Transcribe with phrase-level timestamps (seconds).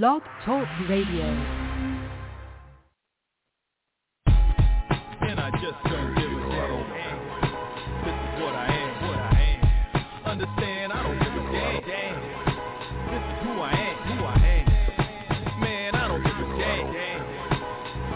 [0.00, 1.26] Blog Talk Radio.
[5.20, 7.20] And I just don't give a damn.
[8.00, 9.60] This is what I am, what I am.
[10.24, 11.40] Understand, I don't give a
[11.84, 12.16] damn.
[13.12, 15.60] This is who I am, who I am.
[15.60, 16.88] Man, I don't give a damn.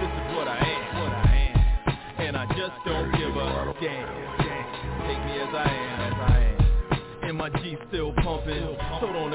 [0.01, 1.57] This is what I am, what I am.
[2.25, 4.09] And I just don't give a damn.
[5.05, 7.29] Take me as I am, as I am.
[7.29, 8.79] And my G still pumping.
[8.99, 9.31] Sold on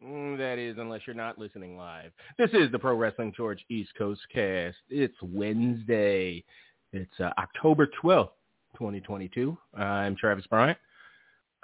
[0.05, 2.13] Mm, That is, unless you're not listening live.
[2.39, 4.77] This is the Pro Wrestling Torch East Coast Cast.
[4.89, 6.45] It's Wednesday.
[6.93, 8.31] It's uh, October 12th,
[8.75, 9.57] 2022.
[9.75, 10.79] I'm Travis Bryant,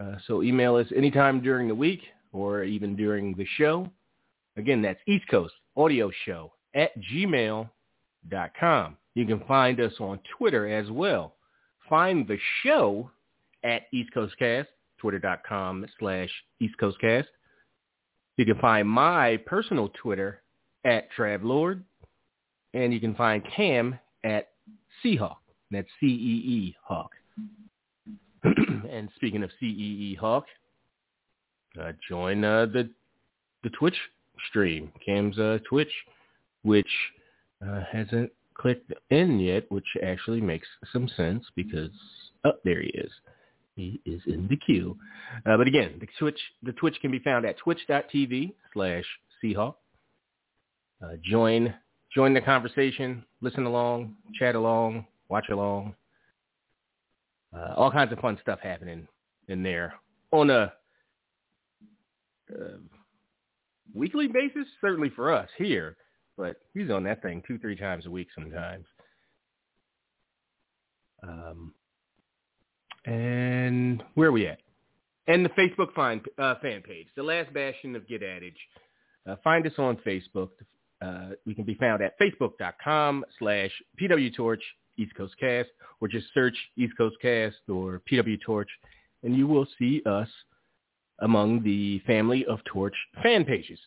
[0.00, 2.00] Uh, so email us anytime during the week
[2.32, 3.90] or even during the show.
[4.58, 8.96] Again, that's East Coast Audio Show at gmail.com.
[9.14, 11.34] You can find us on Twitter as well.
[11.88, 13.10] Find the show
[13.62, 14.68] at East Coast Cast,
[14.98, 16.28] twitter.com slash
[16.60, 17.28] East Coast Cast.
[18.36, 20.42] You can find my personal Twitter
[20.84, 21.82] at TravLord.
[22.74, 24.48] And you can find Cam at
[25.04, 25.36] CeeHawk.
[25.70, 27.12] That's C-E-E Hawk.
[28.44, 30.44] and speaking of C-E-E Hawk,
[31.80, 32.90] uh, join uh, the
[33.64, 33.96] the Twitch
[34.48, 35.92] stream, Cam's uh, Twitch,
[36.62, 36.88] which
[37.66, 41.90] uh, hasn't clicked in yet, which actually makes some sense because
[42.44, 43.10] oh, there he is.
[43.76, 44.96] He is in the queue.
[45.46, 49.04] Uh, but again, the Twitch the Twitch can be found at twitch.tv slash
[49.42, 49.74] CeeHawk.
[51.02, 51.74] Uh, join
[52.14, 55.94] join the conversation, listen along, chat along, watch along.
[57.56, 59.06] Uh, all kinds of fun stuff happening
[59.48, 59.94] in there
[60.32, 60.72] on a
[62.52, 62.76] uh,
[63.94, 65.96] weekly basis, certainly for us here,
[66.36, 68.86] but he's on that thing two, three times a week sometimes.
[71.22, 71.74] Um,
[73.04, 74.58] and where are we at?
[75.26, 78.56] And the Facebook fan, uh, fan page, the last bastion of Get Adage.
[79.28, 80.50] Uh, find us on Facebook.
[81.02, 84.60] Uh, we can be found at facebook.com slash pwtorch
[84.96, 85.68] East Coast Cast,
[86.00, 88.68] or just search East Coast Cast or PW Torch,
[89.22, 90.28] and you will see us
[91.20, 93.78] among the family of Torch fan pages.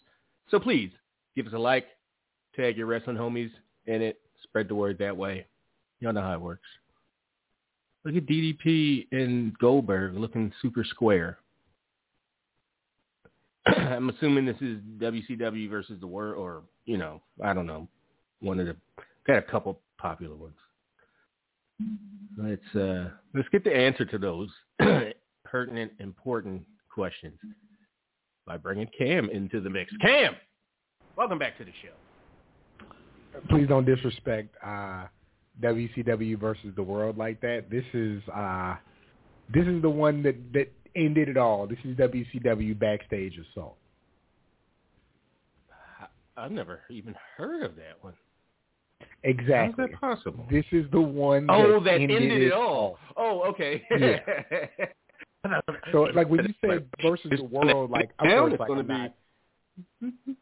[0.49, 0.91] So please
[1.35, 1.85] give us a like,
[2.55, 3.51] tag your wrestling homies
[3.85, 5.45] in it, spread the word that way.
[5.99, 6.67] Y'all know how it works.
[8.03, 11.37] Look at DDP and Goldberg looking super square.
[13.65, 17.87] I'm assuming this is WCW versus the World, or you know, I don't know,
[18.39, 18.75] one of the
[19.27, 20.55] got a couple popular ones.
[22.37, 24.49] Let's uh, let's get the answer to those
[25.45, 27.37] pertinent, important questions
[28.45, 29.91] by bringing Cam into the mix.
[30.01, 30.35] Cam,
[31.17, 31.93] welcome back to the show.
[33.49, 35.05] Please don't disrespect uh,
[35.61, 37.69] WCW versus the world like that.
[37.69, 38.75] This is uh,
[39.53, 41.67] this is the one that that ended it all.
[41.67, 43.77] This is WCW backstage assault.
[46.37, 48.13] I've never even heard of that one.
[49.23, 49.85] Exactly.
[49.89, 50.45] How's that possible?
[50.49, 51.47] This is the one.
[51.49, 52.97] Oh, that, ended, ended it all.
[53.15, 53.83] Oh, okay.
[53.99, 54.19] Yeah.
[55.91, 58.93] So, like when you say versus the world, like of course, like gonna I'm be-
[60.27, 60.37] not-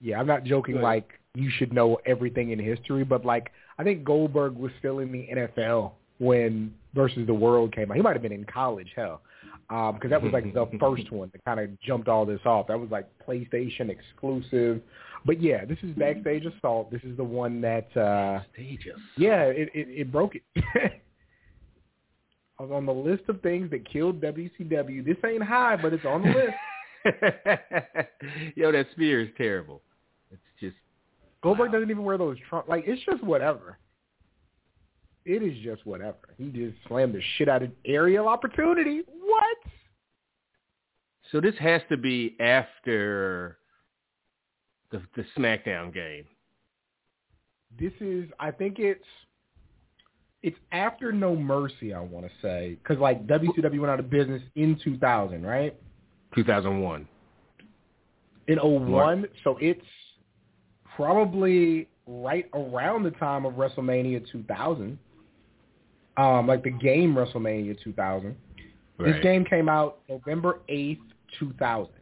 [0.00, 0.80] Yeah, I'm not joking.
[0.82, 5.12] Like you should know everything in history, but like I think Goldberg was still in
[5.12, 7.96] the NFL when versus the World came out.
[7.96, 9.22] He might have been in college, hell,
[9.68, 12.66] because that was like the first one that kind of jumped all this off.
[12.68, 14.82] That was like PlayStation exclusive.
[15.24, 16.90] But yeah, this is Backstage Assault.
[16.90, 18.98] This is the one that uh Stages.
[19.16, 20.42] yeah, it it, it broke it.
[22.58, 25.04] I was on the list of things that killed WCW.
[25.04, 26.54] This ain't high, but it's on the list.
[28.56, 29.82] Yo, that spear is terrible.
[30.30, 30.76] It's just
[31.42, 32.68] Goldberg doesn't even wear those trunks.
[32.68, 33.78] Like it's just whatever.
[35.24, 36.34] It is just whatever.
[36.38, 39.02] He just slammed the shit out of aerial opportunity.
[39.06, 39.56] What?
[41.32, 41.40] so.
[41.40, 43.58] This has to be after
[44.90, 46.24] the the SmackDown game.
[47.78, 48.30] This is.
[48.40, 49.04] I think it's.
[50.42, 51.92] It's after No Mercy.
[51.92, 55.74] I want to say because like WCW went out of business in 2000, right?
[56.34, 57.08] 2001.
[58.48, 59.80] In 01, so it's
[60.94, 64.98] probably right around the time of WrestleMania 2000.
[66.16, 68.36] Um, like the game WrestleMania 2000.
[68.98, 71.00] This game came out November 8th,
[71.38, 71.92] 2000.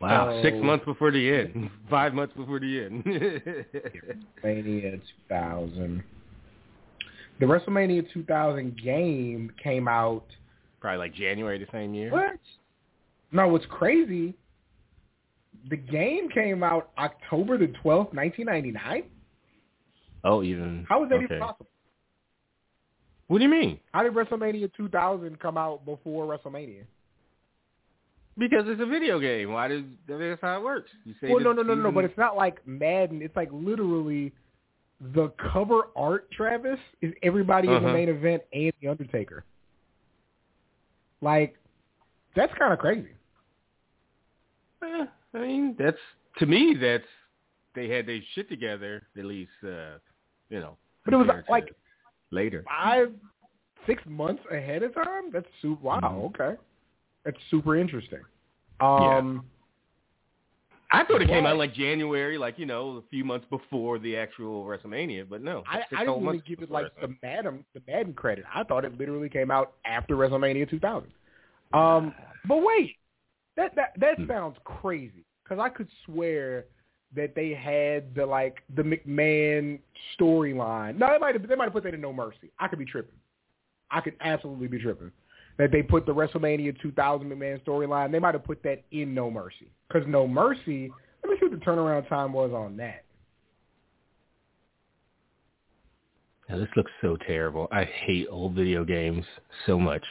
[0.00, 3.04] Wow, six months before the end, five months before the end.
[4.44, 6.04] WrestleMania 2000.
[7.38, 10.24] The WrestleMania 2000 game came out.
[10.80, 12.10] Probably like January the same year.
[12.10, 12.38] What?
[13.32, 14.34] No, what's crazy?
[15.68, 19.04] The game came out October the 12th, 1999.
[20.24, 20.86] Oh, even.
[20.88, 21.24] How is that okay.
[21.24, 21.66] even possible?
[23.28, 23.80] What do you mean?
[23.92, 26.84] How did WrestleMania 2000 come out before WrestleMania?
[28.38, 29.52] Because it's a video game.
[29.52, 30.90] Why does that's how it works?
[31.04, 33.22] You say Well, no, no, no, no, but it's not like Madden.
[33.22, 34.32] It's like literally
[35.00, 37.92] the cover art, Travis, is everybody in the Uh-huh.
[37.92, 39.44] main event and The Undertaker.
[41.20, 41.56] Like,
[42.34, 43.14] that's kind of crazy.
[44.82, 45.98] Eh, I mean, that's
[46.38, 46.74] to me.
[46.74, 47.06] That's
[47.74, 49.50] they had their shit together at least.
[49.62, 49.98] Uh,
[50.50, 51.74] you know, But it was like
[52.30, 52.62] later.
[52.64, 53.12] five,
[53.86, 55.30] six months ahead of time.
[55.32, 55.82] That's super.
[55.82, 56.00] Wow.
[56.00, 56.24] Mhm.
[56.26, 56.60] Okay,
[57.24, 58.20] that's super interesting.
[58.80, 59.46] Um,
[60.92, 64.16] I thought it came out like January, like you know, a few months before the
[64.16, 65.28] actual WrestleMania.
[65.28, 68.44] But no, I, I didn't even give it like the Madden the Madden credit.
[68.52, 71.10] I thought it literally came out after WrestleMania 2000.
[71.72, 72.14] Um,
[72.46, 72.96] but wait,
[73.56, 74.28] that that that Hmm.
[74.28, 76.66] sounds crazy because I could swear
[77.14, 79.80] that they had the like the McMahon
[80.18, 80.96] storyline.
[80.98, 82.50] No, they might have they might have put that in No Mercy.
[82.58, 83.18] I could be tripping.
[83.90, 85.10] I could absolutely be tripping.
[85.58, 88.12] That they put the WrestleMania 2000 McMahon storyline.
[88.12, 90.92] They might have put that in No Mercy because No Mercy.
[91.22, 93.04] Let me see what the turnaround time was on that.
[96.48, 97.68] Now this looks so terrible.
[97.72, 99.24] I hate old video games
[99.66, 100.04] so much.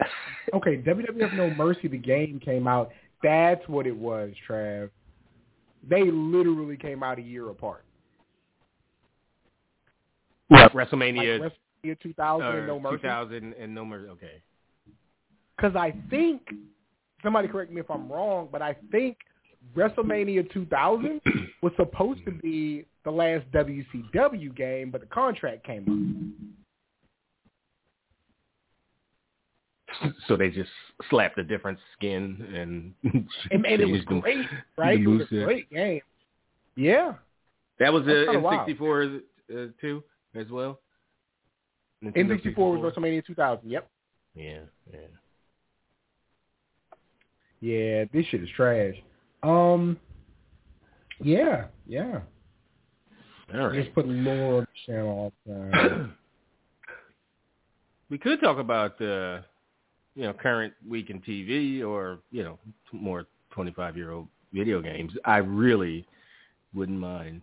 [0.54, 2.90] Okay, WWF No Mercy, the game came out.
[3.22, 4.88] That's what it was, Trav.
[5.86, 7.84] They literally came out a year apart.
[10.48, 10.72] What?
[10.72, 11.52] WrestleMania like
[11.84, 12.96] WrestleMania 2000 uh, and No Mercy.
[12.96, 14.08] 2000 and No Mercy.
[14.10, 14.42] Okay.
[15.56, 16.42] Because I think,
[17.22, 19.18] somebody correct me if I'm wrong, but I think
[19.76, 21.20] WrestleMania 2000
[21.62, 26.38] was supposed to be the last WCW game, but the contract came
[30.02, 30.08] up.
[30.28, 30.70] So they just
[31.10, 32.94] slapped a different skin and.
[33.50, 34.46] And, and it was great,
[34.76, 35.00] right?
[35.00, 36.02] It was a great game.
[36.76, 37.14] Yeah.
[37.80, 38.68] That was That's uh, kinda wild.
[38.68, 39.20] N64
[39.50, 40.04] uh, too,
[40.36, 40.78] as well.
[42.02, 43.68] Nintendo N64 was WrestleMania 2000.
[43.70, 43.88] Yep.
[44.34, 44.60] Yeah,
[44.92, 44.98] yeah.
[47.60, 48.94] Yeah, this shit is trash.
[49.42, 49.98] Um,
[51.20, 52.20] yeah, yeah.
[53.52, 53.82] All right.
[53.82, 56.14] Just put lore on the channel all the time.
[58.10, 59.40] we could talk about uh,
[60.14, 62.58] you know current week in TV or you know
[62.92, 65.12] more 25 year old video games.
[65.24, 66.06] I really
[66.74, 67.42] wouldn't mind,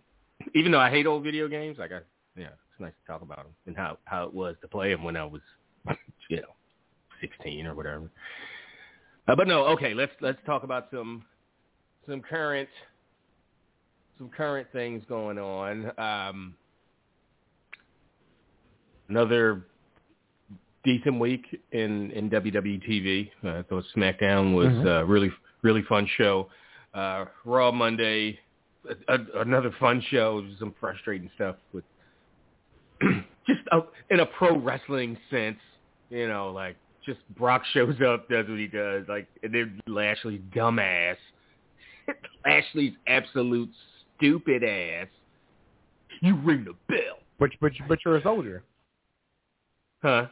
[0.54, 1.76] even though I hate old video games.
[1.78, 2.00] Like I,
[2.36, 5.02] yeah, it's nice to talk about them and how how it was to play them
[5.02, 5.40] when I was
[6.28, 6.54] you know
[7.20, 8.10] 16 or whatever.
[9.28, 11.24] Uh, but no, okay, let's let's talk about some
[12.08, 12.68] some current
[14.18, 15.90] some current things going on.
[15.98, 16.54] Um,
[19.08, 19.64] another
[20.84, 23.30] decent week in in WWE TV.
[23.44, 24.86] Uh, I thought SmackDown was Mhm.
[25.00, 26.48] uh, really really fun show.
[26.94, 28.38] Uh, Raw Monday,
[29.08, 30.46] a, a, another fun show.
[30.58, 31.84] Some frustrating stuff with
[33.46, 35.58] just a, in a pro wrestling sense.
[36.10, 40.40] You know, like just Brock shows up, does what he does, like and then Lashley's
[40.54, 41.16] dumbass.
[42.44, 43.70] Lashley's absolute
[44.16, 45.08] stupid ass.
[46.22, 48.62] You ring the bell, but but but you're a soldier.
[50.02, 50.26] huh?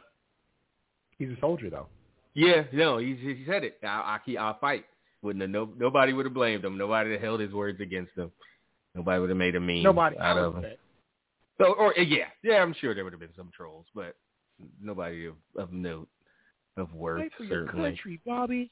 [1.17, 1.87] He's a soldier though.
[2.33, 3.77] Yeah, no, he he said it.
[3.83, 4.85] I, I I'll fight
[5.21, 6.77] Wouldn't have, no, nobody would have blamed him.
[6.77, 8.31] Nobody would have held his words against him.
[8.93, 10.61] Nobody would have made a meme Nobody out of him.
[10.63, 10.77] that.
[11.57, 14.15] So, or eh, yeah, yeah, I'm sure there would have been some trolls, but
[14.81, 16.07] nobody of, of note,
[16.77, 17.89] of worth, Fight for your certainly.
[17.91, 18.71] country, Bobby.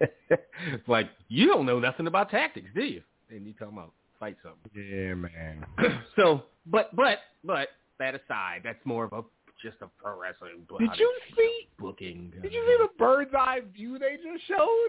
[0.00, 3.02] It's like you don't know nothing about tactics, do you?
[3.30, 4.70] And you talking about fight something.
[4.74, 5.64] Yeah, man.
[6.16, 9.22] so, but but but that aside, that's more of a
[9.62, 10.66] just a pro wrestling.
[10.78, 11.68] Did you see?
[11.78, 12.32] booking?
[12.42, 14.88] Did you see the bird's eye view they just showed?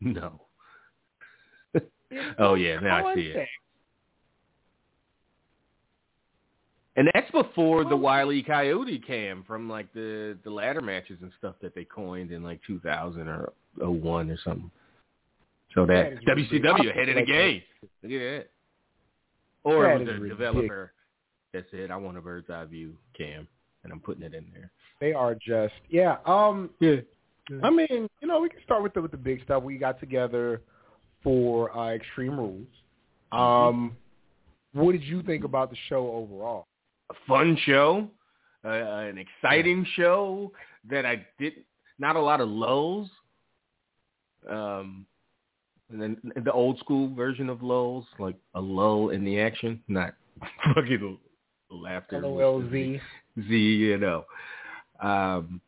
[0.00, 0.40] No.
[2.38, 3.32] Oh, yeah, now I see it.
[3.32, 3.52] context.
[6.96, 7.96] And that's before the.
[7.96, 12.42] Wiley Coyote cam from like the the ladder matches and stuff that they coined in
[12.44, 14.70] like 2000 or 01 or something.
[15.74, 16.36] So that, That.
[16.36, 17.62] WCW ahead of the game.
[18.02, 18.46] Look at that.
[19.64, 20.92] Or That it was is a developer
[21.52, 23.48] that said, "I want a bird's eye view cam,"
[23.82, 24.70] and I'm putting it in there.
[25.00, 26.18] They are just yeah.
[26.26, 26.96] Um, Yeah.
[27.62, 29.62] I mean, you know, we can start with the with the big stuff.
[29.62, 30.62] We got together
[31.22, 32.66] for uh, Extreme Rules.
[33.32, 33.96] Um,
[34.72, 36.66] what did you think about the show overall?
[37.10, 38.08] A fun show,
[38.64, 40.52] uh, an exciting show
[40.88, 41.54] that I did
[41.98, 43.08] not a lot of lulls.
[44.48, 45.06] Um,
[45.90, 50.14] and then the old school version of lulls, like a lull in the action, not
[50.74, 51.18] fucking
[51.70, 52.20] laughter.
[52.20, 53.00] LOLZ.
[53.48, 54.24] Z, you know.
[55.00, 55.60] Um,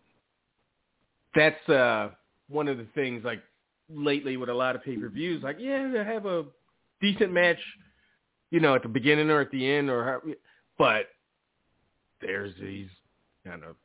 [1.35, 2.11] that's uh,
[2.49, 3.43] one of the things like
[3.88, 6.45] lately with a lot of pay-per-views, like, yeah, they have a
[7.00, 7.59] decent match,
[8.50, 10.33] you know, at the beginning or at the end or how,
[10.78, 11.07] but
[12.21, 12.89] there's these
[13.45, 13.77] kind of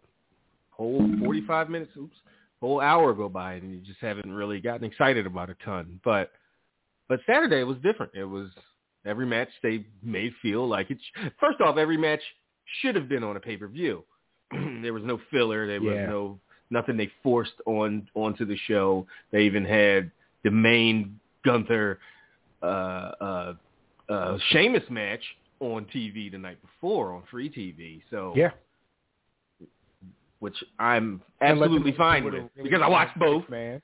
[0.70, 2.16] whole 45 minutes, oops,
[2.60, 6.00] whole hour go by and you just haven't really gotten excited about a ton.
[6.04, 6.32] But
[7.10, 8.14] but Saturday was different.
[8.16, 8.50] It was
[9.06, 10.98] every match they made feel like it.
[11.40, 12.22] First off, every match
[12.82, 14.04] should have been on a pay-per-view.
[14.82, 15.68] there was no filler.
[15.68, 16.06] There was Yeah.
[16.06, 19.06] no nothing they forced on onto the show.
[19.32, 20.10] They even had
[20.44, 22.00] the main Gunther
[22.64, 23.54] uh, uh,
[24.08, 25.22] uh, Sheamus match
[25.62, 28.02] on TV the night before on free TV.
[28.10, 28.52] So Yeah,
[30.40, 33.48] which I'm And let them absolutely fine with with a really because I watched both,
[33.50, 33.82] man.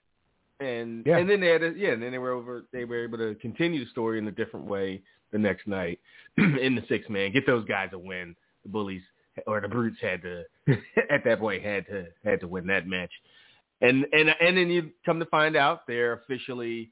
[0.60, 1.18] and Yeah.
[1.18, 2.66] and then they had a, yeah, and then they were over.
[2.74, 6.00] They were able to continue the story in a different way the next night
[6.38, 8.36] in the six man, get those guys a win.
[8.64, 9.04] The bullies
[9.46, 10.44] or the brutes had to
[11.12, 13.12] at that point had to had to win that match,
[13.82, 16.92] and and and then you come to find out they're officially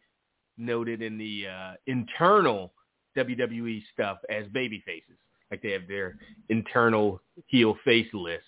[0.58, 2.72] noted in the uh, internal
[3.17, 5.17] WWE stuff as baby faces.
[5.51, 6.17] Like they have their
[6.50, 8.43] internal heel face list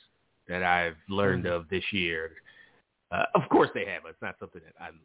[0.48, 2.32] that I've learned of this year.
[3.12, 4.04] Uh, of course they have.
[4.10, 5.00] It's not something that I'm,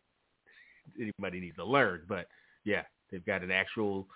[1.00, 2.26] anybody needs to learn, but
[2.64, 4.06] yeah, they've got an actual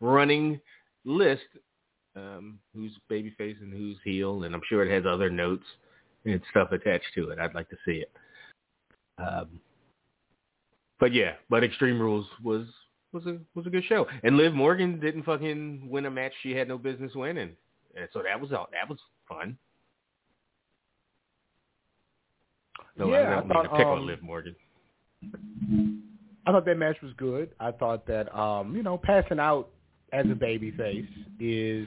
[0.00, 0.60] running
[1.04, 1.42] list
[2.14, 5.64] um, who's babyface and who's heel, and I'm sure it has other notes
[6.24, 7.38] and stuff attached to it.
[7.38, 8.10] I'd like to see it.
[9.18, 9.60] Um,
[10.98, 12.66] but yeah, but Extreme Rules was
[13.12, 16.52] was a was a good show, and Liv Morgan didn't fucking win a match she
[16.52, 17.56] had no business winning,
[17.96, 18.98] and so that was all that was
[19.28, 19.56] fun.
[22.98, 24.56] No, Yeah, I I don't mean thought, to pick on um, Liv Morgan.
[26.46, 27.50] I thought that match was good.
[27.60, 29.68] I thought that um, you know, passing out
[30.12, 31.06] as a baby face
[31.40, 31.86] is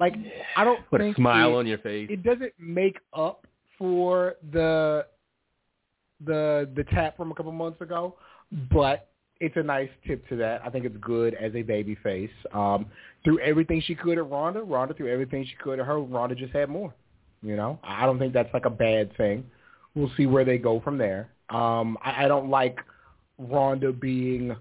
[0.00, 0.14] like
[0.56, 2.08] I don't Put a smile it, on your face.
[2.10, 3.46] it doesn't make up
[3.78, 5.06] for the
[6.24, 8.16] the the tap from a couple months ago,
[8.72, 9.11] but
[9.42, 10.62] it's a nice tip to that.
[10.64, 12.30] I think it's good as a baby face.
[12.54, 12.86] Um,
[13.24, 16.00] through everything she could at Ronda, Ronda threw everything she could at her.
[16.00, 16.94] Ronda just had more.
[17.42, 19.44] You know, I don't think that's like a bad thing.
[19.96, 21.28] We'll see where they go from there.
[21.50, 22.78] Um, I, I don't like
[23.36, 24.54] Ronda being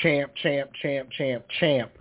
[0.00, 1.92] champ, champ, champ, champ, champ.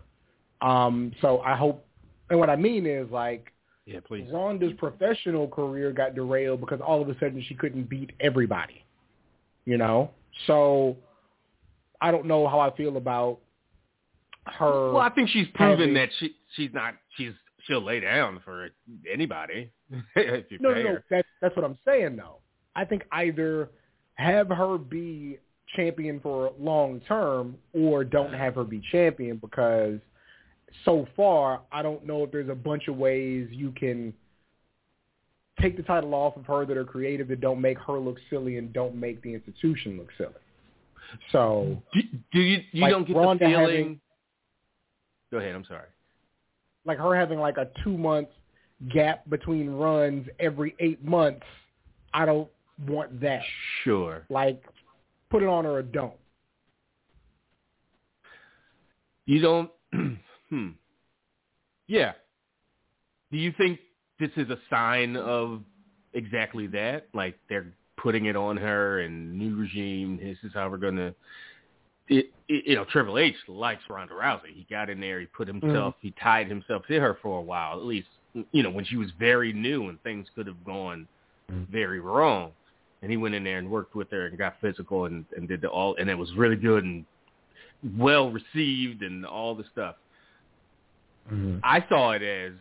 [0.62, 1.86] Um, so I hope,
[2.30, 3.52] and what I mean is like
[3.86, 4.26] yeah, please.
[4.32, 8.86] Ronda's professional career got derailed because all of a sudden she couldn't beat everybody.
[9.66, 10.12] You know?
[10.48, 10.96] So
[12.02, 13.40] I don't know how I feel about
[14.46, 14.92] her.
[14.94, 17.34] Well, I think she's proven having- that she she's not she's
[17.68, 18.70] she'll lay down for
[19.12, 19.70] anybody
[20.16, 20.96] if you no, pay no, no.
[20.96, 21.04] her.
[21.10, 22.38] That's that's what I'm saying though.
[22.76, 23.70] I think either
[24.16, 25.38] have her be
[25.76, 30.00] champion for long term or don't have her be champion because
[30.86, 34.14] so far I don't know if there's a bunch of ways you can
[35.62, 38.58] take the title off of her that are creative that don't make her look silly
[38.58, 40.34] and don't make the institution look silly.
[41.32, 42.02] So Do,
[42.32, 43.66] do you you Like don't get Ronda the feeling?
[43.68, 44.02] having-
[45.32, 45.56] Go ahead.
[45.56, 45.88] I'm sorry.
[46.86, 48.28] like her having like a two month
[48.90, 51.46] gap between runs every eight months,
[52.14, 52.50] I don't
[52.88, 53.42] want that.
[53.84, 54.26] Sure.
[54.30, 54.64] Like
[55.30, 56.14] put it on her or don't.
[59.26, 59.72] You don't.
[60.50, 60.70] hmm.
[61.88, 62.14] Yeah.
[63.32, 63.80] Do you think
[64.20, 65.62] this is a sign of
[66.14, 67.08] exactly that?
[67.14, 70.18] Like they're putting it on her and new regime.
[70.22, 71.14] This is how we're gonna.
[72.08, 74.54] It, it, you know, Triple H likes Ronda Rousey.
[74.54, 75.20] He got in there.
[75.20, 75.96] He put himself.
[75.96, 76.08] Mm-hmm.
[76.08, 78.08] He tied himself to her for a while, at least.
[78.52, 81.08] You know, when she was very new and things could have gone
[81.52, 81.68] Mhm.
[81.68, 82.52] very wrong,
[83.02, 85.62] and he went in there and worked with her and got physical and and did
[85.62, 87.06] the all, and it was really good and
[87.98, 89.96] well received and all the stuff.
[91.32, 91.60] Mhm.
[91.64, 92.54] I saw it as,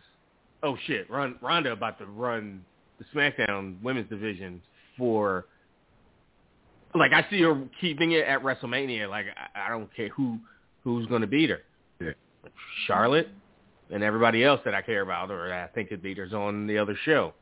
[0.63, 2.63] oh shit, Ron, Ronda about to run
[2.99, 4.61] the SmackDown Women's Division
[5.01, 5.47] for.
[6.93, 9.09] Like I see her keeping it at WrestleMania.
[9.09, 10.37] Like I, I don't care who
[10.83, 11.61] who's going to beat her.
[11.99, 12.11] Yeah.
[12.85, 13.29] Charlotte
[13.89, 16.67] and everybody else that I care about or that I think could beat her's on
[16.67, 17.33] the other show.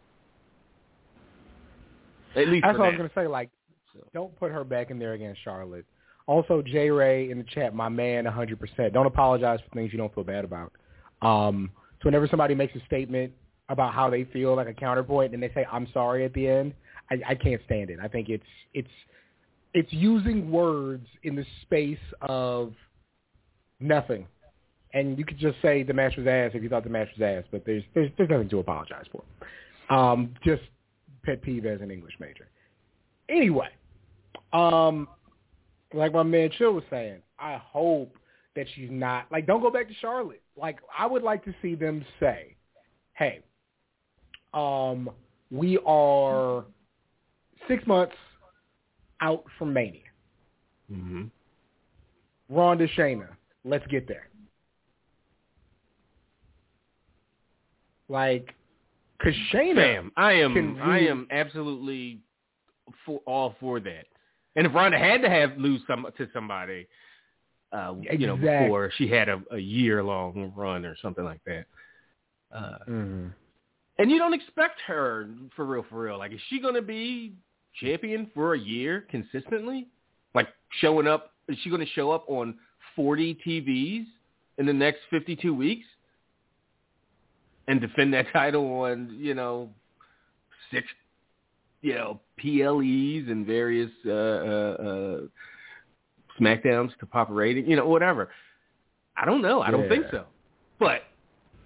[2.36, 3.28] At least That's what I was gonna say.
[3.28, 3.50] Like,
[4.14, 5.86] don't put her back in there against Charlotte.
[6.28, 8.94] Also, J Ray in the chat, my man, 100%.
[8.94, 10.72] Don't apologize for things you don't feel bad about.
[11.24, 13.34] Um, so whenever somebody makes a statement
[13.68, 16.74] about how they feel, like a counterpoint, and they say "I'm sorry" at the end,
[17.10, 18.00] I, I can't stand it.
[18.02, 18.90] I think it's it's
[19.74, 22.74] it's using words in the space of
[23.80, 24.26] nothing.
[24.94, 27.24] And you could just say the match was ass if you thought the match was
[27.24, 29.24] ass, but there's there's, there's nothing to apologize for.
[29.96, 30.62] Um, just
[31.24, 32.48] pet peeve as an English major.
[33.28, 33.70] Anyway,
[34.54, 35.08] um,
[35.94, 38.16] like my man Chill was saying, I hope
[38.56, 40.42] that she's not like don't go back to Charlotte.
[40.58, 42.56] Like I would like to see them say,
[43.14, 43.42] "Hey,
[44.54, 45.10] um,
[45.52, 46.66] we are
[47.70, 48.16] six months
[49.22, 50.02] out from Mania.
[50.92, 51.24] Mm-hmm.
[52.50, 53.28] Ronda Shayna,
[53.64, 54.28] let's get there."
[58.10, 58.56] Like,
[59.22, 60.12] cause Shayna, Bam.
[60.18, 62.20] I am can I am absolutely
[63.06, 64.06] for all for that.
[64.56, 66.88] And if Ronda had to have lose some to somebody,
[67.72, 71.66] uh, you know, before she had a, a year long run or something like that.
[72.52, 73.32] Uh, Mhm.
[74.00, 76.18] and you don't expect her for real, for real.
[76.18, 77.34] Like, is she going to be
[77.80, 79.88] champion for a year consistently?
[80.34, 80.48] Like
[80.82, 81.34] showing up?
[81.48, 82.56] Is she going to show up on
[82.96, 84.06] 40 TVs
[84.58, 85.86] in the next 52 weeks
[87.68, 89.70] and defend that title on, you know,
[90.72, 90.88] six,
[91.82, 95.20] you know, PLEs and various uh, uh, uh,
[96.40, 98.30] SmackDowns to pop a rating, you know, whatever.
[99.16, 99.62] I don't know.
[99.62, 100.26] I don't think so.
[100.80, 101.04] But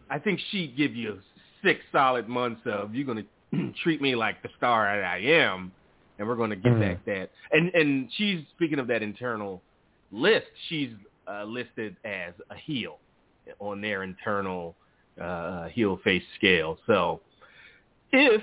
[0.10, 1.19] I think she'd give you
[1.63, 5.71] six solid months of you're going to treat me like the star that I am,
[6.23, 6.79] and we're going to get Mhm.
[6.79, 7.29] back that.
[7.51, 9.62] And and she's speaking of that internal
[10.13, 10.47] list.
[10.69, 10.91] She's
[11.27, 12.99] uh, listed as a heel
[13.59, 14.73] on their internal
[15.19, 16.79] uh, heel face scale.
[16.88, 17.19] So
[18.13, 18.41] if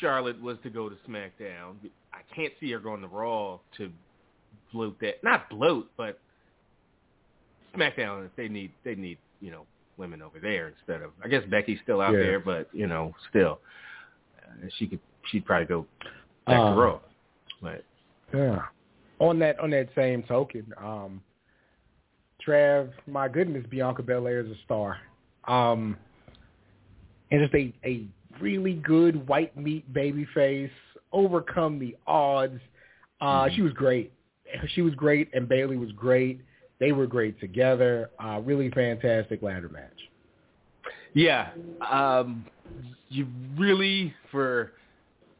[0.00, 1.74] Charlotte was to go to SmackDown,
[2.14, 3.92] I can't see her going to Raw to
[4.72, 5.22] bloat that.
[5.22, 6.18] Not bloat, but
[7.76, 8.24] SmackDown.
[8.24, 9.66] If they need, they need you know
[9.98, 11.10] women over there instead of.
[11.22, 12.20] I guess Becky's still out Yeah.
[12.20, 13.60] there, but you know still,
[14.38, 15.00] uh, she could.
[15.30, 15.86] She'd probably go
[16.46, 17.00] back Um, to Raw.
[17.60, 17.84] But
[18.34, 18.62] Yeah.
[19.18, 21.20] On that on that same token, um,
[22.46, 24.96] Trav, my goodness, Bianca Belair is a star.
[25.46, 25.96] Um,
[27.30, 28.06] and just a, a
[28.40, 30.70] really good white meat baby face,
[31.12, 32.60] overcome the odds.
[33.20, 33.56] Uh, Mhm.
[33.56, 34.12] She was great.
[34.68, 36.40] She was great, and Bayley was great.
[36.78, 38.10] They were great together.
[38.18, 40.08] Uh, really fantastic ladder match.
[41.12, 41.50] Yeah,
[41.88, 42.46] um,
[43.10, 44.72] you really for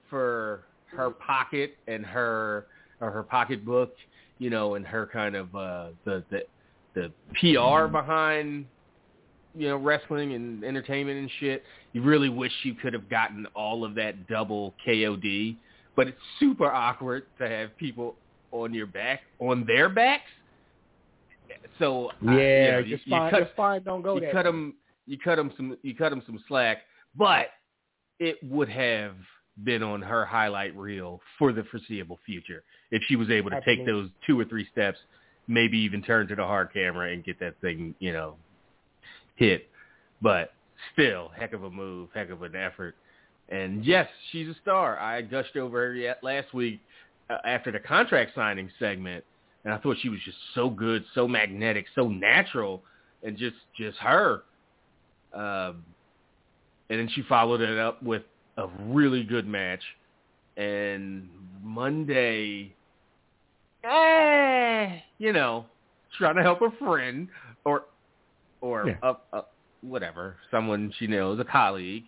[0.09, 0.65] for
[0.97, 2.67] her pocket and her
[3.01, 3.93] or her pocketbook,
[4.39, 6.43] you know, and her kind of uh, the the
[6.95, 8.67] the PR behind
[9.55, 11.63] you know wrestling and entertainment and shit.
[11.93, 15.57] You really wish you could have gotten all of that double KOD,
[15.97, 18.17] but it's super awkward to have people
[18.53, 20.23] on your back on their backs.
[21.79, 23.31] So uh, Yeah, you know, you- just you fine.
[23.31, 23.85] cut-.
[23.85, 24.75] Don't go you cut them.
[25.07, 26.79] you cut him some you cut them some slack,
[27.17, 27.47] but
[28.19, 29.15] it would have
[29.65, 33.87] been on her highlight reel for the foreseeable future if she was able to take
[33.87, 34.99] those two or three steps,
[35.49, 38.37] maybe even turn to the hard camera and get that thing, you know,
[39.37, 39.69] hit.
[40.23, 40.53] But
[40.93, 42.95] still, heck of a move, heck of an effort.
[43.49, 44.99] And yes, she's a star.
[44.99, 46.81] I gushed over her yet last week
[47.29, 49.25] uh, after the contract signing segment,
[49.65, 52.83] and I thought she was just so good, so magnetic, so natural,
[53.23, 54.43] and just just her.
[55.35, 55.85] Um,
[56.89, 58.23] and then she followed it up with
[58.61, 59.83] a really good match.
[60.57, 61.31] And
[61.63, 62.75] Monday,
[63.85, 65.67] eh, you know,
[66.19, 67.29] trying to help a friend
[67.65, 67.85] or
[68.61, 68.97] or Yeah.
[69.03, 69.51] up, up
[69.83, 72.05] whatever, someone she knows, a colleague,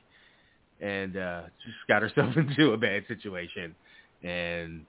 [0.81, 3.75] and uh, just got herself into a bad situation.
[4.23, 4.85] And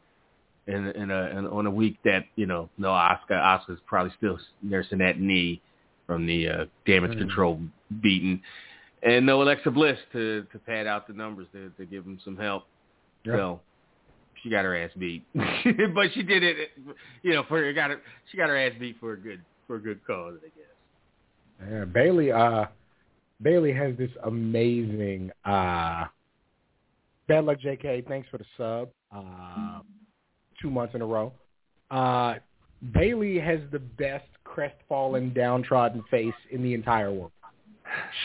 [0.68, 4.38] in in a in, on a week that you know, no Asuka, Asuka's probably still
[4.62, 5.62] nursing that knee
[6.06, 7.20] from the uh, damage Mm.
[7.20, 7.60] control
[8.02, 8.42] beating,
[9.06, 12.38] and no Alexa Bliss to to pad out the numbers to to give him some
[12.38, 12.64] help.
[13.26, 13.34] Yeah.
[13.34, 13.62] So
[14.42, 16.72] she got her ass beat, but she did it.
[17.22, 19.80] You know, for got her, she got her ass beat for a good for a
[19.80, 21.72] good cause, I guess.
[21.72, 22.32] Yeah, Bayley.
[22.32, 22.66] Uh,
[23.42, 25.32] Bayley has this amazing.
[25.46, 26.06] Uh,
[27.28, 28.04] bad luck, J.K.
[28.08, 28.90] Thanks for the sub.
[29.16, 29.80] Uh,
[30.62, 31.32] two months in a row.
[31.92, 32.36] Uh,
[32.94, 37.32] Bayley has the best crestfallen, downtrodden face in the entire world.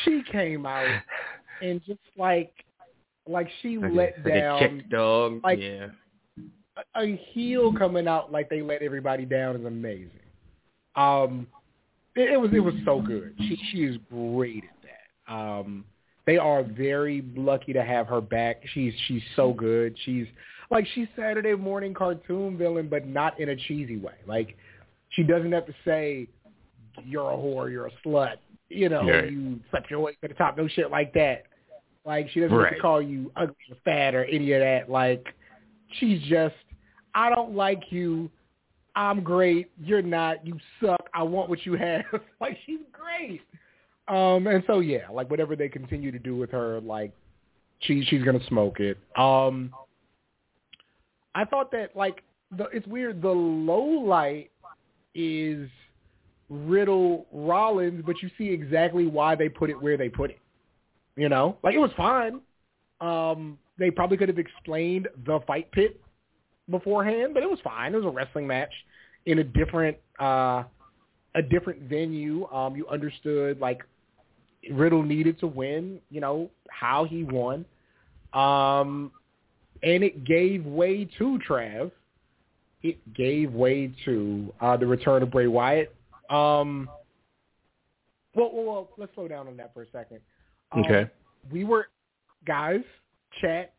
[0.04, 0.86] She came out
[1.62, 2.52] and just like,
[3.26, 5.40] like she Like let a, like down a kick dog.
[5.44, 5.88] like- yeah.
[6.94, 10.10] a a heel coming out like they let everybody down is amazing.
[10.96, 11.46] Um,
[12.14, 13.34] it, it was it was so good.
[13.38, 15.32] She she is great at that.
[15.32, 15.84] Um,
[16.26, 18.62] they are very lucky to have her back.
[18.74, 19.96] She's she's so good.
[20.04, 20.26] She's
[20.70, 24.14] like she's Saturday morning cartoon villain, but not in a cheesy way.
[24.26, 24.56] Like
[25.10, 26.28] she doesn't have to say
[27.04, 28.36] you're a whore, you're a slut,
[28.70, 29.30] you know, Right.
[29.30, 31.44] you slept your way to the top, no shit like that.
[32.04, 32.74] Like she doesn't have Right.
[32.76, 34.90] to call you ugly or fat or any of that.
[34.90, 35.26] Like
[35.98, 36.54] she's just
[37.14, 38.30] I don't like you.
[38.94, 39.70] I'm great.
[39.82, 40.46] You're not.
[40.46, 41.08] You suck.
[41.14, 42.04] I want what you have.
[42.40, 43.42] like she's great.
[44.08, 47.12] Um, and so yeah, like whatever they continue to do with her, like
[47.80, 48.98] she she's gonna smoke it.
[49.16, 49.72] Um,
[51.34, 52.22] I thought that like
[52.56, 53.20] the it's weird.
[53.22, 54.50] The low light
[55.14, 55.68] is
[56.50, 60.38] Riddle Rollins, but you see exactly why they put it where they put it.
[61.16, 62.40] You know, like it was fine.
[63.00, 66.00] Um, they probably could have explained the fight pit
[66.70, 67.94] beforehand, but it was fine.
[67.94, 68.72] It was a wrestling match
[69.26, 70.64] in a different uh
[71.34, 72.46] a different venue.
[72.48, 73.82] Um you understood like
[74.72, 77.64] Riddle needed to win, you know, how he won.
[78.32, 79.12] Um
[79.82, 81.90] and it gave way to Trav.
[82.82, 85.94] It gave way to uh the return of Bray Wyatt.
[86.30, 86.88] Um
[88.34, 90.20] well, well, well let's slow down on that for a second.
[90.72, 91.10] Um, Okay.
[91.50, 91.88] we were
[92.44, 92.82] guys,
[93.40, 93.72] chat,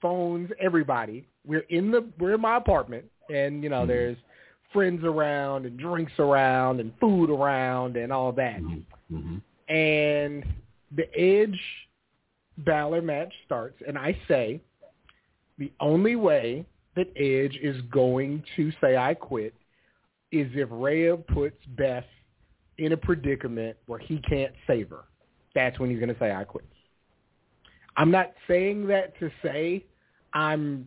[0.00, 1.26] phones, everybody.
[1.44, 3.88] We're in the we're in my apartment and you know Mhm.
[3.88, 4.16] there's
[4.72, 8.60] friends around and drinks around and food around and all that.
[8.60, 9.38] Mm-hmm.
[9.68, 10.44] And
[10.92, 11.60] the Edge
[12.58, 14.60] Balor match starts and I say
[15.58, 19.54] the only way that Edge is going to say I quit
[20.32, 22.04] is if Rhea puts Beth
[22.78, 25.04] in a predicament where he can't save her.
[25.54, 26.64] That's when he's going to say I quit.
[27.96, 29.84] I'm not saying that to say
[30.32, 30.86] I'm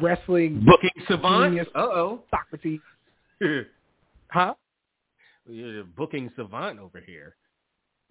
[0.00, 1.58] wrestling Booking savant.
[1.60, 2.22] Uh oh.
[2.30, 2.80] Socrates.
[4.30, 4.54] Huh?
[5.46, 7.36] You're booking savant over here.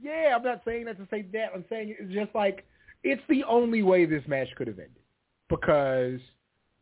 [0.02, 1.50] Yeah, I'm not saying that to say that.
[1.54, 2.66] I'm saying it's just like
[3.04, 5.04] it's the only way this match could have ended
[5.50, 6.20] because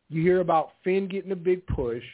[0.08, 2.04] you hear about Finn getting a big push.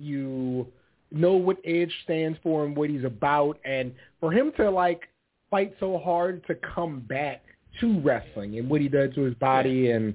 [0.00, 0.66] You
[1.10, 5.08] know what Edge stands for and what he's about, and for him to like
[5.50, 7.42] fight so hard to come back
[7.80, 10.14] to wrestling and what he does to his body and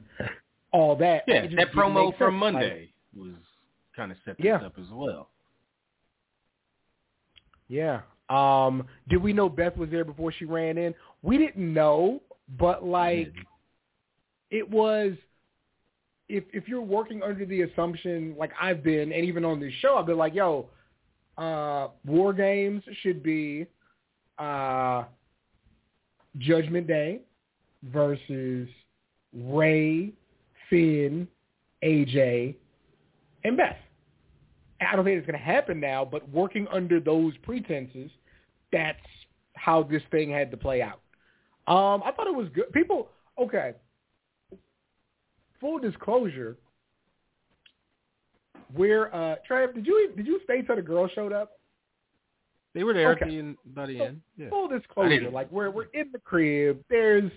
[0.72, 1.24] all that.
[1.28, 2.44] Yeah, that promo from sense.
[2.44, 3.34] Like, Monday was
[3.96, 4.58] kind of set this Yeah.
[4.58, 5.30] up as well.
[7.68, 8.02] Yeah.
[8.30, 10.94] Um, did we know Beth was there before she ran in?
[11.22, 12.22] We didn't know,
[12.58, 13.34] but like
[14.50, 15.14] it was
[16.32, 19.98] if if you're working under the assumption like I've been and even on this show
[19.98, 20.68] I've been like, yo,
[21.38, 23.68] uh War Games should be
[24.40, 25.04] uh
[26.38, 27.22] Judgment Day
[27.84, 28.68] versus
[29.34, 30.12] Rey,
[30.70, 31.28] Finn,
[31.84, 32.56] AJ,
[33.44, 33.78] and Beth.
[34.82, 38.10] I don't think it's going to happen now, but working under those pretenses,
[38.72, 38.98] that's
[39.54, 41.02] how this thing had to play out.
[41.68, 42.72] Um, I thought it was good.
[42.74, 43.74] People, okay.
[45.62, 46.58] Full disclosure,
[48.74, 51.52] where uh, Trav, did you did you stay till the girl showed up?
[52.74, 53.26] They were there Okay.
[53.26, 54.22] at the end, by the So, end.
[54.38, 54.50] Yeah.
[54.50, 56.84] Full disclosure, like we're we're in the crib.
[56.90, 57.32] There's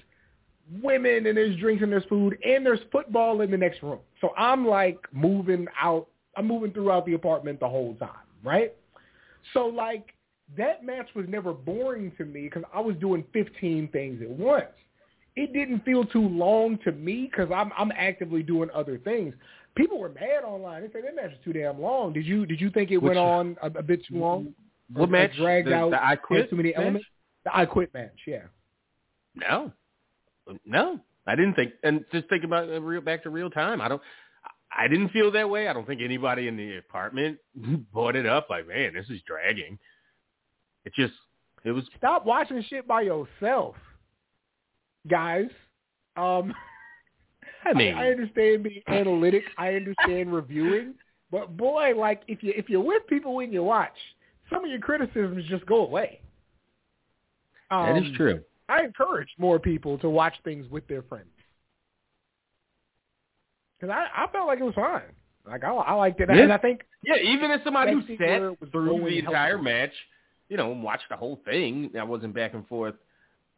[0.82, 3.98] women and there's drinks and there's food and there's football in the next room.
[4.20, 6.08] So I'm like moving out.
[6.36, 8.08] I'm moving throughout the apartment the whole time,
[8.42, 8.72] right?
[9.52, 10.14] So like
[10.56, 14.64] that match was never boring to me because I was doing 15 things at once.
[15.36, 19.34] It didn't feel too long to me because I'm I'm actively doing other things.
[19.74, 20.82] People were mad online.
[20.82, 22.12] They said that match was too damn long.
[22.12, 24.54] Did you did you think it Which- went on a, a bit too long?
[24.92, 25.34] What Or match?
[25.36, 25.90] Dragged the, out.
[25.90, 26.50] the I quit.
[26.50, 26.78] Too many match?
[26.78, 27.06] elements.
[27.44, 28.16] The I quit match.
[28.26, 28.42] Yeah.
[29.34, 29.72] No,
[30.64, 31.72] no, I didn't think.
[31.82, 33.80] And just think about uh, real back to real time.
[33.80, 34.02] I don't.
[34.76, 35.68] I didn't feel that way.
[35.68, 37.38] I don't think anybody in the apartment
[37.92, 38.48] brought it up.
[38.50, 39.78] Like, man, this is dragging.
[40.84, 41.14] It just,
[41.64, 41.84] it was.
[41.96, 43.74] Stop watching shit by yourself,
[45.08, 45.48] guys.
[46.16, 46.54] Um,
[47.64, 49.44] I mean, I, understand being analytic.
[49.58, 50.94] I understand reviewing,
[51.30, 53.96] but boy, like if you if you're with people when you watch,
[54.50, 56.20] some of your criticisms just go away.
[57.70, 58.40] that is Um, true.
[58.68, 61.28] I encourage more people to watch things with their friends.
[63.78, 65.02] because I I felt like it was fine.
[65.46, 66.42] Like I I liked it, Yeah.
[66.42, 69.64] and I think Yeah, even as somebody who sat was through the entire healthy.
[69.64, 69.92] match,
[70.48, 71.90] you know, and watched the whole thing.
[71.98, 72.94] I wasn't back and forth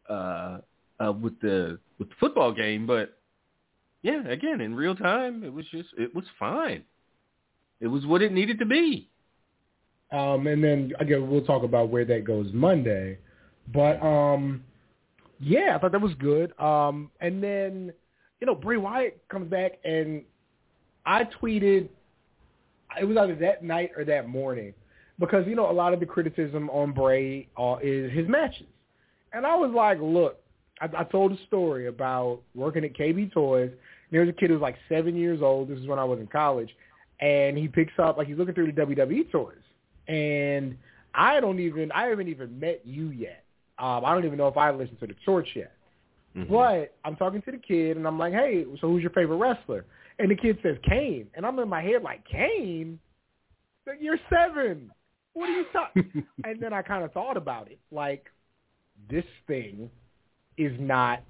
[0.08, 0.58] uh,
[1.04, 3.18] uh, with the with the football game, but
[4.02, 6.84] yeah, again in real time, it was just it was fine.
[7.80, 9.08] It was what it needed to be.
[10.12, 13.18] Um, and then again, we'll talk about where that goes Monday.
[13.72, 14.62] But um,
[15.40, 16.58] yeah, I thought that was good.
[16.60, 17.92] Um, and then
[18.40, 20.22] you know Bray Wyatt comes back, and
[21.04, 21.88] I tweeted
[23.00, 24.72] it was either that night or that morning
[25.18, 28.66] because you know a lot of the criticism on Bray uh, is his matches,
[29.32, 30.40] and I was like, look,
[30.80, 33.70] I, I told a story about working at KB Toys.
[34.10, 35.68] There was a kid who was like seven years old.
[35.68, 36.74] This is when I was in college,
[37.20, 39.54] and he picks up like he's looking through the WWE toys,
[40.08, 40.76] and
[41.14, 43.44] I don't even I haven't even met you yet.
[43.78, 45.72] Um, I don't even know if I listened to the torch yet.
[46.36, 46.48] Mhm.
[46.48, 49.84] But I'm talking to the kid, and I'm like, hey, so who's your favorite wrestler?
[50.18, 52.98] And the kid says Kane, and I'm in my head like Kane.
[54.00, 54.90] You're seven.
[55.34, 56.26] What are you talking?
[56.44, 58.26] and then I kind of thought about it, like
[59.10, 59.90] this thing
[60.56, 61.22] is not.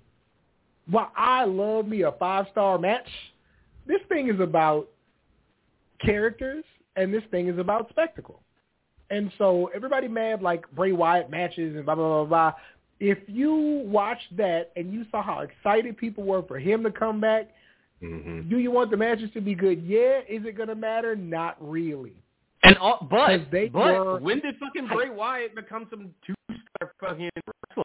[0.88, 3.08] While I love me a five star match,
[3.86, 4.88] this thing is about
[6.04, 6.64] characters,
[6.96, 8.40] and this thing is about spectacle.
[9.10, 12.52] And so everybody mad like Bray Wyatt matches and blah blah blah blah.
[12.98, 17.20] If you watched that and you saw how excited people were for him to come
[17.20, 17.50] back,
[18.02, 18.48] Mhm.
[18.48, 19.82] do you want the matches to be good?
[19.82, 20.20] Yeah.
[20.28, 21.14] Is it going to matter?
[21.16, 22.14] Not really.
[22.62, 26.34] And all, but 'Cause they but were- when did fucking Bray Wyatt become some two
[26.48, 27.84] star fucking wrestler?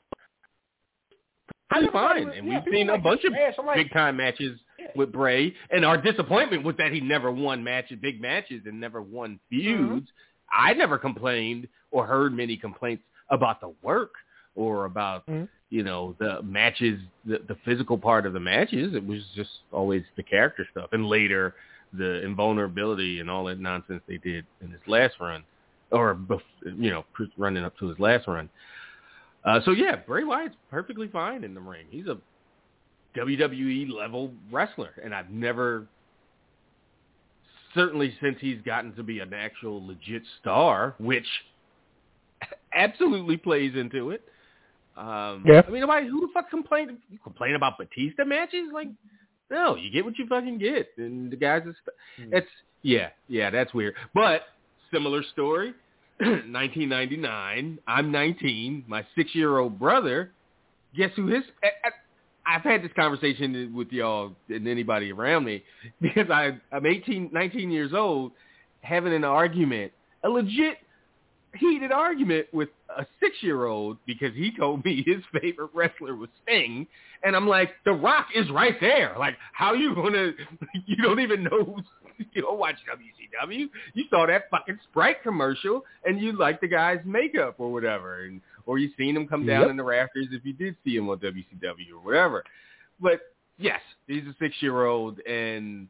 [1.72, 3.34] I Pretty never thought he fine, and we've seen a bunch of
[3.76, 4.60] big time matches
[4.96, 9.02] with Bray, and our disappointment was that he never won matches, big matches, and never
[9.02, 9.80] won feuds.
[9.80, 10.06] Mm-hmm.
[10.52, 14.12] I never complained or heard many complaints about the work
[14.56, 15.48] or about Mhm.
[15.70, 18.94] you know the matches, the, the physical part of the matches.
[18.94, 21.56] It was just always the character stuff, and later
[21.94, 25.44] the invulnerability and all that nonsense they did in his last run,
[25.92, 27.06] or bef- you know
[27.38, 28.50] running up to his last run.
[29.44, 31.86] Uh, so yeah, Bray Wyatt's perfectly fine in the ring.
[31.90, 32.18] He's a
[33.18, 35.88] WWE level wrestler, and I've never,
[37.74, 41.26] certainly since he's gotten to be an actual legit star, which
[42.74, 44.24] absolutely plays into it.
[44.98, 45.62] Um, Yeah.
[45.68, 46.98] I mean, nobody who the fuck complained?
[47.10, 48.68] You complain about Batista matches?
[48.74, 48.90] Like,
[49.50, 51.62] no, you get what you fucking get, and the guys.
[51.66, 52.34] Are st- Hmm.
[52.36, 52.48] it's
[52.84, 53.96] yeah, yeah, that's weird.
[54.14, 54.42] But
[54.92, 55.74] similar story.
[56.52, 57.80] 1999.
[57.88, 58.86] I'm 19.
[58.88, 60.32] My six-year-old brother.
[60.96, 61.44] Guess who his?
[61.64, 61.90] I,
[62.46, 65.64] I've had this conversation with y'all and anybody around me
[66.02, 68.34] because I, I'm 18, 19 years old,
[68.82, 69.92] having an argument,
[70.24, 70.78] a legit
[71.56, 76.88] heated argument with a six-year-old because he told me his favorite wrestler was Sting,
[77.24, 79.16] and I'm like, The Rock is right there.
[79.18, 80.32] Like, how you gonna?
[80.86, 81.80] You don't even know.
[82.34, 83.70] You don't watch WCW.
[83.94, 88.42] You saw that fucking Sprite commercial, and you like the guy's makeup or whatever, and
[88.66, 89.70] or you seen him come down Yep.
[89.72, 92.44] in the rafters if you did see him on WCW or whatever.
[93.00, 93.22] But
[93.58, 95.88] yes, he's a six-year-old, and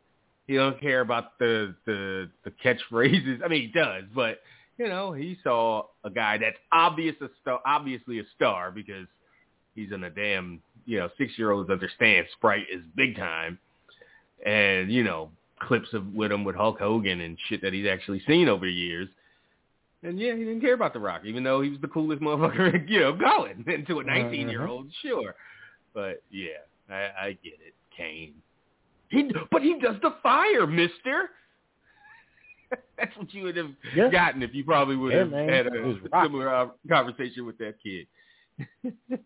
[0.48, 3.40] he don't care about the the the catchphrases.
[3.46, 4.40] I mean, he does, but
[4.78, 9.06] you know, he saw a guy that's obvious a star, obviously a star because
[9.76, 13.60] he's in a damn, you know, six-year-olds understand Sprite is big time,
[14.46, 15.30] and you know,
[15.62, 18.72] clips of with him with Hulk Hogan and shit that he's actually seen over the
[18.72, 19.08] years.
[20.04, 22.90] And yeah, he didn't care about The Rock, even though he was the coolest motherfucker,
[22.90, 25.36] you know, going into a 19-year-old, sure.
[25.94, 28.34] But yeah, I, I get it, Kane.
[29.10, 31.30] He, but he does the fire, Mister.
[32.98, 34.10] That's what you would have Yeah.
[34.10, 35.50] gotten if you probably would Yeah, have man.
[35.50, 38.08] had a similar uh, conversation with that kid.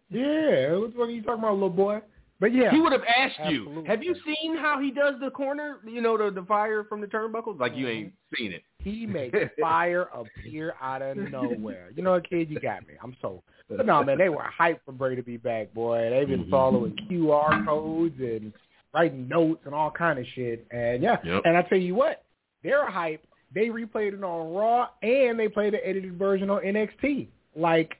[0.10, 2.02] Yeah, what the fuck are you talking about, little boy?
[2.40, 5.78] But yeah, He would have asked you, have you seen how he does the corner,
[5.88, 7.60] you know, the, the fire from the turnbuckles?
[7.60, 7.98] Like, you Mm-hmm.
[8.06, 8.64] ain't seen it.
[8.80, 11.92] he makes fire appear out of nowhere.
[11.96, 12.50] You know what, kid?
[12.50, 12.96] You got me.
[13.02, 13.42] I'm so.
[13.70, 16.10] But no, man, they were hyped for Bray to be back, boy.
[16.10, 16.52] They've been Mhm.
[16.52, 18.52] following QR codes and
[18.94, 20.66] writing notes and all kind of shit.
[20.72, 21.42] And yeah, Yep.
[21.46, 22.24] and I tell you what,
[22.64, 23.26] they're hype.
[23.54, 27.28] They replayed it on Raw and they played the edited version on NXT.
[27.56, 27.98] Like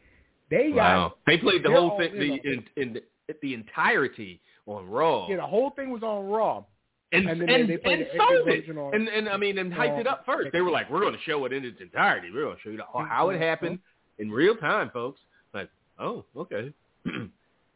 [0.52, 1.14] they got Wow.
[1.26, 3.02] They played the whole thing, in the, in, in
[3.42, 5.28] the, entirety on Raw.
[5.30, 6.64] yeah, the whole thing was on Raw.
[7.12, 8.66] and and and, then and, they played the sold it.
[8.68, 10.50] And, and I mean, and hyped it up first.
[10.52, 12.30] They were like, we're going to show it in its entirety.
[12.34, 13.08] We're going to show you the, mm-hmm.
[13.08, 13.80] how it happened
[14.20, 15.20] in real time, folks.
[15.54, 16.72] Like, oh, okay.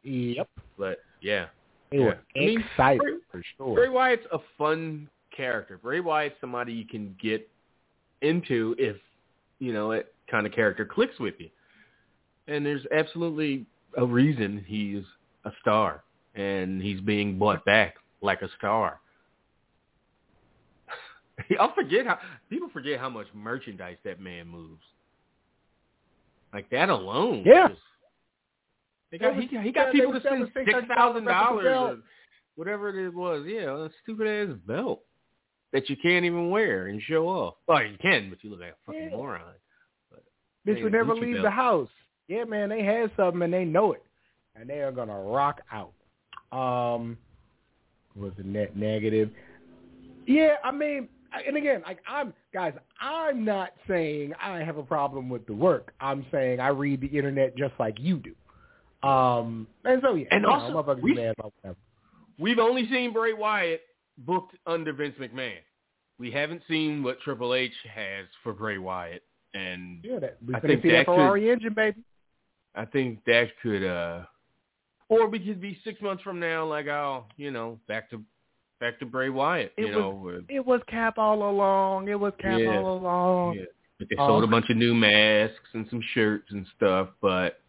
[0.01, 0.49] Yep.
[0.77, 1.47] but yeah,
[1.91, 2.41] They were Yeah.
[2.41, 3.75] I mean, excited Bray- for sure.
[3.75, 5.77] Bray Wyatt's a fun character.
[5.77, 7.47] Bray Wyatt's somebody you can get
[8.21, 8.95] into if,
[9.59, 11.49] you know, that kind of character clicks with you.
[12.47, 13.65] And there's absolutely
[13.97, 15.03] a reason he's
[15.45, 16.03] a star
[16.35, 18.99] and he's being bought back like a star.
[21.59, 24.83] I'll forget how people forget how much merchandise that man moves.
[26.53, 27.43] Like that alone.
[27.45, 27.69] Yeah.
[27.69, 27.79] Just,
[29.11, 31.99] they got, They he, he got they people to spend six thousand dollars
[32.55, 33.45] whatever it was.
[33.47, 35.01] Yeah, a stupid ass belt
[35.71, 37.55] that you can't even wear and show off.
[37.67, 39.15] Well, you can, but you look like a fucking Yeah.
[39.15, 39.41] moron.
[40.65, 41.45] This Hey, would never leave belt.
[41.45, 41.89] the house.
[42.27, 44.03] Yeah, man, they had something and they know it,
[44.59, 45.93] and they are gonna rock out.
[46.57, 47.17] Um,
[48.15, 49.29] was the net negative?
[50.25, 51.07] Yeah, I mean,
[51.47, 55.93] and again, like I'm guys, I'm not saying I have a problem with the work.
[55.99, 59.07] I'm saying I read the internet just like you do.
[59.07, 61.77] Um, and so yeah, And you know, also, motherfuckers we- mad about whatever.
[62.37, 63.81] We've only seen Bray Wyatt
[64.19, 65.57] booked under Vince McMahon.
[66.19, 70.81] We haven't seen what Triple H has for Bray Wyatt, and Yeah, that I think
[70.83, 72.01] see that that could- Ferrari engine, baby.
[72.75, 74.25] I think that could, uh
[75.09, 78.21] or we could be six months from now, like, oh, you know, back to
[78.79, 82.07] back to Bray Wyatt, It you was- know, It was Cap all along.
[82.07, 82.77] It was Cap Yeah.
[82.77, 83.55] all along.
[83.55, 83.65] yeah.
[83.97, 87.59] But they sold a Um, bunch of new masks and some shirts and stuff, but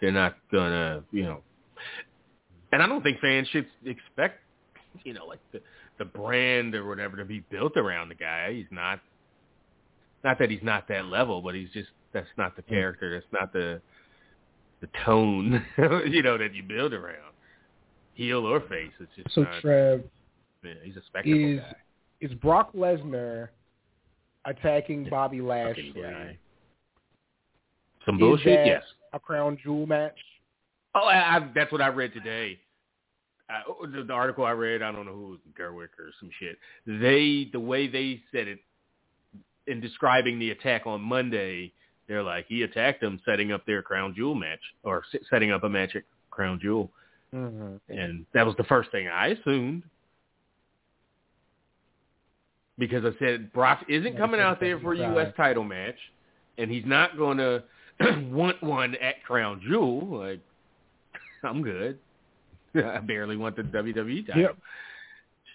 [0.00, 1.42] they're not gonna, you know.
[2.72, 4.40] And I don't think fans should expect,
[5.04, 5.60] you know, like the
[5.98, 8.52] the brand or whatever to be built around the guy.
[8.52, 9.00] He's not.
[10.24, 13.10] Not that he's not that level, but he's just that's not the character.
[13.12, 13.82] That's not the
[14.80, 15.64] the tone,
[16.08, 17.16] you know, that you build around.
[18.14, 19.60] Heel or face, it's just So not.
[19.60, 20.02] Trev,
[20.64, 21.76] yeah, he's a spectacle is guy.
[22.20, 23.48] is Brock Lesnar
[24.44, 26.38] attacking Bobby Fucking Lashley.
[28.06, 28.82] Some Is bullshit, yes.
[29.12, 30.16] a crown jewel match?
[30.94, 32.58] Oh, I, I, that's what I read today.
[33.50, 36.30] Uh, the, the article I read, I don't know who it was, Gerwick or some
[36.40, 36.58] shit.
[36.86, 38.58] They, the way they said it
[39.66, 41.72] in describing the attack on Monday,
[42.08, 45.68] they're like he attacked them, setting up their crown jewel match or setting up a
[45.68, 46.90] match at crown jewel,
[47.34, 47.76] Mm-hmm.
[47.92, 49.82] and that was the first thing I assumed.
[52.78, 54.98] Because I said Brock isn't coming out there for a.
[54.98, 55.32] U.S.
[55.36, 55.96] title match,
[56.58, 57.62] and he's not going to
[58.30, 60.06] want one at Crown Jewel.
[60.20, 60.40] Like,
[61.44, 61.98] I'm good.
[62.74, 64.42] I barely want the WWE title.
[64.42, 64.56] Yep.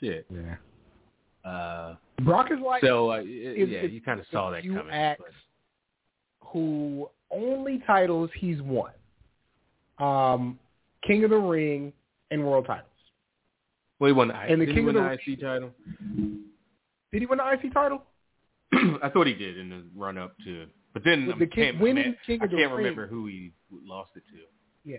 [0.01, 0.25] Shit.
[0.29, 1.49] Yeah.
[1.49, 4.93] Uh, Brock is like so uh, yeah, you kind of saw that few coming.
[4.93, 5.33] acts but-
[6.53, 8.91] who only titles he's won.
[9.99, 10.59] Um,
[11.05, 11.91] King of the Ring
[12.31, 12.87] and World titles.
[13.99, 15.71] Well, he won the, And the King he of the- the IC title.
[17.11, 18.03] Did he win the IC title?
[19.03, 21.63] I thought he did in the run up to, but then With I the king-
[21.73, 22.77] can't, winning man, King I of the can't Ring.
[22.85, 23.51] remember who he
[23.85, 24.39] lost it to.
[24.83, 24.97] Yeah,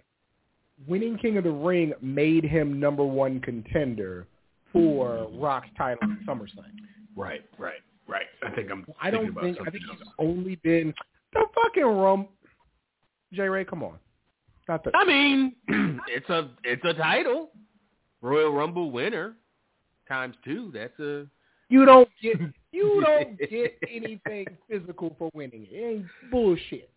[0.87, 4.27] winning King of the Ring made him number one contender
[4.73, 6.71] for Rock's title at SummerSlam.
[7.17, 8.27] Right, right, right.
[8.45, 8.87] I think I'm.
[9.03, 10.95] I don't thinking think I think something he's only been
[11.35, 12.29] the fucking rum.
[13.33, 13.99] J Ray, come on,
[14.68, 15.55] not the I mean,
[16.09, 17.51] it's a it's a title,
[18.23, 19.37] Royal Rumble winner
[20.09, 20.70] times two.
[20.73, 21.27] That's a
[21.68, 22.37] you don't get
[22.73, 25.77] you don't get anything physical for winning it.
[25.77, 26.90] Ain't bullshit.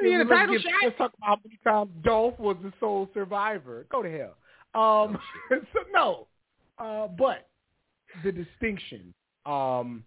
[0.00, 0.72] You get title get- shot.
[0.84, 3.86] Let's talk about how many times Dolph was the sole survivor.
[3.90, 4.34] Go to hell.
[4.74, 5.18] Um,
[5.50, 6.26] Oh, so no,
[6.78, 7.48] uh, but
[8.22, 9.14] the distinction.
[9.46, 10.04] Um,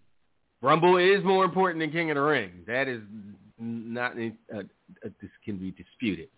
[0.61, 2.51] Rumble is more important than King of the Ring.
[2.67, 3.01] That is
[3.59, 4.61] not uh, uh,
[5.01, 6.29] this can be disputed.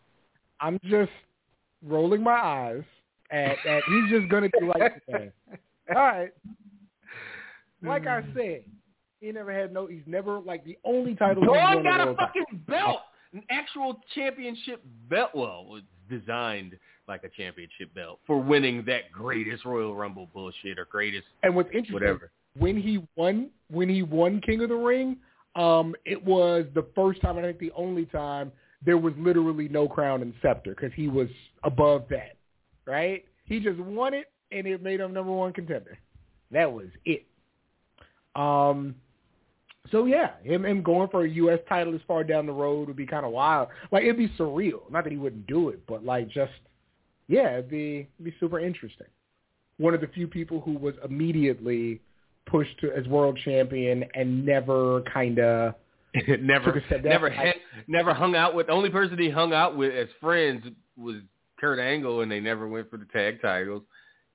[0.59, 1.11] I'm just
[1.85, 2.83] rolling my eyes
[3.31, 5.33] at, at he's just gonna be like that.
[5.95, 6.31] All right.
[7.83, 8.63] Like I said,
[9.19, 9.87] he never had no.
[9.87, 11.43] He's never like the only title.
[11.43, 12.15] Dog got a world title.
[12.17, 12.99] fucking belt,
[13.33, 15.31] an actual championship belt.
[15.33, 20.85] Well, was designed like a championship belt for winning that greatest Royal Rumble bullshit or
[20.85, 22.31] greatest And what's interesting, whatever.
[22.57, 25.17] when he won, when he won King of the Ring,
[25.55, 28.51] um, it was the first time, and I think the only time
[28.85, 31.27] there was literally no crown and scepter because he was
[31.63, 32.37] above that,
[32.85, 33.25] right?
[33.45, 35.97] He just won it, and it made him number one contender.
[36.51, 37.25] That was it.
[38.35, 38.95] Um,
[39.91, 41.59] so yeah, him him going for a U.S.
[41.67, 43.69] title as far down the road would be kind of wild.
[43.91, 44.89] Like it'd be surreal.
[44.89, 46.51] Not that he wouldn't do it, but like just
[47.27, 49.07] yeah, it'd be it'd be super interesting.
[49.77, 51.99] One of the few people who was immediately
[52.45, 55.75] pushed to as world champion and never kind of
[56.41, 57.37] never, Took a step never, back.
[57.37, 57.55] had,
[57.87, 58.67] never hung out with.
[58.67, 60.65] The only person he hung out with as friends
[60.97, 61.17] was
[61.59, 63.83] Kurt Angle, and they never went for the tag titles.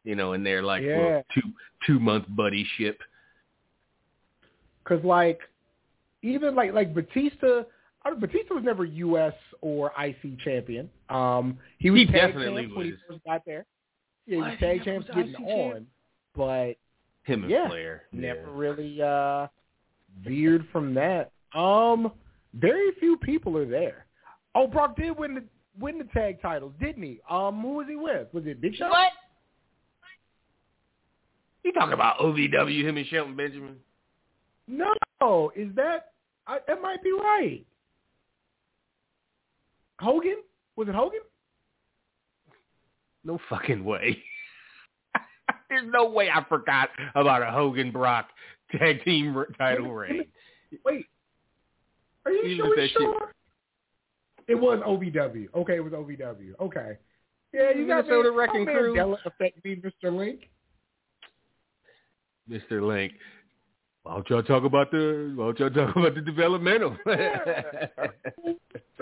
[0.04, 0.96] You know, in their like Yeah.
[0.96, 1.42] little two
[1.86, 2.98] two month buddy ship.
[4.82, 5.40] because like
[6.22, 7.62] even like like Batista.
[8.04, 9.34] I don't- Batista was never U.S.
[9.60, 10.88] or IC champion.
[11.08, 13.66] Um, he was He tag definitely champ when he first got there.
[14.26, 15.86] Yeah, he was tag He champs was getting IC on,
[16.36, 16.74] but
[17.26, 17.68] Him and Yeah.
[17.68, 18.02] Flair.
[18.12, 18.46] never Yeah.
[18.48, 19.48] really uh
[20.20, 21.32] veered from that.
[21.52, 22.12] Um,
[22.54, 24.06] very few people are there.
[24.54, 25.44] Oh, Brock did win the
[25.78, 27.20] win the tag titles, didn't he?
[27.28, 28.32] Um, who was he with?
[28.32, 28.88] Was it Big Show?
[28.88, 29.12] What?
[31.64, 32.84] You talking about OVW?
[32.88, 33.76] Him and Shelton Benjamin?
[34.68, 36.12] No, is that
[36.46, 37.66] I, that might be right?
[40.00, 40.36] Hogan
[40.76, 41.20] was it Hogan?
[43.24, 44.22] No fucking way.
[45.68, 48.28] There's no way I forgot about a Hogan Brock
[48.72, 50.24] tag team r- title reign.
[50.84, 51.06] Wait,
[52.24, 52.88] are you sure?
[52.88, 53.32] sure?
[54.48, 55.48] It was OVW.
[55.54, 56.52] Okay, it was OVW.
[56.60, 56.96] Okay.
[57.52, 58.36] Yeah, you got Minnesota me.
[58.36, 58.94] Wrecking Crew.
[58.94, 60.16] Mandela affect me, Mr.
[60.16, 60.48] Link.
[62.48, 62.86] Mr.
[62.86, 63.12] Link.
[64.02, 66.96] Why don't y'all talk about the why don't y'all talk about the developmental?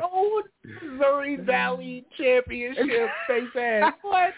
[0.03, 3.93] Oh, Missouri Valley Championship face ass.
[4.01, 4.33] What?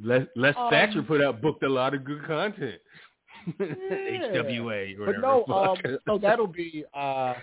[0.00, 2.80] Les, Les Um, Thatcher put out booked a lot of good content.
[3.58, 3.66] Yeah.
[4.32, 5.20] HWA or But whatever.
[5.20, 7.34] no, um, so that'll be uh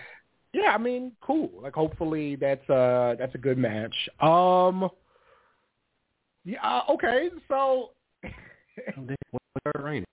[0.52, 1.50] yeah, I mean, cool.
[1.62, 3.94] Like hopefully that's uh that's a good match.
[4.20, 4.88] Um
[6.44, 7.30] Yeah, uh, okay.
[7.48, 7.90] So
[8.96, 10.04] What's our reign?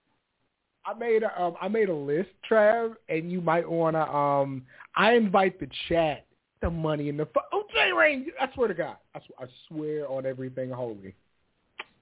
[0.86, 4.64] I made a um, I made a list, Trav, and you might want to um
[4.96, 6.26] I invite the chat
[6.62, 9.46] the money in the fu- oh J Rain, I swear to God, I, sw- I
[9.68, 11.16] swear on everything holy.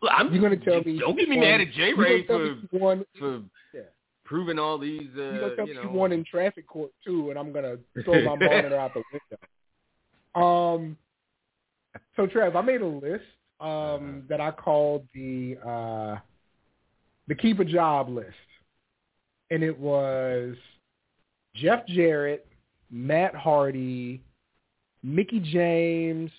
[0.04, 2.26] I'm, You're gonna tell me Don't get me mad at J you're gonna Ray
[2.72, 3.42] for won, for
[3.74, 3.82] Yeah.
[4.24, 5.10] proving all these.
[5.18, 7.52] Uh, you're gonna tell you me know, you won in traffic court too, and I'm
[7.52, 10.78] gonna throw my monitor out the window.
[10.80, 10.98] Um,
[12.16, 13.26] so Trav, I made a list
[13.60, 14.22] um Uh-huh.
[14.30, 16.18] that I called the uh
[17.28, 18.34] the keep a job list,
[19.52, 20.56] and it was
[21.56, 22.48] Jeff Jarrett,
[22.90, 24.22] Matt Hardy,
[25.04, 26.32] Mickie James,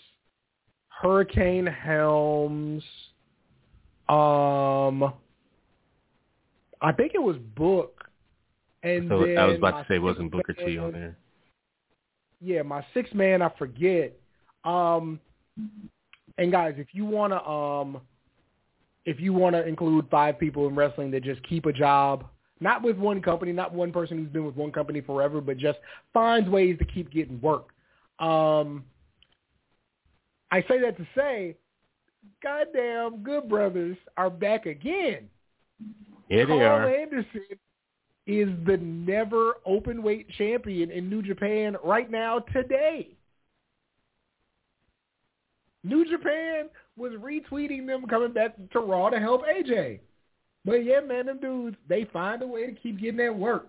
[0.89, 2.83] Hurricane Helms.
[4.11, 5.15] Um,
[6.81, 8.05] I think it was Book,
[8.83, 11.17] and So I was about to say, it wasn't Booker T on there?
[12.41, 14.19] Yeah, my sixth man, I forget.
[14.65, 15.21] Um,
[16.39, 18.01] and guys, if you wanna, um,
[19.05, 22.25] if you wanna include five people in wrestling that just keep a job,
[22.59, 25.79] not with one company, not one person who's been with one company forever, but just
[26.13, 27.69] finds ways to keep getting work.
[28.19, 28.85] Um,
[30.51, 31.57] I say that to say,
[32.43, 35.29] goddamn, Good Brothers are back again.
[36.29, 36.89] They Karl are.
[36.89, 37.45] Anderson
[38.27, 43.09] is the never open weight champion in New Japan right now today.
[45.83, 50.01] New Japan was retweeting them coming back to Raw to help AJ.
[50.65, 53.69] But yeah, man, them dudes, they find a way to keep getting that work.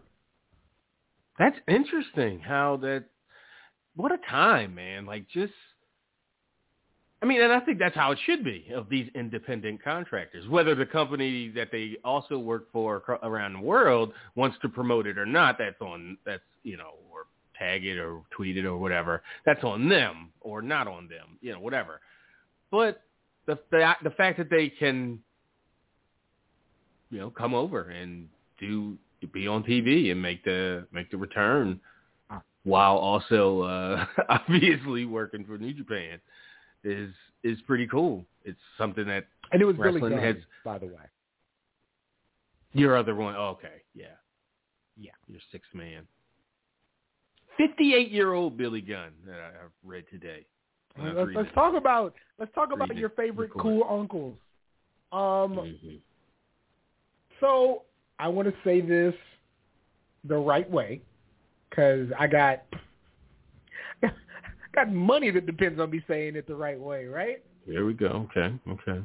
[1.40, 2.40] That's interesting.
[2.40, 3.06] How that?
[3.96, 5.06] What a time, man!
[5.06, 5.54] Like just.
[7.22, 10.48] I mean, and I think that's how it should be of these independent contractors.
[10.48, 15.20] Whether the company that they also work for around the world wants to promote it
[15.20, 19.22] or not, that's on that's you know, or tag it or tweet it or whatever.
[19.46, 22.02] That's on them or not on them, you know, whatever.
[22.72, 23.04] But
[23.46, 25.20] the the, the fact that they can,
[27.12, 28.98] you know, come over and do
[29.32, 31.80] be on TV and make the make the return
[32.64, 36.20] while also uh obviously working for New Japan
[36.84, 37.14] is
[37.44, 38.26] is pretty cool.
[38.44, 41.04] It's something that And it was Billy Wrestling Gunn, has- by the way.
[42.74, 44.06] your other one oh, okay, yeah.
[44.98, 45.12] Yeah.
[45.28, 46.08] Your six man.
[47.58, 50.46] Fifty eight year old Billy Gunn that I- I've read today.
[50.96, 54.38] when I was Let's, let's talk about let's talk about your favorite cool uncles.
[55.12, 55.56] Um.
[55.58, 56.00] Mhm.
[57.40, 57.84] So
[58.20, 59.16] I want to say this
[60.26, 61.02] the right way
[61.70, 62.64] because I got
[64.74, 67.44] got money that depends on me saying it the right way, right?
[67.68, 68.28] There we go.
[68.36, 69.02] Okay, okay.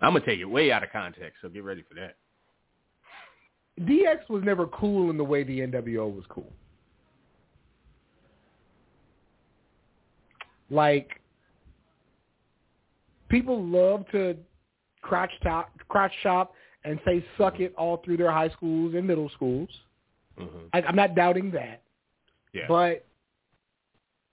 [0.00, 2.16] I'm gonna take it way out of context, so get ready for that.
[3.80, 6.52] DX was never cool in the way the NWO was cool.
[10.70, 11.20] Like
[13.28, 14.36] people love to
[15.02, 19.30] crotch top, crotch shop and say "suck it" all through their high schools and middle
[19.30, 19.68] schools.
[20.38, 21.82] hmm I, I'm not doubting that,
[22.52, 23.06] Yeah, but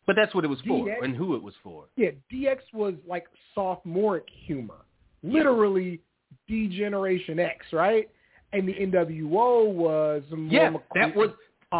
[0.09, 1.85] but that's what it was for DX and who it was for.
[1.95, 4.81] Yeah, DX was like sophomoric humor,
[5.21, 5.99] literally
[6.47, 8.09] D Generation X, right?
[8.53, 11.29] And the NWO was more Yeah, McCool- that was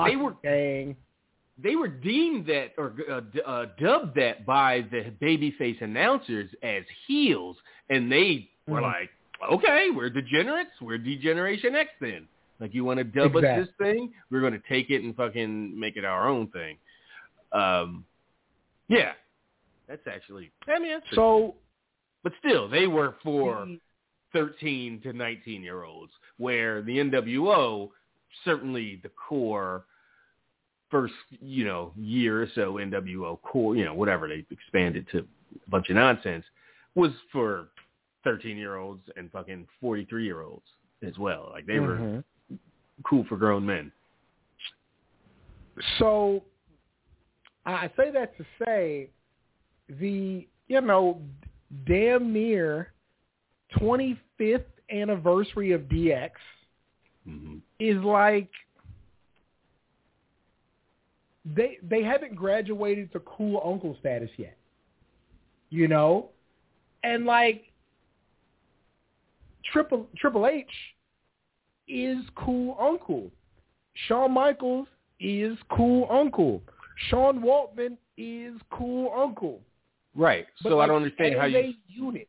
[0.08, 0.96] they were gang.
[1.58, 6.84] they were deemed that or uh, d- uh, dubbed that by the babyface announcers as
[7.08, 7.58] heels,
[7.90, 8.84] and they were Mhm.
[8.84, 9.10] like,
[9.52, 10.80] "Okay, we're degenerates.
[10.80, 12.28] We're Degeneration X then.
[12.60, 14.14] Like, you want to dub us this thing?
[14.30, 16.78] We're going to take it and fucking make it our own thing."
[17.52, 18.06] Um,
[18.90, 19.14] yeah,
[19.88, 20.52] that's actually.
[20.68, 21.56] I mean, So
[22.24, 23.66] but still, they were for
[24.34, 27.90] 13 to 19 year olds, where the NWO,
[28.44, 29.86] certainly the core
[30.92, 35.70] first, you know, year or so NWO core, you know, whatever they expanded to a
[35.70, 36.44] bunch of nonsense,
[36.96, 37.70] was for
[38.24, 40.66] 13 year olds and fucking 43 year olds
[41.08, 41.50] as well.
[41.54, 42.24] Like they were Mhm.
[43.04, 43.92] cool for grown men.
[45.98, 46.44] So
[47.74, 49.10] I say that to say
[50.00, 51.22] the you know
[51.86, 52.94] damn near
[53.80, 56.32] 25th anniversary of DX
[57.28, 57.58] Mm-hmm.
[57.80, 58.50] is like
[61.46, 64.58] they they haven't graduated to cool uncle status yet.
[65.70, 66.30] You know?
[67.04, 67.66] And like
[69.72, 70.66] Triple Triple H
[71.88, 73.32] is cool uncle.
[74.08, 74.88] Shawn Michaels
[75.20, 76.62] is cool uncle.
[77.08, 79.62] Sean Waltman is cool uncle.
[80.16, 80.46] Right.
[80.64, 81.58] But so like, I don't understand as how you.
[81.58, 82.28] a unit,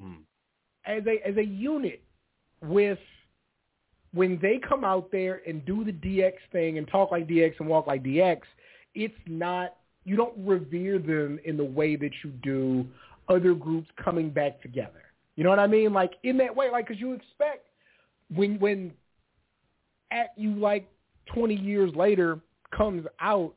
[0.00, 0.14] Hmm.
[0.86, 2.02] as a as a unit
[2.62, 2.98] with
[4.12, 7.68] when they come out there and do the DX thing and talk like DX and
[7.68, 8.40] walk like DX,
[8.94, 12.86] it's not you don't revere them in the way that you do
[13.28, 15.02] other groups coming back together.
[15.36, 15.92] You know what I mean?
[15.92, 17.66] Like in that way, like because you expect
[18.34, 18.92] when when
[20.10, 20.88] at you like
[21.26, 22.40] twenty years later
[22.76, 23.54] comes out,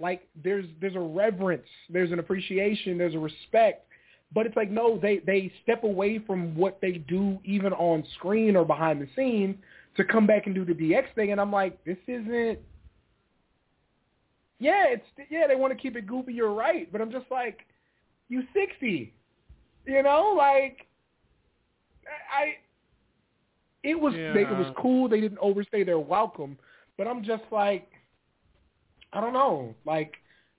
[0.00, 3.86] like there's there's a reverence, there's an appreciation, there's a respect
[4.32, 8.56] but it's like no, they they step away from what they do even on screen
[8.56, 9.56] or behind the scenes
[9.96, 12.58] to come back and do the DX thing, and I'm like, this isn't.
[14.58, 16.32] Yeah, it's yeah, they want to keep it goofy.
[16.32, 17.60] You're right, but I'm just like,
[18.28, 19.12] you 60,
[19.86, 20.86] you know, like
[22.32, 22.56] I.
[23.82, 25.08] It was they, it was cool.
[25.08, 26.58] They didn't overstay their welcome,
[26.98, 27.88] but I'm just like,
[29.12, 30.14] I don't know, like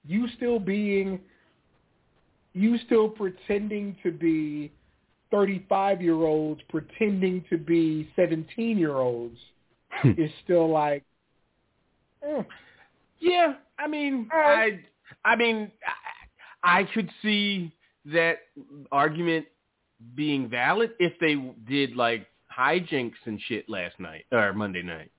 [0.06, 1.20] you still being
[2.54, 4.72] you still pretending to be
[5.32, 9.38] 35 year olds pretending to be 17 year olds
[10.04, 11.04] is still like
[12.24, 12.44] eh.
[13.20, 14.80] Yeah, I mean, I,
[15.26, 15.72] I mean,
[16.64, 17.74] I, I could see
[18.06, 18.38] that
[18.92, 19.46] argument
[20.16, 21.36] being valid if they
[21.68, 25.12] did like hijinks and shit last night or Monday night.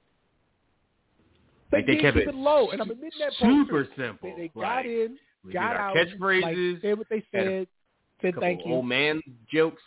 [1.70, 3.94] They Like, they did kept keep it it low and i'm admitting that super poster.
[3.96, 4.34] simple.
[4.36, 7.66] they, they got like, in we got out catchphrases, like, said what they said
[8.22, 9.20] said thank you old man
[9.52, 9.82] jokes,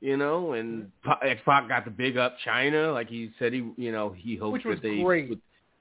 [0.00, 0.90] you know, and
[1.22, 4.52] X Pac got the big up Chyna, like he said he, you know, he hoped
[4.52, 5.28] Which was that they, great.
[5.30, 5.40] would-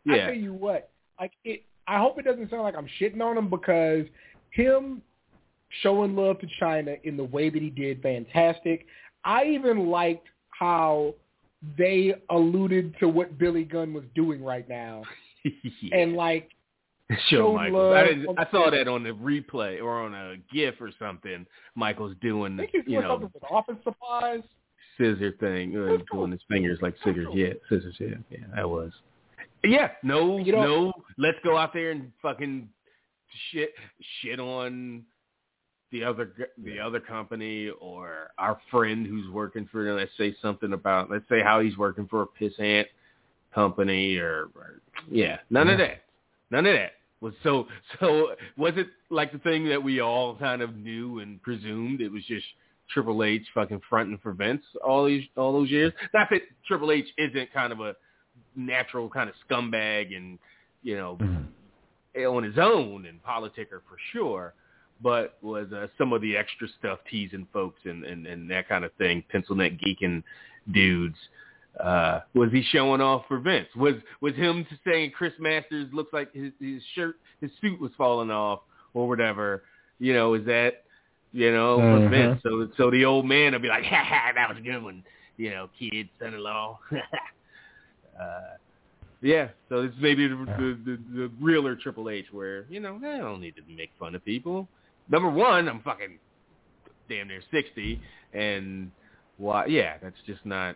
[0.09, 0.89] I yeah, tell you what,
[1.19, 1.63] like it.
[1.87, 4.05] I hope it doesn't sound like I'm shitting on him because
[4.51, 5.01] him
[5.81, 8.85] showing love to Chyna in the way that he did, fantastic.
[9.25, 11.13] I even liked how
[11.77, 15.03] they alluded to what Billy Gunn was doing right now,
[15.81, 15.97] yeah.
[15.97, 16.49] and like
[17.11, 18.25] Show showed Michaels.
[18.37, 21.45] I, I saw that on the replay or on a GIF or something.
[21.75, 24.41] Michael's doing I think he's doing you know something with office supplies.
[24.97, 27.27] scissor thing, uh, doing his fingers like scissors.
[27.33, 27.95] Yeah, scissors.
[27.99, 28.91] Yeah, yeah, that was.
[29.63, 30.93] Yeah, no, You know- no.
[31.17, 32.69] Let's go out there and fucking
[33.51, 33.73] shit,
[34.21, 35.03] shit on
[35.91, 36.31] the other
[36.63, 39.97] the other company or our friend who's working for them.
[39.97, 41.11] Let's say something about.
[41.11, 42.85] Let's say how he's working for a pissant
[43.53, 46.03] company or, or yeah, none of that.
[46.51, 46.91] None of that
[47.21, 47.67] was so.
[47.99, 52.01] So was it like the thing that we all kind of knew and presumed?
[52.01, 52.45] It was just
[52.89, 55.93] Triple H fucking fronting for Vince all these all those years.
[56.13, 57.95] Not that Triple H isn't kind of a
[58.55, 60.37] natural kind of scumbag and
[60.83, 61.17] you know
[62.17, 64.53] on his own and politicker for sure,
[65.01, 68.83] but was uh, some of the extra stuff teasing folks and, and, and that kind
[68.83, 70.23] of thing, pencil neck geeking
[70.71, 71.15] dudes.
[71.79, 73.67] Uh, was he showing off for Vince?
[73.75, 78.29] Was was him saying Chris Masters looks like his, his shirt, his suit was falling
[78.29, 78.61] off
[78.93, 79.63] or whatever?
[79.99, 80.83] You know, is that
[81.31, 82.09] you know for Mhm.
[82.09, 82.43] Vince?
[82.43, 85.03] So so the old man will be like, ha ha, that was a good one.
[85.37, 86.79] You know, kid, son-in-law.
[88.19, 88.55] uh,
[89.21, 93.17] yeah, so it's maybe the, the, the, the realer Triple H where, you know, I
[93.17, 94.67] don't need to make fun of people.
[95.09, 96.17] Number one, I'm fucking
[97.07, 98.01] damn near 60,
[98.33, 98.91] and
[99.37, 99.67] why?
[99.67, 100.75] Yeah, that's just not,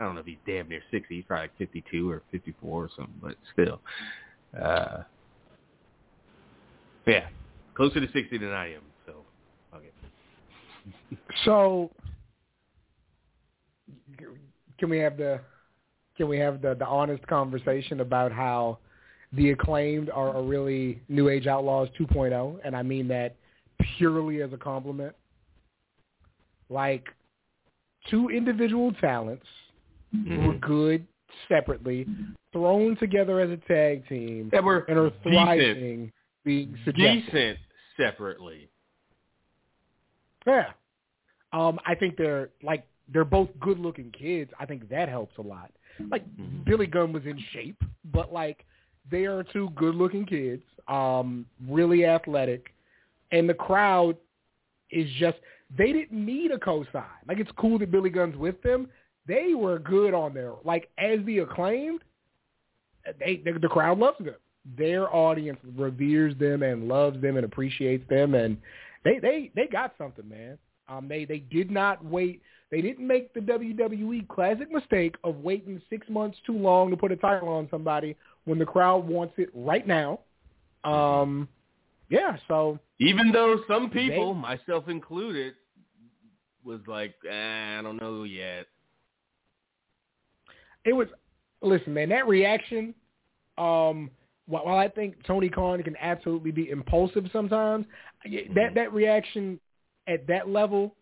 [0.00, 1.14] I don't know if he's damn near 60.
[1.14, 3.80] He's probably like 52 or 54 or something, but still.
[4.58, 5.02] Uh,
[7.06, 7.28] yeah,
[7.74, 9.12] closer to 60 than I am, so,
[9.74, 9.90] okay.
[11.44, 11.90] So
[14.78, 15.40] can we have the
[16.16, 18.78] can we have the, the honest conversation about how
[19.32, 23.36] the acclaimed are, are really New Age Outlaws 2.0, and I mean that
[23.96, 25.14] purely as a compliment.
[26.68, 27.06] Like
[28.10, 29.46] two individual talents
[30.12, 30.60] who are Mhm.
[30.60, 31.06] good
[31.48, 32.06] separately,
[32.52, 36.12] thrown together as a tag team, That were and are decent, thriving
[36.44, 37.24] being suggested.
[37.26, 37.58] decent
[37.96, 38.68] separately.
[40.46, 40.72] Yeah.
[41.52, 44.52] Um, I think they're like they're both good looking kids.
[44.58, 45.72] I think that helps a lot.
[46.10, 46.64] Like Mhm.
[46.64, 48.64] Billy Gunn was in shape, but like
[49.10, 52.74] they are two good looking kids, um, really athletic,
[53.32, 54.16] and the crowd
[54.90, 55.38] is just
[55.76, 57.04] they didn't need a co-sign.
[57.26, 58.90] Like it's cool that Billy Gunn's with them.
[59.28, 60.54] They were good on there.
[60.64, 62.00] like as the acclaimed.
[63.20, 64.34] They the, the crowd loves them.
[64.76, 68.56] their audience reveres them and loves them and appreciates them, and
[69.04, 70.58] they they they got something, man.
[70.88, 72.42] Um, they they did not wait.
[72.70, 77.12] They didn't make the WWE classic mistake of waiting six months too long to put
[77.12, 78.14] a title on somebody
[78.44, 80.20] when the crowd wants it right now.
[80.84, 81.48] Um,
[82.10, 85.54] yeah, so even though some people, they, myself included,
[86.64, 88.66] was like, eh, I don't know yet.
[90.88, 91.08] It was
[91.60, 92.94] listen, man, that reaction,
[93.58, 94.10] um,
[94.46, 97.84] while I think Tony Khan can absolutely be impulsive sometimes,
[98.24, 98.74] that mm-hmm.
[98.74, 99.60] that reaction
[100.06, 100.94] at that level,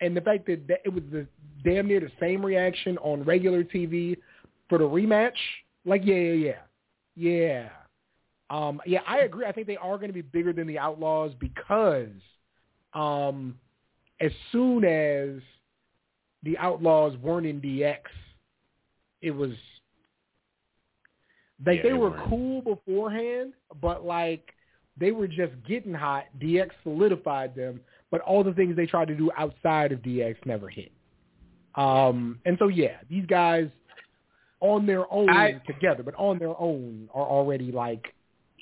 [0.00, 1.24] and the fact that, that it was the
[1.64, 4.16] damn near the same reaction on regular TV
[4.68, 5.36] for the rematch,
[5.84, 6.52] like yeah, yeah,
[7.14, 7.68] yeah, yeah.
[8.50, 9.46] Um, yeah, I agree.
[9.46, 12.10] I think they are going to be bigger than the Outlaws because
[12.92, 13.56] um,
[14.20, 15.40] as soon as
[16.42, 17.98] the Outlaws weren't in DX,
[19.22, 19.50] it was
[21.64, 22.28] like yeah, they, they were weren't.
[22.28, 24.52] cool beforehand, but like
[24.98, 26.24] they were just getting hot.
[26.40, 30.68] DX solidified them, but all the things they tried to do outside of DX never
[30.68, 30.92] hit.
[31.74, 33.68] Um, and so yeah, these guys
[34.60, 38.14] on their own I, together, but on their own are already like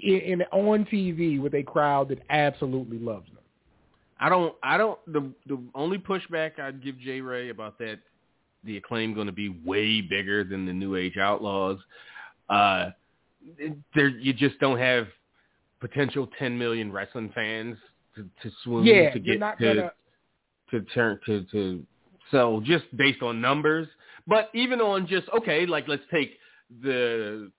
[0.02, 3.38] in, in on TV with a crowd that absolutely loves them.
[4.18, 4.54] I don't.
[4.62, 4.98] I don't.
[5.06, 7.98] The the only pushback I'd give J Ray about that,
[8.64, 11.78] the acclaim going to be way bigger than the New Age Outlaws.
[12.48, 12.90] Uh,
[13.94, 15.06] there you just don't have
[15.80, 17.76] potential 10 million wrestling fans
[18.14, 19.92] to, to swoon yeah, to get to gonna...
[20.70, 21.84] to turn to to
[22.30, 23.86] so just based on numbers,
[24.26, 26.38] but even on just okay, like let's take
[26.82, 27.50] the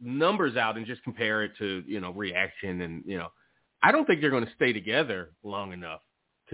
[0.00, 3.28] numbers out and just compare it to you know reaction and you know
[3.82, 6.00] I don't think they're going to stay together long enough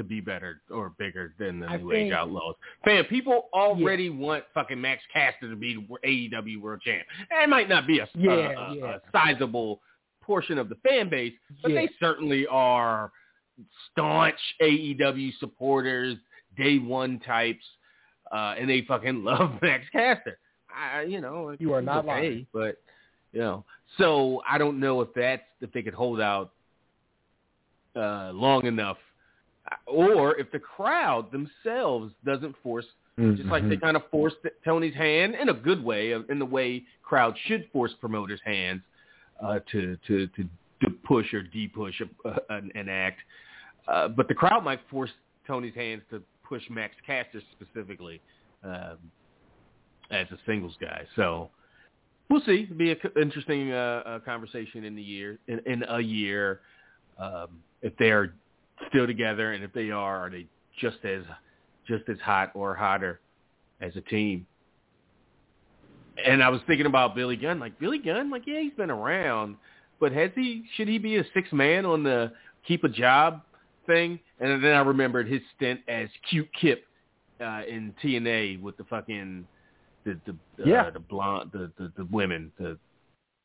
[0.01, 2.55] to be better or bigger than the I New think, Age Outlaws.
[2.85, 4.11] Fam, people already yeah.
[4.17, 7.03] want fucking Max Caster to be AEW World Champ.
[7.31, 8.97] It might not be a, yeah, a, yeah.
[8.97, 9.83] a sizable
[10.23, 13.13] portion of the fan base, but they certainly are
[13.93, 16.17] staunch AEW supporters,
[16.57, 17.65] day one types,
[18.33, 20.39] uh, and they fucking love Max Caster.
[20.75, 22.77] I, you know, you are not okay, lying, but
[23.33, 23.65] you know,
[23.99, 26.53] so I don't know if that's if they could hold out
[27.95, 28.97] uh, long enough,
[29.87, 32.87] or if the crowd themselves doesn't force,
[33.19, 33.37] mm-hmm.
[33.37, 33.85] just like they mm-hmm.
[33.85, 37.93] kind of forced Tony's hand in a good way, in the way crowds should force
[38.01, 38.83] promoters' hands
[39.43, 40.49] uh, to, to to
[40.83, 42.01] to push or de-push
[42.49, 43.21] an, an act.
[43.87, 45.11] Uh, but the crowd might force
[45.47, 48.21] Tony's hands to push Max Caster specifically
[48.65, 48.99] um,
[50.11, 51.03] as a singles guy.
[51.17, 51.51] So
[52.29, 52.63] we'll see.
[52.65, 56.61] It'll be an interesting uh, uh, conversation in the year in, in a year
[57.19, 57.49] um,
[57.83, 58.35] if they are
[58.89, 60.47] still together, and if they are, are they
[60.81, 61.23] just as
[61.87, 63.21] just as hot or hotter
[63.81, 64.47] as a team?
[66.25, 67.59] And I was thinking about Billy Gunn.
[67.59, 69.57] Like Billy Gunn, like yeah, he's been around,
[69.99, 70.65] but has he?
[70.77, 72.33] Should he be a six man on the
[72.67, 73.43] keep a job
[73.87, 74.19] thing?
[74.39, 76.85] And then I remembered his stint as cute Kip
[77.41, 79.47] uh, in TNA with the fucking
[80.05, 80.83] the the yeah.
[80.83, 82.79] uh, the blonde the, the the women the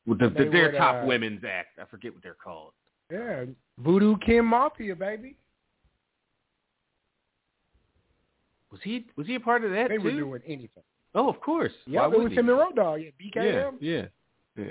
[0.06, 1.78] with the, the their would, top uh, women's act.
[1.80, 2.72] I forget what they're called.
[3.10, 3.44] Yeah,
[3.78, 5.36] Voodoo Kin Mafia, baby.
[8.70, 10.02] Was he was he a part of that they too?
[10.02, 10.82] were doing anything.
[11.14, 11.72] Oh, of course.
[11.86, 13.00] Yeah, it was him and Road Dogg.
[13.00, 13.72] Yeah, VKM.
[13.80, 14.06] Yeah,
[14.56, 14.64] yeah,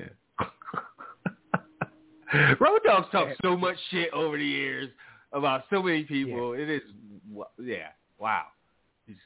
[2.34, 2.56] yeah.
[2.60, 4.90] Road Dogg's talked so much shit over the years
[5.32, 6.56] about so many people.
[6.56, 6.64] Yeah.
[6.64, 6.82] It is,
[7.64, 7.88] yeah,
[8.20, 8.44] wow.
[9.08, 9.26] He just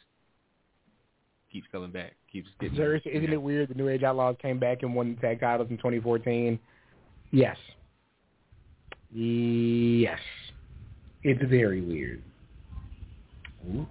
[1.51, 2.14] keeps coming back.
[2.32, 2.78] Keeps getting.
[2.78, 5.70] Seriously, isn't it weird the New Age Outlaws came back and won the tag titles
[5.70, 6.57] in 2014?
[7.32, 7.57] Yes.
[9.14, 10.20] Yes.
[11.24, 12.22] It's very weird.
[13.68, 13.88] Ooh.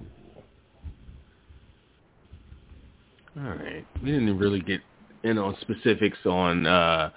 [3.37, 3.87] All right.
[4.03, 4.81] We didn't really get
[5.25, 7.11] in on specifics on uh,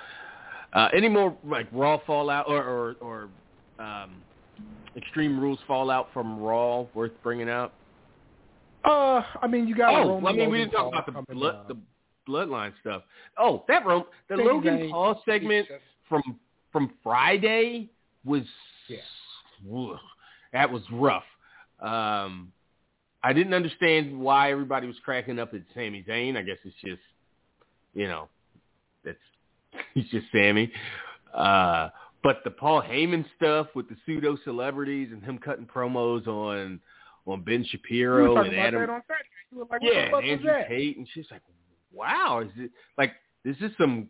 [0.74, 3.30] uh, any more like Raw fallout or or, or
[3.84, 4.22] um,
[4.95, 7.74] Extreme Rules fallout from Raw worth bringing up.
[8.84, 9.93] Uh, I mean, you got.
[9.93, 11.78] Oh, I mean, we didn't talk about the blood, the
[12.28, 13.04] bloodline stuff.
[13.38, 15.68] Oh, that Ro- the Logan Paul segment
[16.10, 16.22] from
[16.72, 17.89] from Friday
[18.24, 18.43] was
[18.88, 18.97] yeah.
[20.53, 21.24] that was rough.
[21.80, 22.51] Um,
[23.24, 26.38] I didn't understand why everybody was cracking up at Sami Zayn.
[26.38, 27.01] I guess it's just,
[27.93, 28.30] you know,
[29.03, 29.17] that's
[29.93, 30.72] he's just Sami.
[31.34, 31.89] Uh,
[32.24, 36.80] but the Paul Heyman stuff with the pseudo celebrities and him cutting promos on
[37.28, 38.89] on Ben Shapiro and Adam,
[39.69, 41.41] like, yeah, and Andrew Tate, and she's like,
[41.93, 43.13] wow, is it like
[43.43, 44.09] this is some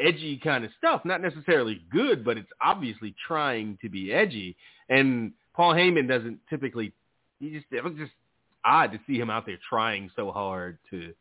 [0.00, 1.02] edgy kind of stuff?
[1.04, 4.56] Not necessarily good, but it's obviously trying to be edgy.
[4.88, 6.92] And Paul Heyman doesn't typically.
[7.38, 8.12] He just it was just
[8.64, 11.12] odd to see him out there trying so hard to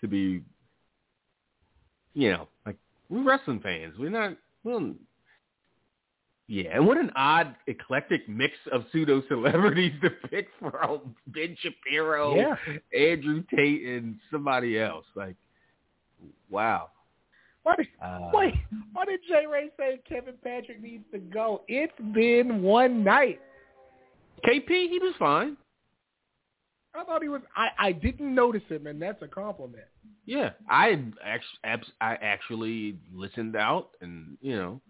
[0.00, 0.42] to be,
[2.14, 2.76] you know, like
[3.08, 3.94] we're wrestling fans.
[3.98, 4.94] We're not Well,
[6.50, 12.34] yeah, and what an odd, eclectic mix of pseudo celebrities to pick from Ben Shapiro,
[12.34, 12.56] Yeah.
[12.92, 15.04] Andrew Tate, and somebody else.
[15.14, 15.36] Like,
[16.50, 16.88] wow.
[17.62, 18.54] Why did, Uh, wait,
[18.92, 21.62] why did Jay Ray say Kevin Patrick needs to go?
[21.68, 23.40] It's been one night.
[24.44, 25.56] KP, he was fine.
[26.94, 27.42] I thought he was.
[27.54, 29.84] I, I didn't notice him, and that's a compliment.
[30.26, 34.80] Yeah, I actually, I actually listened out, and you know,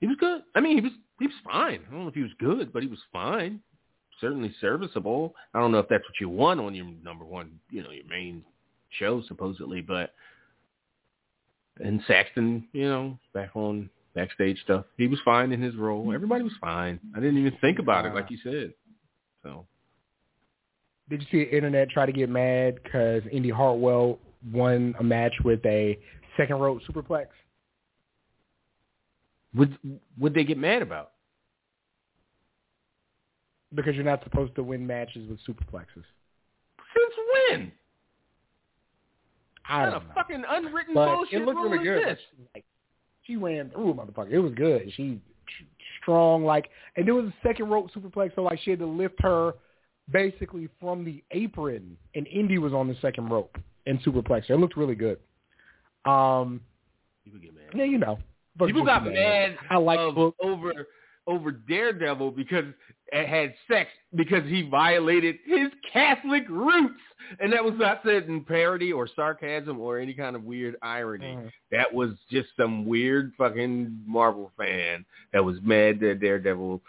[0.00, 0.42] he was good.
[0.54, 1.80] I mean, he was he was fine.
[1.88, 3.60] I don't know if he was good, but he was fine.
[4.20, 5.34] Certainly serviceable.
[5.54, 8.06] I don't know if that's what you want on your number one, you know, your
[8.06, 8.42] main
[8.98, 10.14] show supposedly, but
[11.82, 16.12] and Saxton, you know, back on backstage stuff, he was fine in his role.
[16.12, 16.98] Everybody was fine.
[17.14, 18.72] I didn't even think about it, like you said.
[19.42, 19.66] So
[21.10, 24.18] Did you see the internet try to get mad because Indy Hartwell
[24.52, 25.98] won a match with a
[26.36, 27.26] second rope superplex?
[29.56, 29.78] would
[30.18, 31.12] would they get mad about?
[33.74, 36.04] Because you're not supposed to win matches with superplexes.
[36.94, 37.14] Since
[37.50, 37.72] when?
[39.68, 40.14] I What don't know.
[40.14, 42.08] fucking unwritten but bullshit it looked rule really is good.
[42.16, 42.18] this?
[42.54, 42.64] Like,
[43.24, 44.30] she ran through a motherfucker.
[44.30, 44.90] It was good.
[44.96, 45.20] She
[46.02, 49.16] strong, like, and there was a second rope superplex, so like she had to lift
[49.22, 49.54] her
[50.12, 53.56] basically from the apron, and Indy was on the second rope
[53.86, 54.46] and superplex.
[54.46, 54.54] her.
[54.54, 55.18] It looked really good.
[56.04, 56.60] Um,
[57.24, 57.64] People get mad.
[57.74, 58.18] yeah, you know,
[58.64, 60.36] People got mad I like of- Book.
[60.40, 60.72] over
[61.26, 62.64] over Daredevil because
[63.12, 67.00] it had sex because he violated his Catholic roots,
[67.40, 71.36] and that was not said in parody or sarcasm or any kind of weird irony.
[71.36, 71.52] Mhm.
[71.70, 76.82] That was just some weird fucking Marvel fan that was mad that Daredevil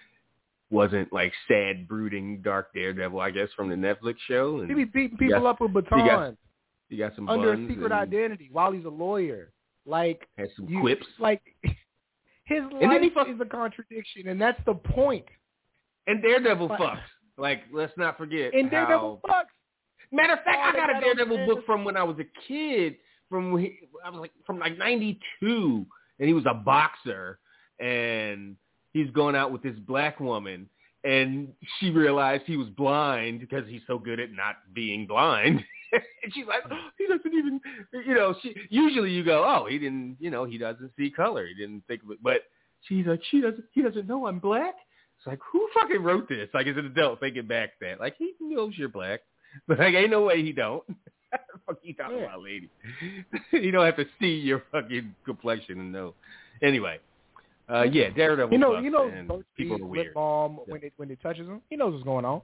[0.70, 4.62] wasn't like sad, brooding, dark Daredevil, I guess, from the Netflix show.
[4.66, 6.38] He be beating people got- up with batons
[6.90, 9.52] he got some under a secret and identity while he's a lawyer.
[9.86, 11.06] Like had some you, quips.
[11.20, 11.42] Like
[12.48, 15.26] his then life fuck- is a contradiction, and that's the point.
[16.08, 17.00] And Daredevil But- fucks.
[17.40, 19.46] Like, let's not forget And Daredevil how fucks.
[20.12, 22.96] Matter of fact, Oh, I got a Daredevil book from when I was a kid.
[23.30, 25.86] From when he, I was like from like '92,
[26.20, 27.40] and he was a boxer,
[27.80, 28.56] and
[28.94, 30.70] he's going out with this black woman,
[31.04, 35.64] and she realized he was blind because he's so good at not being blind.
[36.24, 37.60] and she's like, oh, he doesn't even,
[38.06, 38.36] you know.
[38.42, 41.46] She usually you go, oh, he didn't, you know, he doesn't see color.
[41.48, 42.42] He didn't think of it, but
[42.88, 44.76] she's like, she doesn't, he doesn't know I'm black.
[45.18, 46.50] It's like, who fucking wrote this?
[46.54, 49.22] Like, as an adult, thinking back that, like, he knows you're black,
[49.68, 50.84] but like, ain't no way he don't.
[51.66, 52.24] Fuck you talking Yeah.
[52.26, 52.70] about, lady?
[53.52, 56.14] you don't have to see your fucking complexion and know.
[56.62, 57.00] Anyway,
[57.70, 58.54] uh, yeah, Daredevil.
[58.54, 60.14] You know, you know, people are lip weird.
[60.14, 62.42] balm when it when it touches him, he knows what's going on.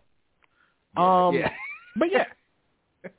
[0.97, 1.49] Yeah, Um, yeah.
[1.95, 2.25] But yeah,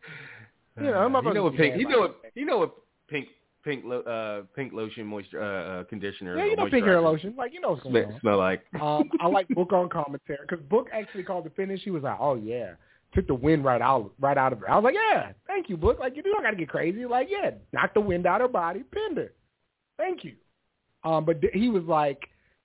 [0.77, 2.75] You know, my you know what pink, you know what, you know what
[3.09, 3.29] pink,
[3.65, 6.37] pink, lo- uh, pink lotion moisture, uh, uh, conditioner.
[6.37, 8.21] yeah, you know, pink hair lotion, like you know what's going Smell, on.
[8.21, 8.65] smell like.
[8.83, 11.81] Um, I like Book on commentary because Book actually called the finish.
[11.85, 12.73] He was like, "Oh yeah,"
[13.15, 14.69] took the wind right out, right out of her.
[14.71, 16.01] I was like, "Yeah, thank you, Book.
[16.01, 17.05] Like you don't got to get crazy.
[17.07, 19.33] Like yeah, knock the wind out of her body, pinned her.
[19.97, 20.33] Thank you."
[21.05, 22.19] Um, but th- he was like,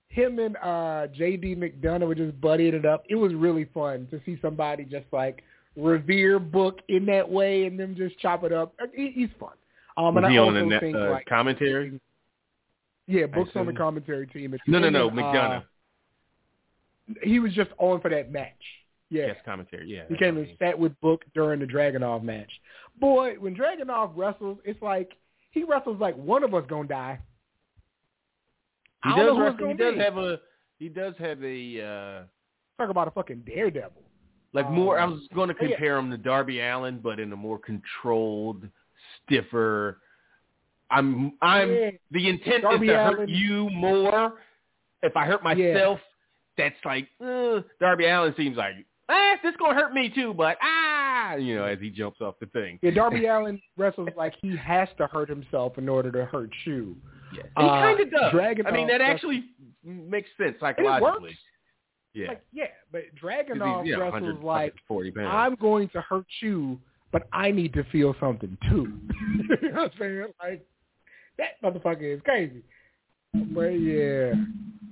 [0.07, 1.57] him and uh J.D.
[1.57, 3.03] McDonagh were just buddying it up.
[3.07, 5.43] It was really fun to see somebody just like
[5.80, 8.73] revere Book in that way and them just chop it up.
[8.93, 9.53] He, he's fun.
[9.97, 11.99] Um, Was and he I on also the think uh, like commentary?
[13.07, 14.53] yeah, Book's on the commentary team.
[14.53, 15.63] It's No, no, no, uh, McDonagh.
[17.23, 18.53] he was just on for that match.
[19.09, 19.27] Yeah.
[19.27, 19.89] Yes, commentary.
[19.89, 20.03] Yeah.
[20.07, 22.51] He came and sat with Book during the Dragunov match.
[22.99, 25.13] Boy, when Dragunov wrestles, it's like
[25.51, 27.19] he wrestles like one of us gonna die.
[29.03, 29.17] He does.
[29.17, 29.99] know who it's wrestle- He does be.
[29.99, 30.39] have a.
[30.77, 31.82] He does have a.
[31.82, 32.23] uh
[32.82, 34.01] Talk about a fucking daredevil.
[34.54, 35.70] Like more, I was going to oh, yeah.
[35.70, 38.68] compare him to Darby Allin, but in a more controlled,
[39.26, 40.00] stiffer.
[40.89, 41.72] I'm, I'm.
[41.72, 41.89] Yeah.
[42.12, 44.34] The intent Darby is to hurt you more.
[45.04, 45.74] If I hurt Yeah.
[45.74, 46.00] myself,
[46.58, 48.74] that's like uh, Darby Allin seems like,
[49.08, 52.47] ah, this gonna hurt me too, but ah, you know, as he jumps off the
[52.47, 52.80] thing.
[52.82, 56.97] Yeah, Darby Allin wrestles like he has to hurt himself in order to hurt you.
[57.34, 57.43] Yeah.
[57.56, 58.34] And he Uh, kind of does.
[58.34, 59.45] Dragunov I mean, that actually
[59.84, 61.38] makes sense psychologically.
[62.14, 62.30] Yeah.
[62.30, 63.01] Like, yeah, but
[63.84, 65.30] he's, yeah, wrestles like 140 pounds.
[65.32, 66.80] I'm going to hurt you,
[67.12, 68.99] but I need to feel something too.
[69.62, 70.26] you know what I'm saying?
[70.41, 70.66] Like
[71.38, 72.64] that motherfucker is crazy.
[73.34, 74.34] But yeah,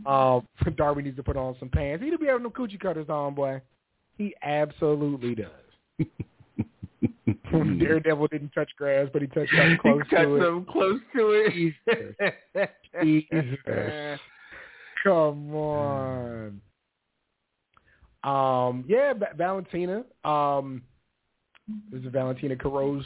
[0.06, 0.48] um,
[0.78, 2.04] Darby needs to put on some pants.
[2.04, 3.62] He to be having them coochie cutters on, boy.
[4.18, 5.48] He absolutely does.
[7.52, 10.44] Daredevil didn't touch grass, but he touched something close he cut to it.
[10.44, 11.76] some close to Jesus.
[11.88, 12.72] it.
[13.02, 14.20] Jesus.
[15.04, 16.62] Come on.
[18.24, 20.04] Um, yeah, Va- Valentina.
[20.24, 20.82] Um,
[21.92, 23.04] this is Valentina Caroz.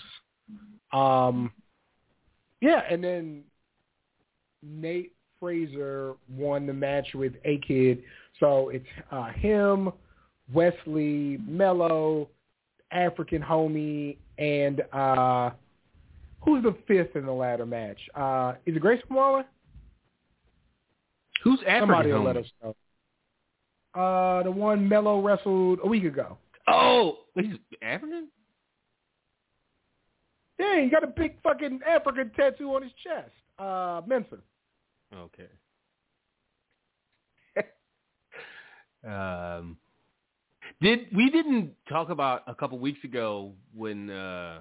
[0.93, 1.51] Um,
[2.62, 3.43] yeah, and then
[4.64, 8.03] Nate Frazer won the match with A Kid.
[8.39, 9.91] So it's uh, him,
[10.53, 12.30] Wesley, Melo,
[12.91, 15.51] African Homie, and uh,
[16.41, 17.99] who's the fifth in the ladder match?
[18.16, 19.45] Uh, is it Grayson Waller?
[21.43, 22.26] Who's African Somebody will homie?
[22.26, 22.76] let us know.
[23.94, 26.38] Uh, the one Melo wrestled a week ago.
[26.68, 28.30] Oh, he's African.
[30.58, 33.32] Yeah, he got a big fucking African tattoo on his chest.
[33.58, 34.39] Uh, Mensah.
[35.14, 35.48] Okay.
[39.08, 39.76] um,
[40.82, 44.60] did we didn't talk about a couple weeks ago when uh,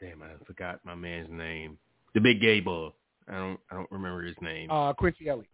[0.00, 1.78] damn I forgot my man's name,
[2.14, 2.94] the big gay bull.
[3.28, 4.70] I don't I don't remember his name.
[4.70, 5.48] Uh, Quincy Elliott.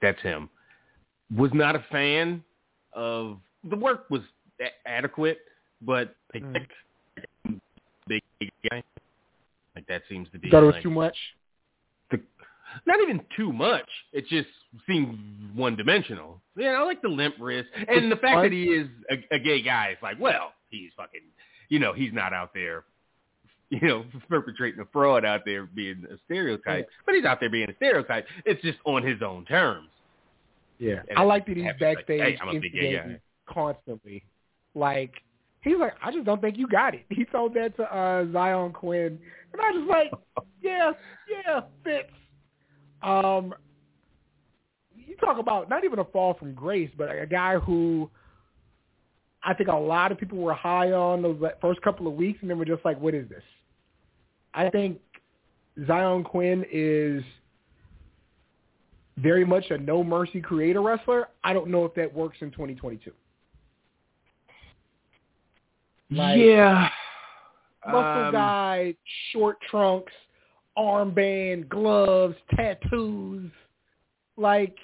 [0.00, 0.48] That's him.
[1.36, 2.42] Was not a fan
[2.92, 4.22] of the work was
[4.60, 5.38] a- adequate,
[5.82, 6.52] but they Mm.
[6.54, 6.72] picked
[8.06, 8.22] big
[8.70, 8.82] guy.
[9.76, 11.16] Like that seems to be You thought it was like, too much?
[12.10, 12.20] the,
[12.86, 13.88] not even too much.
[14.12, 14.48] It just
[14.86, 16.40] seemed one dimensional.
[16.56, 18.42] Yeah, I like the limp wrist and the fact fun.
[18.44, 19.88] that he is a, a gay guy.
[19.92, 21.20] It's like, well, he's fucking,
[21.68, 22.84] you know, he's not out there,
[23.70, 27.70] you know, perpetrating a fraud out there being a stereotype, but he's out there being
[27.70, 28.26] a stereotype.
[28.44, 29.88] It's just on his own terms.
[30.80, 32.94] Yeah, And I it's like that he's happy, like, backstage hey, I'm a big gay
[32.94, 34.24] instigating constantly.
[34.74, 35.12] Like
[35.60, 37.04] he's like, I just don't think you got it.
[37.10, 39.18] He told that to uh, Zion Quinn,
[39.52, 40.92] and I was like, yeah,
[41.28, 42.08] yeah, fits.
[43.02, 43.54] Um,
[44.94, 48.10] you talk about not even a fall from grace, but a guy who
[49.42, 52.50] I think a lot of people were high on those first couple of weeks, and
[52.50, 53.42] then were just like, what is this?
[54.54, 54.98] I think
[55.86, 57.22] Zion Quinn is
[59.22, 61.28] very much a no mercy creator wrestler.
[61.44, 63.12] I don't know if that works in 2022.
[66.10, 66.88] Like, yeah.
[67.86, 68.94] Muscle Um, guy,
[69.32, 70.12] short trunks,
[70.76, 73.50] armband, gloves, tattoos.
[74.36, 74.76] Like,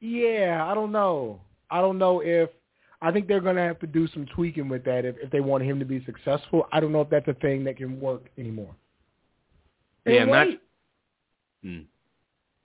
[0.00, 1.40] yeah, I don't know.
[1.70, 2.50] I don't know if
[3.00, 5.40] I think they're going to have to do some tweaking with that if, if they
[5.40, 6.66] want him to be successful.
[6.72, 8.74] I don't know if that's a thing that can work anymore.
[10.06, 10.60] And Yeah, not- wait,
[11.64, 11.86] Mm,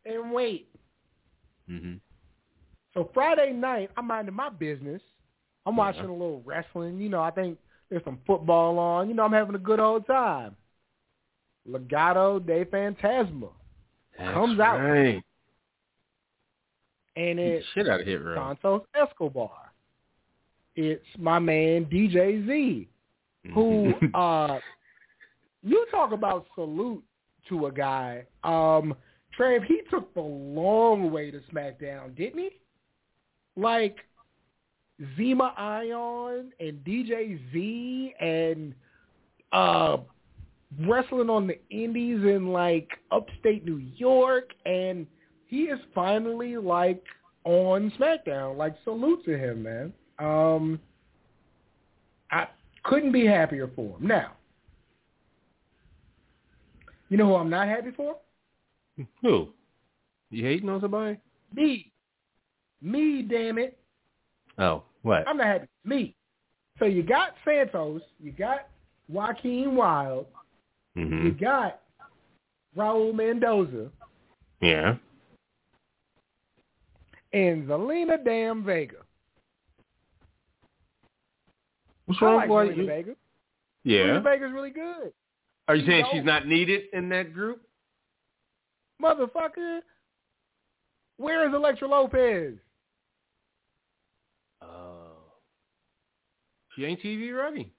[0.06, 0.68] and wait.
[1.70, 2.00] mhm.
[2.94, 5.02] So Friday night, I'm minding my business.
[5.66, 5.80] I'm Yeah.
[5.80, 6.98] watching a little wrestling.
[7.00, 7.58] You know, I think
[7.90, 9.08] there's some football on.
[9.10, 10.56] You know, I'm having a good old time.
[11.68, 13.50] Legado del Fantasma.
[14.18, 14.78] That's Comes out.
[14.80, 15.24] right.
[17.16, 18.36] And it's shit out of Hit Row.
[18.36, 19.72] Santos Escobar.
[20.76, 22.90] It's my man DJ Z,
[23.54, 24.12] who Mhm.
[24.14, 24.60] uh
[25.62, 27.04] you talk about salute
[27.48, 28.26] to a guy.
[28.44, 28.96] Um
[29.36, 32.50] Trev, he took the long way to SmackDown, didn't he?
[33.56, 33.98] Like
[35.18, 38.74] Zema Ion and DJ Z and
[39.52, 39.98] uh
[40.82, 45.06] wrestling on the indies in like upstate New York and
[45.46, 47.04] he is finally like
[47.44, 48.58] on SmackDown.
[48.58, 49.94] Like salute to him, man.
[50.20, 50.80] Um
[52.32, 52.48] I
[52.84, 54.08] couldn't be happier for him.
[54.08, 54.34] Now,
[57.10, 58.16] you know who I'm not happy for?
[59.22, 59.50] Who?
[60.30, 61.18] You hating on somebody?
[61.54, 61.92] Me.
[62.82, 63.78] Me, damn it.
[64.58, 65.28] Oh, what?
[65.28, 65.68] I'm not happy.
[65.86, 66.16] Me.
[66.80, 68.68] So you got Santos, you got
[69.08, 70.26] Joaquin Wilde,
[70.96, 71.82] you hmm got
[72.76, 73.90] Raul Mendoza,
[74.62, 74.96] Yeah.
[77.32, 78.98] and Zelina Damn Vega.
[82.06, 82.86] What's I wrong like with Zelina you?
[82.88, 83.16] Vega.
[83.84, 84.00] Yeah.
[84.00, 85.14] Zelina Vega's really good.
[85.68, 86.10] Are you saying No.
[86.12, 87.62] she's not needed in that group?
[89.04, 89.80] Motherfucker.
[91.18, 92.54] Where is Elektra Lopez?
[94.62, 95.12] Oh.
[96.76, 97.72] She ain't TV ready.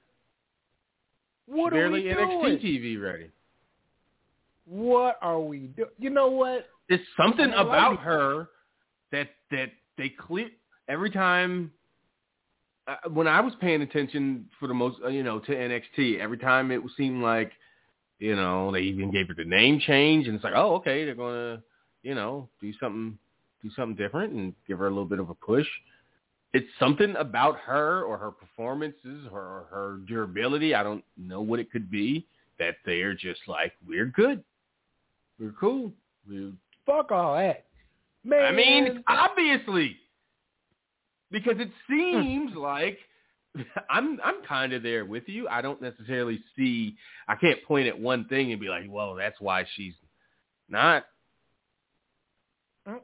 [1.47, 2.59] What She are barely we NXT doing?
[2.59, 3.31] TV ready.
[4.67, 5.91] What are we doing?
[5.99, 6.67] You know what?
[6.89, 8.49] It's something about her
[9.13, 10.49] that that they clear
[10.89, 11.73] every time.
[12.87, 16.37] Uh, when I was paying attention for the most, uh, you know, to NXT, every
[16.37, 17.51] time it seemed like,
[18.25, 21.15] you know, they even gave her the name change, and it's like, oh, okay, they're
[21.15, 21.63] gonna,
[22.03, 23.19] you know, do something,
[23.63, 25.67] do something different, and give her a little bit of a push.
[26.55, 30.75] It's something about her or her performances or her durability.
[30.75, 32.27] I don't know what it could be
[32.59, 34.43] that they're just like, we're good,
[35.39, 35.93] we're cool,
[36.27, 36.53] we're
[36.87, 37.65] Fuck all that.
[38.25, 39.97] Man, I mean, obviously,
[41.31, 42.59] because it seems hmm.
[42.59, 42.99] like
[43.91, 45.49] I'm I'm kind of there with you.
[45.49, 46.97] I don't necessarily see.
[47.29, 49.95] I can't point at one thing and be like, well, that's why she's
[50.69, 51.05] not.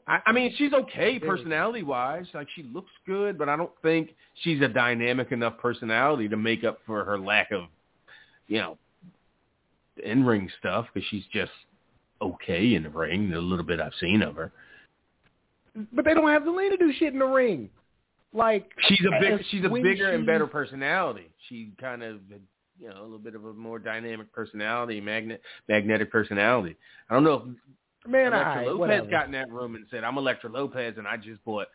[0.07, 2.25] I, I mean, she's okay personality wise.
[2.33, 4.11] Like she looks good, but I don't think
[4.43, 7.63] she's a dynamic enough personality to make up for her lack of,
[8.47, 8.77] you know,
[10.03, 10.85] in ring stuff.
[10.93, 11.51] Because she's just
[12.21, 13.31] okay in the ring.
[13.31, 14.51] The little bit I've seen of her,
[15.93, 17.69] But they don't have Zelina do shit in the ring.
[18.33, 21.29] Like she's a big, she's a bigger and better personality.
[21.49, 22.19] She kind of,
[22.79, 26.77] you know, a little bit of a more dynamic personality, magnet, magnetic personality.
[27.09, 29.07] I don't know if Man, Elektra alright, Lopez whatever.
[29.07, 31.67] got in that room and said, "I'm Elektra Lopez, and I just bought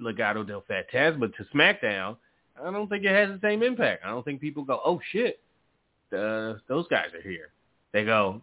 [0.00, 2.16] Legado del Fantasma to SmackDown."
[2.58, 4.04] I don't think it has the same impact.
[4.04, 5.40] I don't think people go, "Oh shit,
[6.12, 7.52] uh, those guys are here."
[7.92, 8.40] They go,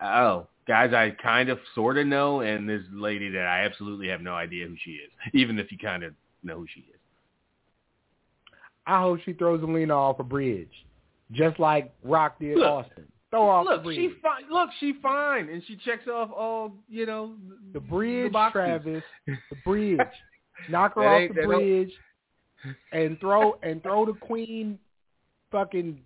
[0.00, 4.20] "Oh, guys, I kind of sort of know, and this lady that I absolutely have
[4.20, 6.14] no idea who she is, even if you kind of
[6.44, 7.00] know who she is."
[8.86, 10.70] I hope she throws Zelina off a bridge,
[11.32, 13.06] just like Rock did Look, Austin.
[13.30, 13.96] Throw off Look, the bridge.
[13.96, 14.42] she fine.
[14.50, 17.34] Look, she fine, and she checks off all you know
[17.72, 18.52] the bridge, boxes.
[18.52, 19.02] Travis.
[19.26, 19.98] The bridge.
[20.70, 21.92] Knock her That off the that don't- bridge,
[22.92, 24.78] and throw and throw the queen,
[25.50, 26.00] fucking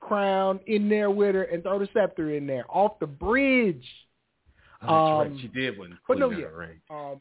[0.00, 3.86] crown in there with her, and throw the scepter in there off the bridge.
[4.82, 5.40] Oh, that's Um, right.
[5.42, 5.96] She did win.
[6.08, 6.46] but no, yeah.
[6.46, 6.80] the.
[6.90, 7.20] Um,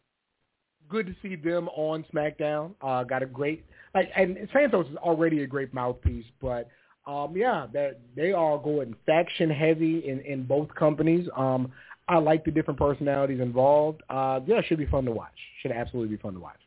[0.89, 2.73] good to see them on SmackDown.
[2.81, 6.67] Uh, got a great like, and Santos is already a great mouthpiece, but
[7.07, 11.27] um, yeah, that they are going faction heavy in in both companies.
[11.35, 11.71] Um,
[12.07, 14.03] I like the different personalities involved.
[14.09, 15.33] Uh, yeah, should be fun to watch.
[15.61, 16.59] Should absolutely be fun to watch.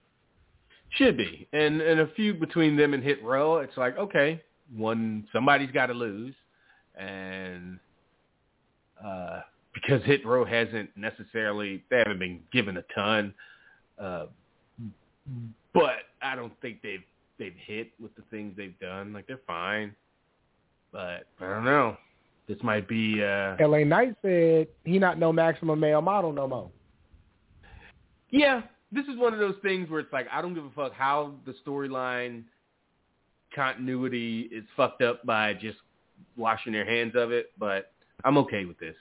[0.90, 1.46] Should be.
[1.52, 4.42] And and a feud between them and Hit Row, it's like, okay,
[4.74, 6.34] one somebody's gotta lose
[6.98, 7.78] and
[9.04, 9.40] uh
[9.74, 13.26] because Hit Row hasn't necessarily they haven't been given a ton.
[13.26, 13.32] Uh
[13.98, 14.26] Uh,
[14.80, 14.90] mm.
[15.30, 15.48] Mm.
[15.74, 17.02] but I don't think they've
[17.38, 19.12] they've hit with the things they've done.
[19.12, 19.94] Like they're fine.
[20.92, 21.96] But I don't know.
[22.48, 26.70] This might be uh LA Knight said he not no maximum male model no more.
[28.30, 30.92] Yeah, this is one of those things where it's like I don't give a fuck
[30.92, 32.44] how the storyline
[33.54, 35.78] continuity is fucked up by just
[36.36, 37.92] washing their hands of it, but
[38.24, 38.96] I'm okay with this.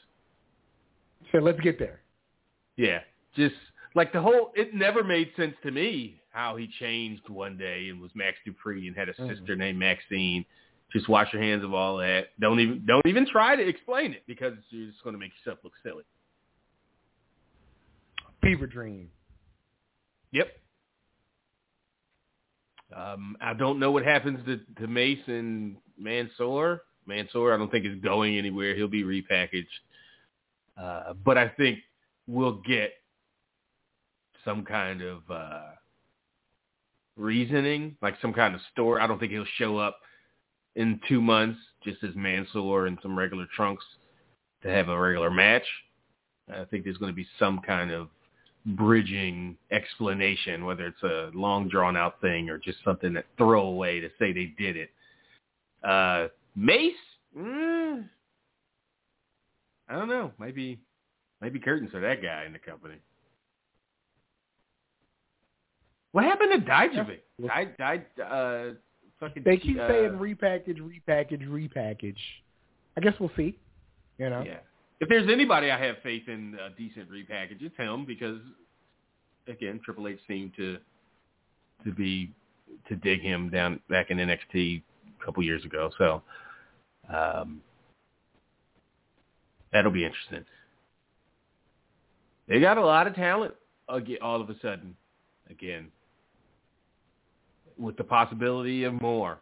[1.31, 2.01] So let's get there.
[2.75, 2.99] Yeah,
[3.35, 3.55] just
[3.97, 7.99] like the whole it never made sense to me how he changed one day and
[7.99, 9.27] was Max Dupri and had a Mhm.
[9.35, 10.45] sister named Maxxine.
[10.93, 12.27] Just wash your hands of all that.
[12.39, 15.59] Don't even don't even try to explain it because you're just going to make yourself
[15.63, 16.03] look silly.
[18.41, 19.11] Fever Dream.
[20.31, 20.59] Yep.
[22.95, 26.83] Um, I don't know what happens to, to Mace and Mansoor.
[27.05, 28.75] Mansoor, I don't think is going anywhere.
[28.75, 29.67] He'll be repackaged.
[30.77, 31.79] Uh, but I think
[32.27, 32.93] we'll get
[34.47, 35.71] some kind of uh,
[37.17, 39.01] reasoning, like some kind of story.
[39.01, 39.97] I don't think he'll show up
[40.77, 43.83] in two months just as Mansoor and some regular trunks
[44.63, 45.65] to have a regular match.
[46.49, 48.07] I think there's going to be some kind of
[48.65, 54.07] bridging explanation, whether it's a long drawn out thing or just something that throwaway to
[54.17, 54.89] say they did it.
[55.83, 56.93] Uh, Mace,
[57.37, 58.07] mm,
[59.89, 60.31] I don't know.
[60.39, 60.79] Maybe,
[61.41, 62.95] maybe curtains are that guy in the company.
[66.17, 67.19] What happened to Dijak?
[67.45, 68.73] Di, Di, uh,
[69.19, 69.43] fucking.
[69.45, 72.17] They keep uh, saying repackage, repackage, repackage.
[72.97, 73.55] I guess we'll see.
[74.17, 74.41] You know.
[74.43, 74.57] Yeah.
[74.99, 78.39] If there's anybody I have faith in a decent repackage, it's him because
[79.47, 80.79] again, Triple H seemed to
[81.85, 82.31] to be
[82.89, 84.81] to dig him down back in NXT
[85.21, 85.91] a couple years ago.
[85.99, 86.23] So
[87.13, 87.61] um
[89.71, 90.45] that'll be interesting.
[92.47, 93.53] They got a lot of talent
[93.87, 94.97] again all of a sudden
[95.51, 95.91] again
[97.77, 99.39] with the possibility of more.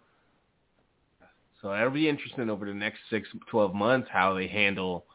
[1.61, 5.05] So that'll be interesting over the next six, twelve months how they handle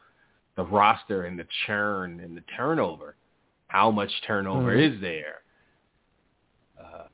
[0.55, 3.15] the roster and the churn and the turnover.
[3.67, 4.95] How much turnover Mhm.
[4.95, 5.43] is there?
[6.77, 7.07] Uh,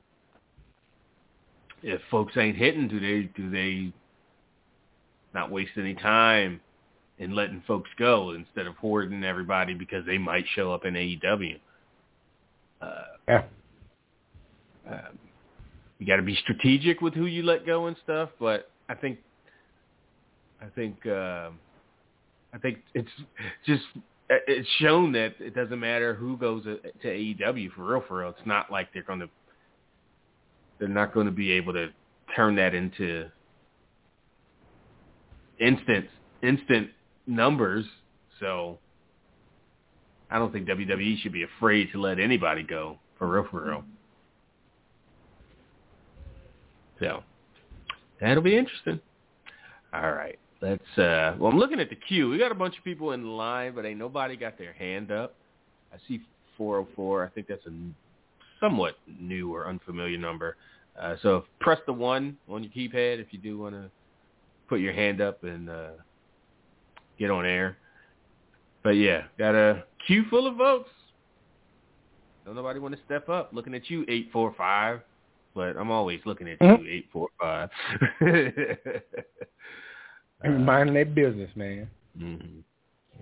[1.82, 3.92] if folks ain't hitting, do they do they
[5.34, 6.60] not waste any time
[7.18, 11.60] in letting folks go instead of hoarding everybody because they might show up in AEW?
[12.80, 13.44] Uh, Yeah.
[14.88, 15.18] um,
[15.98, 18.30] you got to be strategic with who you let go and stuff.
[18.38, 19.18] But I think,
[20.60, 21.58] I think, um,
[22.52, 23.08] I think it's
[23.66, 23.82] just
[24.30, 28.04] it's shown that it doesn't matter who goes to AEW for real.
[28.06, 29.28] For real, it's not like they're going to
[30.78, 31.88] they're not going to be able to
[32.36, 33.28] turn that into
[35.58, 36.06] instant
[36.42, 36.90] instant
[37.26, 37.84] numbers.
[38.40, 38.78] So
[40.30, 43.46] I don't think WWE should be afraid to let anybody go for real.
[43.50, 43.84] For real.
[47.00, 47.22] So
[48.20, 49.00] that'll be interesting.
[49.92, 50.38] All right.
[50.60, 52.30] Let's uh well I'm looking at the queue.
[52.30, 55.34] We got a bunch of people in line, but ain't nobody got their hand up.
[55.92, 56.20] I see
[56.56, 57.24] 404.
[57.24, 57.72] I think that's a
[58.60, 60.56] somewhat new or unfamiliar number.
[61.00, 63.88] Uh so press the 1 on your keypad if you do want to
[64.68, 65.90] put your hand up and uh
[67.18, 67.76] get on air.
[68.82, 70.90] But yeah, got a queue full of votes.
[72.44, 73.50] Don't nobody want to step up.
[73.52, 75.02] Looking at you, eight four five.
[75.54, 76.84] But I'm always looking at Mhm.
[76.84, 77.70] you, eight four five.
[80.40, 81.90] And minding their business, man.
[82.16, 82.60] hmm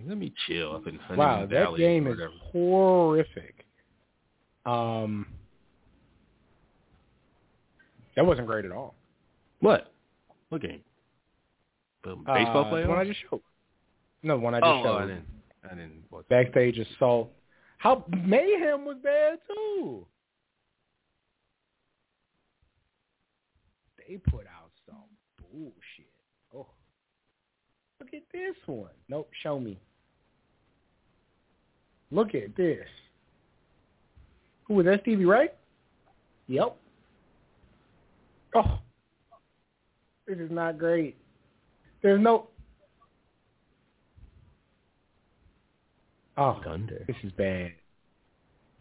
[0.07, 2.19] Let me chill up in Honeymoon Wow, that Valley game is
[2.53, 3.65] horrific.
[4.67, 5.27] Um,
[8.15, 8.95] that wasn't great at all.
[9.61, 9.93] What?
[10.51, 10.81] What game?
[12.05, 12.85] The baseball uh, player?
[12.85, 13.41] The one I just showed.
[14.23, 14.89] No, the one I just oh, showed.
[14.89, 15.27] oh, I didn't.
[15.65, 16.05] I didn't.
[16.11, 17.31] Watch Backstage assault.
[17.79, 20.07] How mayhem was bad too.
[24.09, 24.97] They put out some
[25.39, 26.13] bullshit.
[26.55, 26.67] Oh,
[28.01, 28.91] look at this one.
[29.09, 29.79] Nope, show me.
[32.11, 32.87] Look at this.
[34.65, 35.01] Who was that?
[35.03, 35.49] Stevie Ray?
[36.49, 36.77] Yep.
[38.55, 38.79] Oh,
[40.27, 41.17] this is not great.
[42.03, 42.49] There's no.
[46.37, 47.05] Oh, Thunder.
[47.07, 47.73] this is bad.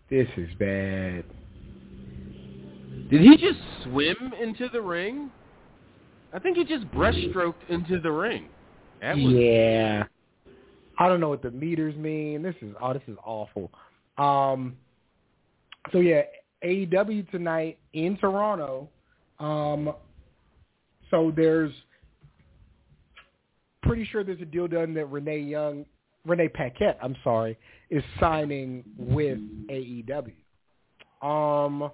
[0.10, 1.24] This is bad.
[3.10, 5.30] Did he just swim into the ring?
[6.34, 8.50] I think he just breaststroked into the ring.
[9.02, 10.04] That was yeah.
[10.98, 12.42] I don't know what the meters mean.
[12.42, 13.72] This is oh, this is awful.
[14.18, 14.76] Um.
[15.92, 16.24] So yeah,
[16.64, 18.90] AEW tonight in Toronto.
[19.40, 19.94] Um.
[21.12, 21.72] So there's
[23.84, 25.86] pretty sure there's a deal done that Renee Young,
[26.26, 27.58] Renee Paquette, I'm sorry,
[27.92, 29.38] is signing with
[29.70, 30.34] AEW.
[31.22, 31.92] Um.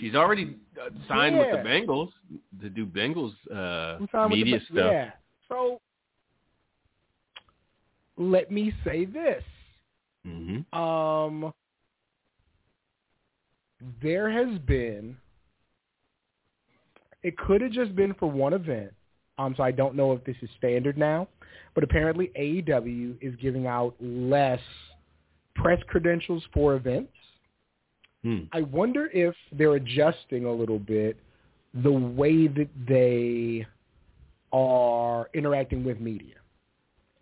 [0.00, 2.10] She's already uh, signed with the Bengals
[2.60, 4.92] to do Bengals uh, media the, stuff.
[4.92, 5.10] Yeah.
[5.48, 5.80] So
[8.16, 9.42] let me say this.
[10.24, 11.52] hmm Um,
[14.02, 15.16] there has been.
[17.22, 18.92] It could have just been for one event.
[19.38, 21.28] Um, so I don't know if this is standard now,
[21.74, 24.60] but apparently AEW is giving out less
[25.54, 27.12] press credentials for events.
[28.22, 28.44] Hmm.
[28.52, 31.16] I wonder if they're adjusting a little bit
[31.74, 33.66] the way that they
[34.52, 36.34] are interacting with media.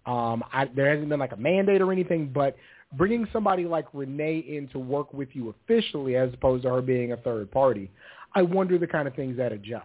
[0.07, 2.57] Um, I, there hasn't been like a mandate or anything, but
[2.92, 7.12] bringing somebody like Renee in to work with you officially as opposed to her being
[7.12, 7.90] a third party,
[8.34, 9.84] I wonder the kind of things that adjust.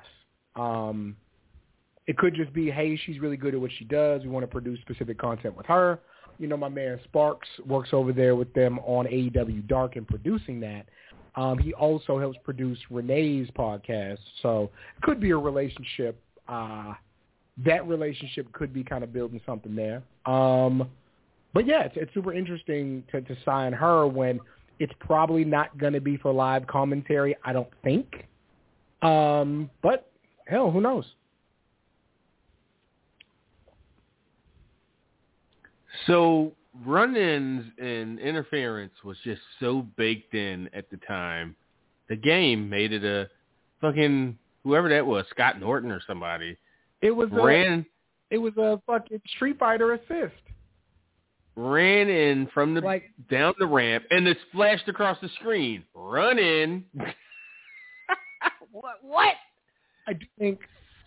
[0.56, 1.16] Um,
[2.08, 4.22] it could just be, hey, she's really good at what she does.
[4.22, 6.00] We want to produce specific content with her.
[6.42, 10.60] You know, my man Sparks works over there with them on AEW Dark and producing
[10.62, 10.88] that.
[11.36, 14.18] Um, he also helps produce Renee's podcast.
[14.42, 16.20] So it could be a relationship.
[16.48, 16.94] Uh,
[17.64, 20.02] that relationship could be kind of building something there.
[20.26, 20.90] Um,
[21.54, 24.40] but yeah, it's, it's super interesting to, to sign her when
[24.80, 27.36] it's probably not going to be for live commentary.
[27.46, 28.26] I don't think.
[29.04, 30.10] Um, but
[30.48, 31.06] hell, who knows?
[36.08, 36.54] So
[36.86, 41.56] run-ins and interference was just so baked in at the time.
[42.10, 43.30] The game made it a
[43.82, 46.58] fucking whoever that was, Scott Norton or somebody,
[47.02, 47.86] It was a, ran
[48.30, 50.36] it was a fucking Street Fighter assist.
[51.56, 55.84] ran in from the Like- down the ramp and it flashed across the screen.
[55.94, 56.86] Run in.
[58.72, 58.96] what?
[59.04, 59.36] What?
[60.08, 60.60] I do think,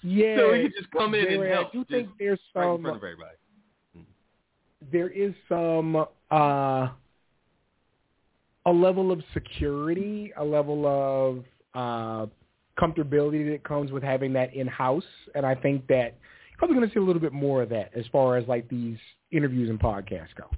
[0.03, 0.37] yeah.
[0.37, 1.69] So he could just come in and there- help.
[1.69, 3.37] I do think there's right in front of everybody.
[4.93, 6.89] There is some uh,
[8.67, 11.45] a level of security, a level of
[11.75, 12.27] uh,
[12.79, 15.05] comfortability that comes with having that in house,
[15.35, 16.17] and I think that
[16.51, 18.69] you're probably going to see a little bit more of that as far as like
[18.69, 18.99] these
[19.31, 20.49] interviews and podcasts go.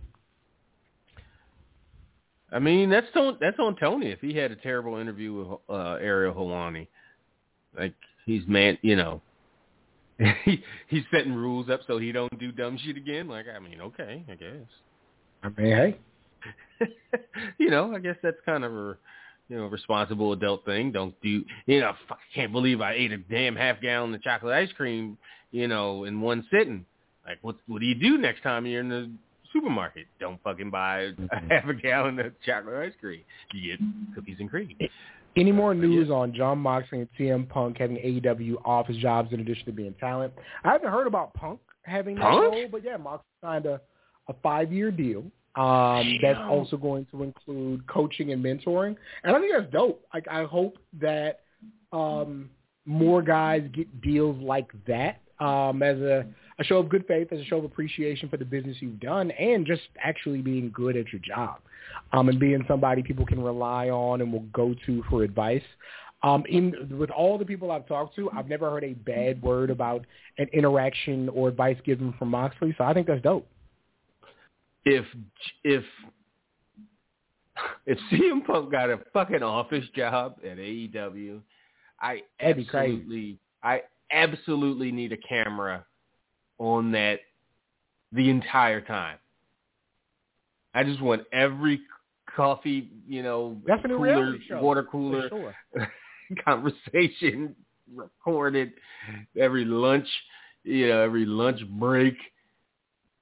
[2.53, 4.07] I mean, that's on that's on Tony.
[4.07, 6.87] If he had a terrible interview with uh, Ariel Helwani,
[7.77, 7.95] like
[8.25, 9.21] he's man, you know,
[10.45, 13.29] he he's setting rules up so he don't do dumb shit again.
[13.29, 14.69] Like, I mean, okay, I guess.
[15.43, 15.97] I mean, hey,
[17.59, 18.97] you know, I guess that's kind of a
[19.49, 20.93] you know responsible adult thing.
[20.93, 21.93] Don't do you know?
[22.09, 25.19] Fuck, I can't believe I ate a damn half gallon of chocolate ice cream,
[25.51, 26.87] you know, in one sitting.
[27.27, 29.11] Like, what what do you do next time you're in the
[29.53, 30.07] supermarket?
[30.19, 31.13] Don't fucking buy a
[31.51, 33.21] half a gallon of chocolate ice cream.
[33.53, 34.77] You get cookies and cream.
[35.37, 36.15] Any more news yeah.
[36.15, 40.33] on Jon Moxley and CM Punk having AEW office jobs in addition to being talent?
[40.65, 42.53] I haven't heard about Punk having that Punk?
[42.53, 43.81] role, but yeah, Moxley signed a,
[44.29, 45.25] a five-year deal.
[45.57, 48.95] Um, that's also going to include coaching and mentoring,
[49.25, 50.05] and I think that's dope.
[50.13, 51.41] Like, I hope that
[51.93, 52.51] um,
[52.85, 56.27] more guys get deals like that um, as a,
[56.59, 59.31] a show of good faith, as a show of appreciation for the business you've done,
[59.31, 61.57] and just actually being good at your job
[62.13, 65.63] um, and being somebody people can rely on and will go to for advice.
[66.23, 69.71] Um, in with all the people I've talked to, I've never heard a bad word
[69.71, 70.05] about
[70.39, 73.47] an interaction or advice given from Moxley, so I think that's dope.
[74.87, 75.05] if
[75.65, 75.85] if
[77.85, 81.41] if CM Punk got a fucking office job at AEW,
[82.01, 85.85] I absolutely I absolutely need a camera
[86.59, 87.21] on that
[88.13, 89.19] the entire time.
[90.75, 91.81] I just want every
[92.37, 95.55] coffee, you know, Definitely cooler, water cooler sure.
[96.45, 97.57] conversation
[97.95, 98.73] recorded
[99.39, 100.07] every lunch,
[100.65, 102.17] you know, every lunch break.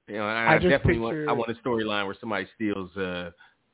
[0.07, 3.31] You know, I, I just definitely want I want a storyline where somebody steals uh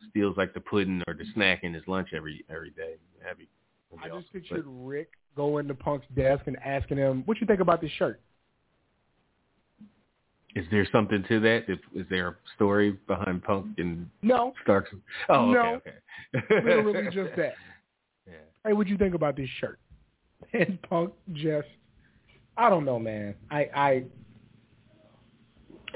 [0.10, 2.96] steals like the pudding or the snack in his lunch every every day.
[3.22, 3.50] That'd be,
[3.92, 4.42] that'd I be just awesome.
[4.42, 8.22] pictured Rick going to Punk's desk and asking him, "What you think about this shirt?"
[10.54, 11.66] But is there something to that?
[11.68, 14.90] Is there a story behind Punk and No, Starks?
[15.30, 15.82] Oh, okay, No.
[16.40, 16.64] okay.
[16.66, 17.54] literally just that.
[18.28, 18.34] Yeah.
[18.66, 19.80] Hey, what do you think about this shirt?
[20.54, 21.68] And Punk just,
[22.58, 23.36] I don't know, man.
[23.52, 24.04] I I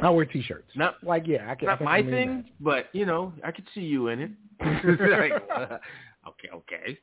[0.02, 0.69] I wear t-shirts.
[0.76, 1.68] Not Like, yeah, I can.
[1.68, 2.45] I not can my thing, imagine.
[2.60, 4.32] but you know, I could see you in it.
[4.61, 5.77] like, uh,
[6.30, 6.98] okay, okay.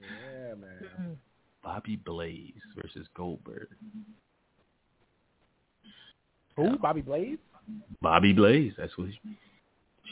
[0.00, 1.16] Yeah, man.
[1.62, 3.68] Bobby Blaze versus Goldberg.
[6.56, 6.78] Who?
[6.78, 7.38] Bobby Blaze?
[8.00, 8.72] Bobby Blaze.
[8.76, 9.18] That's what he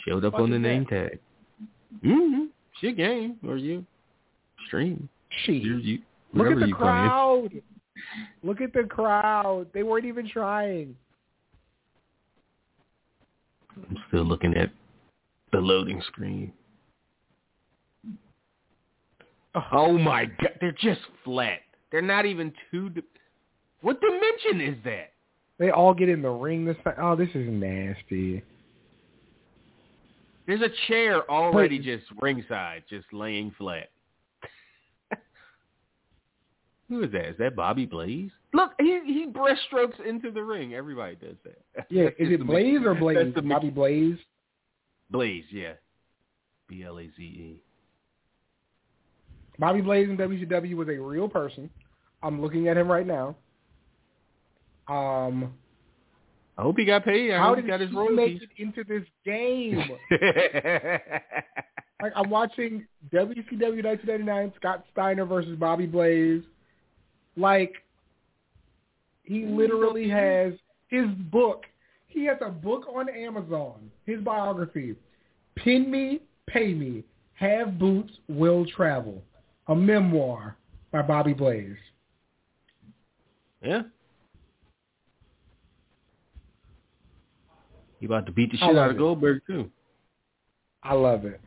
[0.07, 1.11] showed up on the name that?
[1.11, 1.21] tag.
[2.05, 2.45] Mm-hmm.
[2.81, 3.85] Shit game or you
[4.67, 5.09] stream.
[5.31, 5.53] You, She.
[5.53, 5.99] you,
[6.35, 7.51] Look at the you crowd.
[8.43, 9.67] Look at the crowd.
[9.75, 10.97] They weren't even trying.
[13.77, 14.71] I'm still looking at
[15.53, 16.53] the loading screen.
[19.73, 21.61] Oh my god, they're just flat.
[21.91, 22.89] They're not even two.
[22.91, 23.03] Di-
[23.83, 25.13] what dimension is that?
[25.59, 26.95] They all get in the ring this time.
[26.99, 28.43] Oh, this is nasty.
[30.47, 31.85] There's a chair already Wait.
[31.85, 33.91] just ringside, just laying flat.
[36.89, 37.29] Who is that?
[37.31, 38.31] Is that Bobby Blaze?
[38.53, 40.75] Look, he he breaststrokes into the ring.
[40.75, 41.87] Everybody does that.
[41.91, 43.19] Yeah, is it Blaze or Blaze?
[43.19, 44.19] That's the mix- Bobby Blaze.
[45.11, 45.75] Blaze, yeah.
[46.69, 47.63] B L A Z E.
[49.59, 51.71] Bobby Blaze in WCW was a real person.
[52.23, 53.37] I'm looking at him right now.
[54.93, 55.55] Um,
[56.59, 57.33] I hope he got paid.
[57.33, 58.41] I how hope did he got his he royalties.
[58.41, 59.79] make it into this game?
[62.03, 66.43] like I'm watching WCW 1999 Scott Steiner versus Bobby Blaze.
[67.37, 67.75] Like
[69.23, 70.53] he literally has
[70.89, 71.65] his book.
[72.07, 73.91] He has a book on Amazon.
[74.05, 74.95] His biography.
[75.57, 77.05] Pin me, pay me.
[77.35, 79.23] Have boots, will travel.
[79.69, 80.57] A memoir
[80.91, 81.77] by Bobby Blaze.
[83.63, 83.83] yeah.
[88.03, 88.99] He about to beat the shit out of.
[88.99, 89.71] Goldberg too.
[90.83, 91.41] I love it.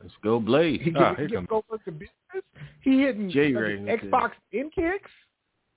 [0.00, 0.80] Let's go Blaze.
[0.82, 2.10] He Ah, here he comes Goldberg to business.
[2.80, 5.10] He hitting J-Ray fucking Xbox in kicks.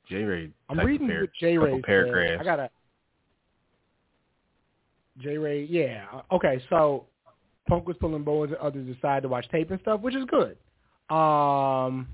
[0.08, 0.50] J Ray.
[0.70, 1.84] I'm reading what J Ray said.
[1.84, 2.40] paragraphs.
[2.40, 2.70] I gotta
[5.20, 5.66] J Ray.
[5.66, 6.06] Yeah.
[6.32, 6.64] Okay.
[6.70, 7.08] So
[7.68, 10.56] Punk was pulling bows and others decided to watch tape and stuff, which is good.
[11.14, 12.08] Um,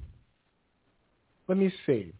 [1.47, 2.11] let me see.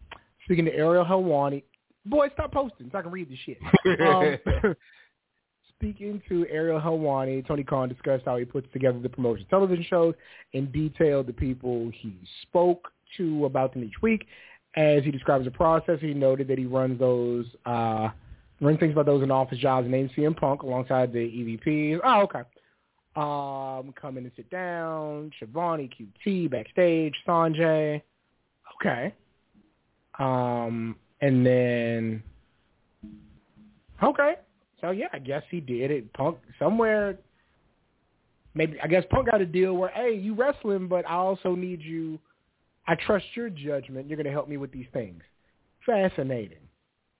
[0.44, 1.64] Speaking to Ariel Helwani,
[2.06, 3.58] boy, stop posting so I can read the shit.
[4.00, 4.74] Um,
[5.80, 10.14] speaking to Ariel Helwani, Tony Khan discussed how he puts together the promotion television shows
[10.54, 14.26] and detailed the people he spoke to about them each week.
[14.76, 18.10] As he describes the process, he noted that he runs those uh,
[18.60, 21.98] runs things about those in office jobs named CM Punk alongside the EVPs.
[22.04, 22.42] Oh, okay.
[23.16, 25.32] Um, come in and sit down.
[25.40, 25.90] Shivani,
[26.24, 28.00] QT, backstage, Sonjay.
[28.80, 29.12] Okay.
[30.18, 32.22] Um, and then
[34.02, 34.34] okay.
[34.80, 36.12] So yeah, I guess he did it.
[36.14, 37.18] Punk somewhere.
[38.54, 41.80] Maybe I guess Punk got a deal where, hey, you wrestling, but I also need
[41.82, 42.18] you.
[42.86, 44.08] I trust your judgment.
[44.08, 45.22] You're going to help me with these things.
[45.86, 46.58] Fascinating.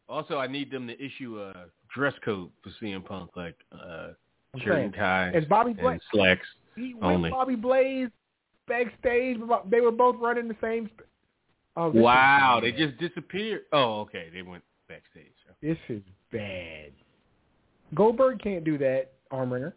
[0.08, 4.08] Also, I need them to issue a dress code for CM Punk, like uh,
[4.58, 6.46] shirt and tie As Bobby and Blaze, slacks.
[6.74, 7.30] he only.
[7.30, 8.08] Bobby Blaze
[8.66, 9.38] backstage.
[9.70, 10.90] They were both running the same.
[11.72, 13.62] Sp- oh, Wow, they just disappeared.
[13.72, 15.26] Oh, okay, they went backstage.
[15.62, 16.02] This is
[16.32, 16.90] bad.
[17.94, 19.12] Goldberg can't do that.
[19.30, 19.74] Arm wringer.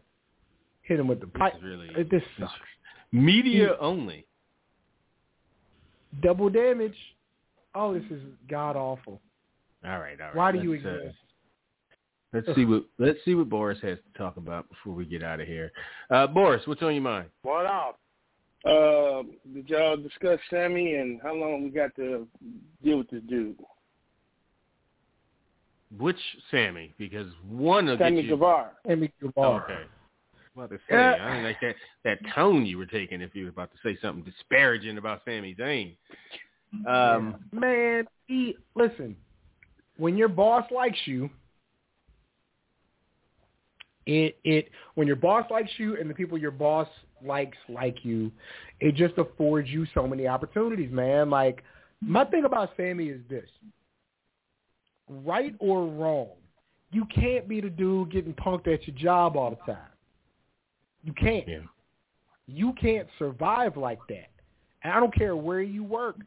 [0.84, 1.56] Hit him with the This pipe.
[1.58, 2.52] is really Uh, This sucks.
[3.12, 4.26] media only.
[6.22, 6.96] Double damage.
[7.76, 9.20] Oh, this is god awful.
[9.84, 10.36] All right, all right.
[10.36, 11.18] Why do you let's, uh, exist?
[12.34, 15.40] let's see what let's see what Boris has to talk about before we get out
[15.40, 15.72] of here.
[16.10, 17.30] Uh, Boris, what's on your mind?
[17.42, 18.00] What up?
[18.66, 19.24] Uh,
[19.54, 22.28] did y'all discuss Sammy and how long we got to
[22.84, 23.58] deal with this dude?
[26.00, 26.18] Which
[26.50, 26.94] Sammy?
[26.98, 28.32] Because one will Sammy get you.
[28.32, 28.72] Guevara.
[28.88, 29.64] Sammy Oh, Guevara.
[29.64, 29.82] okay.
[30.56, 31.18] Well, to say, Yeah.
[31.20, 33.98] I didn't like that that tone you were taking if you were about to say
[34.02, 35.96] something disparaging about Sami Zayn.
[36.88, 39.16] Um, Man, he listen.
[39.98, 41.30] When your boss likes you,
[44.06, 46.88] It it when your boss likes you and the people your boss
[47.26, 48.32] likes like you,
[48.80, 51.30] it just affords you so many opportunities, man.
[51.30, 51.64] Like
[52.02, 53.50] my thing about Sammy is this.
[55.10, 56.30] Right or wrong,
[56.92, 59.90] you can't be the dude getting punked at your job all the time.
[61.04, 61.48] You can't.
[61.48, 61.58] Yeah.
[62.48, 64.30] You can't survive like that.
[64.84, 66.18] And I don't care where you work.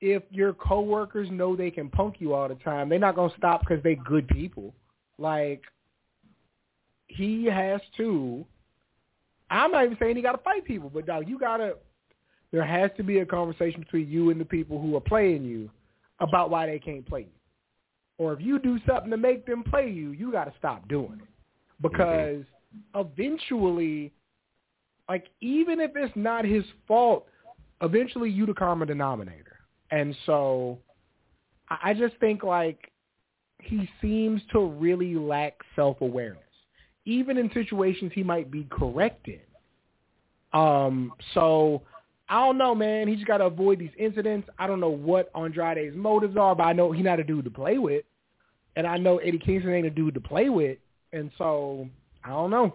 [0.00, 3.60] If your coworkers know they can punk you all the time, they're not gonna stop
[3.60, 4.74] because they good people.
[5.18, 5.62] Like
[7.08, 8.44] he has to.
[9.50, 11.74] I'm not even saying he got to fight people, but dog, you gotta.
[12.52, 15.70] There has to be a conversation between you and the people who are playing you
[16.18, 17.40] about why they can't play you.
[18.18, 21.20] Or if you do something to make them play you, you got to stop doing
[21.22, 21.28] it
[21.80, 22.44] because
[22.94, 24.12] eventually,
[25.08, 27.26] like even if it's not his fault,
[27.82, 29.58] eventually you the common denominator.
[29.90, 30.78] And so,
[31.70, 32.90] I just think like
[33.62, 36.42] he seems to really lack self awareness
[37.10, 39.40] even in situations he might be correct in.
[40.52, 41.82] Um, so
[42.28, 43.08] I don't know, man.
[43.08, 44.48] He just got to avoid these incidents.
[44.58, 47.50] I don't know what Andrade's motives are, but I know he's not a dude to
[47.50, 48.04] play with,
[48.76, 50.78] and I know Eddie Kingston ain't a dude to play with,
[51.12, 51.88] and so
[52.24, 52.74] I don't know.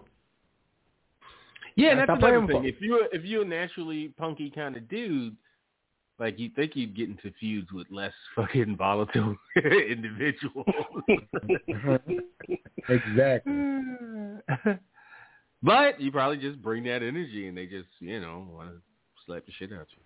[1.76, 2.64] Yeah, and That's that's not another thing.
[2.64, 5.36] If you're if you're a naturally punky kind of dude,
[6.18, 10.66] like you think you'd get into feuds with less fucking volatile individuals.
[12.88, 13.75] exactly.
[15.62, 18.76] but you probably just bring that energy, and they just you know want to
[19.24, 20.02] slap the shit out you.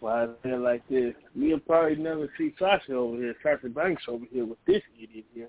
[0.00, 1.14] Why I feel like this?
[1.34, 5.48] We'll probably never see Sasha over here, Sasha Banks over here with this idiot here.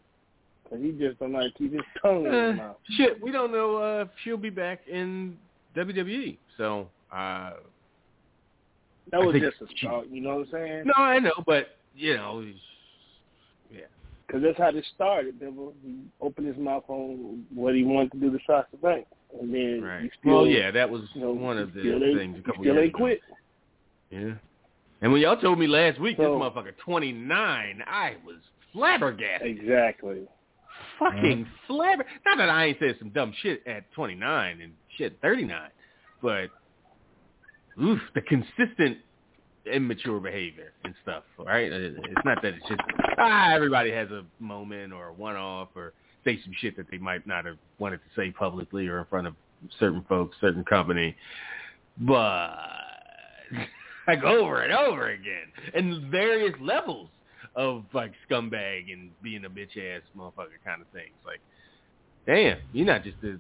[0.64, 2.78] Because he just don't like keep his tongue in Eh, his mouth.
[2.98, 5.38] shit, we don't know uh, if she'll be back in
[5.76, 6.38] WWE.
[6.58, 7.52] So uh,
[9.12, 10.84] That was just a start, you know what I'm saying?
[10.86, 12.46] no, I know, but you know.
[14.26, 15.74] Because that's how this started, Devil.
[15.84, 19.10] He opened his mouth on what he wanted to do to Sasha Banks.
[19.40, 20.12] And then he Right.
[20.20, 22.74] still, well, yeah, that was you know, one of the still things a couple still
[22.74, 22.98] years ain't ago.
[22.98, 23.22] quit.
[24.10, 24.34] Yeah.
[25.02, 28.38] And when y'all told me last week this motherfucker 29, I was
[28.74, 29.48] flabbergasted.
[29.60, 30.28] Exactly.
[31.00, 31.74] Fucking uh-huh.
[31.74, 32.06] flabber.
[32.26, 35.70] Not that I ain't said some dumb shit at 29 and shit 39,
[36.22, 36.50] but
[37.82, 38.98] oof, the consistent
[39.72, 41.72] immature behavior and stuff, right?
[41.72, 42.82] It's not that it's just
[43.18, 45.94] ah everybody has a moment or a one-off or
[46.24, 49.28] say some shit that they might not have wanted to say publicly or in front
[49.28, 49.34] of
[49.80, 51.16] certain folks, certain company,
[52.00, 52.56] but
[54.08, 57.10] like over and over again, and various levels
[57.56, 61.16] of like scumbag and being a bitch ass motherfucker kind of things.
[61.26, 61.40] Like,
[62.26, 63.38] damn, you're not just a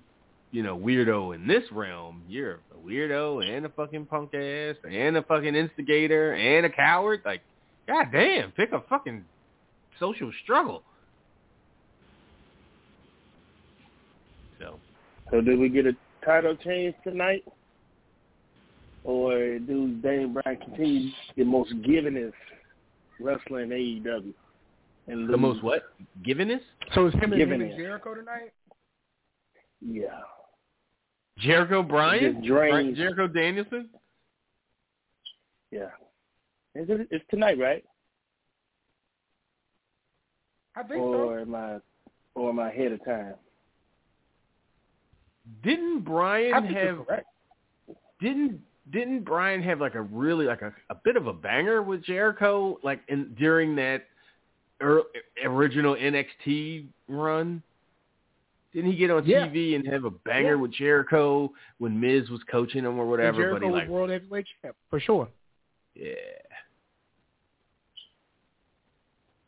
[0.56, 2.24] you know weirdo in this realm.
[2.30, 7.24] You're a weirdo and a fucking punk ass and a fucking instigator and a coward.
[7.26, 7.42] Like,
[7.88, 9.26] god damn, pick a fucking
[10.00, 10.82] social struggle.
[14.58, 14.80] So
[15.30, 15.92] So did we get a
[16.24, 17.44] title change tonight?
[19.04, 22.32] Or do Daniel Bryan continue the most givenest
[23.20, 24.34] wrestler in AEW?
[25.08, 25.84] And the most what
[26.26, 26.62] givenness?
[26.94, 27.78] So it's him and, him Giving and.
[27.78, 28.54] Jericho tonight?
[29.82, 30.22] Yeah.
[31.38, 32.48] Jericho Bryan, Just.
[32.48, 33.90] Bryan- Jericho Danielson.
[35.72, 35.90] Yeah.
[36.76, 37.84] Is it, it's tonight, right?
[40.76, 41.78] I think Or am I
[42.36, 43.36] or am I ahead of time?
[45.64, 46.02] Didn't.
[46.02, 47.24] Bryan I think you're have
[48.20, 48.60] didn't
[48.92, 52.78] didn't Bryan have like a really like a, a bit of a banger with Jericho
[52.84, 54.06] like in during that
[54.82, 55.04] er,
[55.46, 57.64] original NXT run?
[58.76, 59.48] Didn't he get on Yeah.
[59.48, 60.62] TV and have a banger Yeah.
[60.62, 63.38] with Jericho when Miz was coaching him or And whatever?
[63.38, 65.30] Jericho but he was like, World Heavyweight Champ, for sure.
[65.96, 66.12] yeah.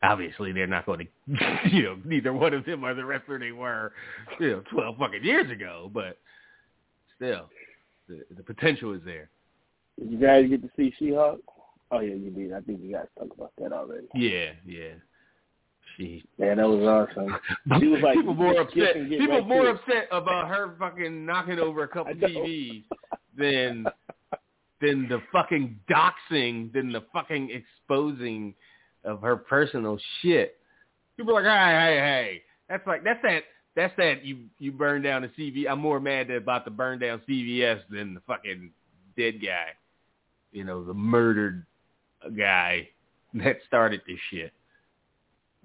[0.02, 3.50] Obviously, they're not going to, you know, neither one of them are the wrestler they
[3.52, 3.92] were,
[4.38, 5.90] you know, twelve fucking years ago.
[5.92, 6.18] But
[7.16, 7.50] still,
[8.08, 9.28] the, the potential is there.
[9.98, 11.40] Did you guys get to see She-Hulk?
[11.90, 12.52] Oh yeah, you did.
[12.52, 14.06] I think you guys talked about that already.
[14.14, 14.94] Yeah, yeah.
[15.98, 17.36] She Man, that was awesome.
[17.80, 18.94] She was like, people more upset.
[18.94, 22.84] People right more upset about her fucking knocking over a couple TVs
[23.36, 23.84] than
[24.80, 28.54] than the fucking doxing, than the fucking exposing
[29.04, 30.56] of her personal shit.
[31.16, 32.42] People are like, hey, hey, hey.
[32.68, 33.42] That's like that's that
[33.74, 35.68] that's that you you burn down the CV.
[35.68, 38.70] I'm more mad about the burn down CVS than the fucking
[39.16, 39.70] dead guy.
[40.52, 41.66] You know, the murdered
[42.36, 42.88] guy
[43.34, 44.52] that started this shit.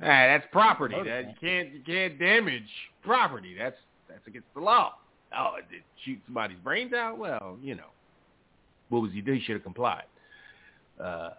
[0.01, 0.95] Ah, that's property.
[1.05, 2.67] That you can't you can't damage
[3.03, 3.55] property.
[3.57, 3.77] That's
[4.09, 4.93] that's against the law.
[5.37, 7.17] Oh, did shoot somebody's brains out?
[7.17, 7.89] Well, you know,
[8.89, 9.33] what was he do?
[9.33, 10.03] He should have complied.
[11.01, 11.31] Uh,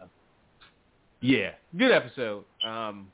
[1.20, 2.44] yeah, good episode.
[2.64, 3.08] Um,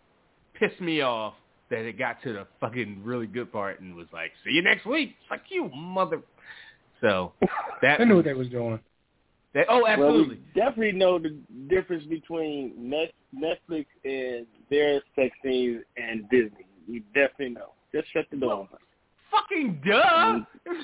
[0.55, 1.35] pissed me off
[1.71, 4.87] that it got to the fucking really good part and was like, "See you next
[4.87, 6.21] week." Fuck you, mother.
[7.01, 7.33] So
[7.83, 8.81] that I knew what they was doing.
[9.55, 10.37] That, oh, Well, absolutely.
[10.37, 11.37] we definitely know the
[11.69, 16.67] difference between Net, Netflix and their sex scenes and Disney.
[16.89, 17.73] We definitely know.
[17.93, 18.69] Just shut the door.
[19.31, 20.41] Fucking duh.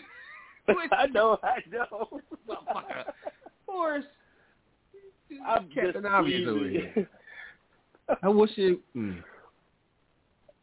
[0.92, 2.20] I know, I know.
[2.48, 3.08] Motherfucker.
[3.08, 4.04] Of course.
[5.46, 7.08] I'm just Obvious over here.
[8.22, 8.78] I wish it.
[8.96, 9.22] Mm.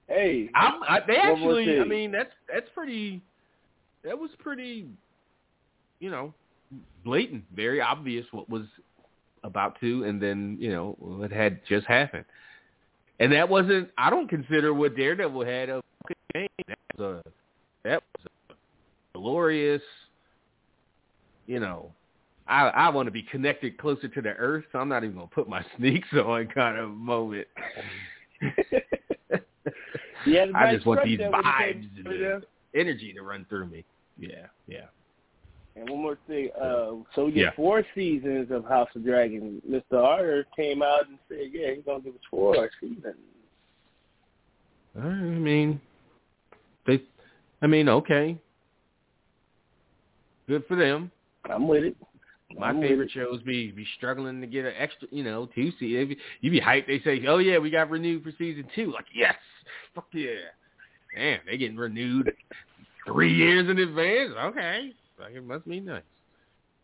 [0.08, 1.80] hey, I'm, I, they actually.
[1.80, 3.22] I mean, that's that's pretty.
[4.04, 4.88] That was pretty.
[6.00, 6.34] You know,
[7.04, 8.64] blatant, very obvious what was
[9.44, 12.26] about to, and then you know what had just happened.
[13.20, 13.90] And that wasn't.
[13.98, 15.82] I don't consider what Daredevil had a
[16.34, 16.48] game.
[16.68, 17.30] That was a.
[17.84, 19.82] That was a glorious.
[21.46, 21.92] You know,
[22.48, 25.28] I I want to be connected closer to the earth, so I'm not even gonna
[25.28, 27.48] put my sneaks on kind of moment.
[29.32, 32.42] a I just want these there when he vibes and the
[32.76, 33.84] energy to run through me.
[34.18, 34.86] Yeah, yeah.
[35.76, 36.50] And one more thing.
[36.60, 37.52] Uh, so we get Yeah.
[37.56, 39.62] four seasons of House of Dragon.
[39.70, 39.94] Mr.
[40.04, 43.04] Arter came out and said, yeah, he's going to give us four seasons.
[44.96, 45.82] I mean,
[46.86, 47.02] they.
[47.62, 48.38] I mean, okay.
[50.48, 51.10] Good for them.
[51.50, 51.98] I'm with it.
[52.60, 56.16] My I'm favorite shows be be struggling to get an extra, you know, two season.
[56.42, 56.86] You be hyped.
[56.86, 58.92] They say, "Oh yeah, we got renewed for season two.
[58.92, 59.34] Like, yes,
[59.96, 60.36] fuck yeah.
[61.16, 62.32] Damn, they getting renewed
[63.08, 64.34] three years in advance.
[64.40, 64.94] Okay,
[65.24, 66.04] like it must be nice.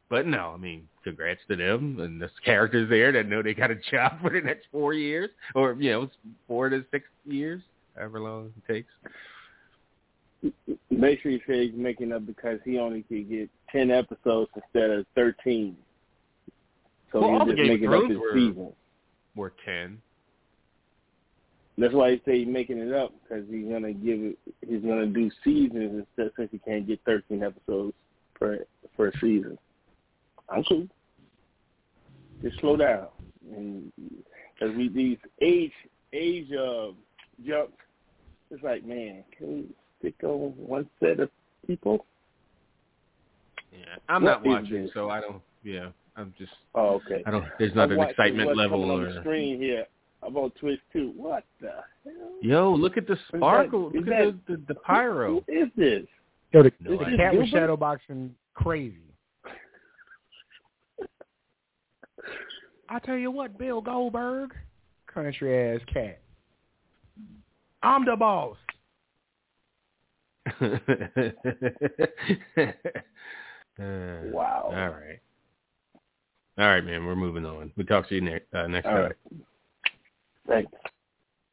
[0.09, 3.69] But no, I mean, congrats to them and the characters there that know they got
[3.71, 6.09] a job for the next four years, or you know,
[6.47, 7.61] four to six years,
[7.95, 8.91] however long it takes.
[10.89, 14.89] Make sure you say he's making up because he only could get 10 episodes instead
[14.89, 15.75] of 13.
[17.11, 18.73] So Well, he's just making up his were- season.
[19.35, 20.01] Or ten.
[21.77, 24.37] That's why he say he's making it up because he's gonna give it.
[24.67, 27.95] He's gonna do seasons instead since he can't get 13 episodes
[28.39, 28.65] per
[29.07, 29.57] a season.
[30.49, 30.87] I'm cool.
[32.41, 33.07] Just slow down,
[33.53, 33.91] and
[34.53, 35.71] because we these age
[36.13, 36.87] age uh,
[37.45, 37.73] jumps,
[38.49, 39.65] it's like man, can we
[39.99, 41.29] stick on one set of
[41.67, 42.05] people?
[43.71, 44.91] Yeah, I'm What not watching, this?
[44.93, 45.41] so I don't.
[45.63, 46.51] Yeah, I'm just.
[46.75, 47.23] Oh, okay.
[47.25, 47.45] I don't.
[47.59, 49.13] There's not I'm an excitement level coming on or.
[49.13, 49.85] the screen here.
[50.23, 51.13] I'm on Twitch too.
[51.15, 51.67] What the
[52.05, 52.13] hell?
[52.41, 53.89] Yo, look at the that- sparkle.
[53.89, 55.43] is Look that- at the, the, the pyro.
[55.47, 56.05] Who is this?
[56.51, 57.17] Yo, the, No the idea.
[57.17, 57.59] cat was Gilbert?
[57.59, 58.97] shadow boxing crazy.
[62.89, 64.55] I tell you what, Bill Goldberg,
[65.13, 66.19] country ass cat.
[67.83, 68.57] I'm the boss.
[70.59, 70.77] Uh,
[73.79, 74.63] Wow.
[74.65, 75.19] All right.
[76.57, 77.05] All right, man.
[77.05, 77.71] We're moving on.
[77.77, 79.03] We talk to you next uh, next All time.
[79.03, 79.15] right.
[80.47, 80.71] Thanks.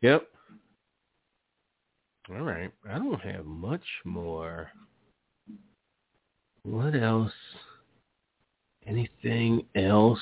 [0.00, 0.26] Yep.
[2.28, 2.72] All right.
[2.90, 4.70] I don't have much more.
[6.62, 7.32] What else?
[8.86, 10.18] Anything else?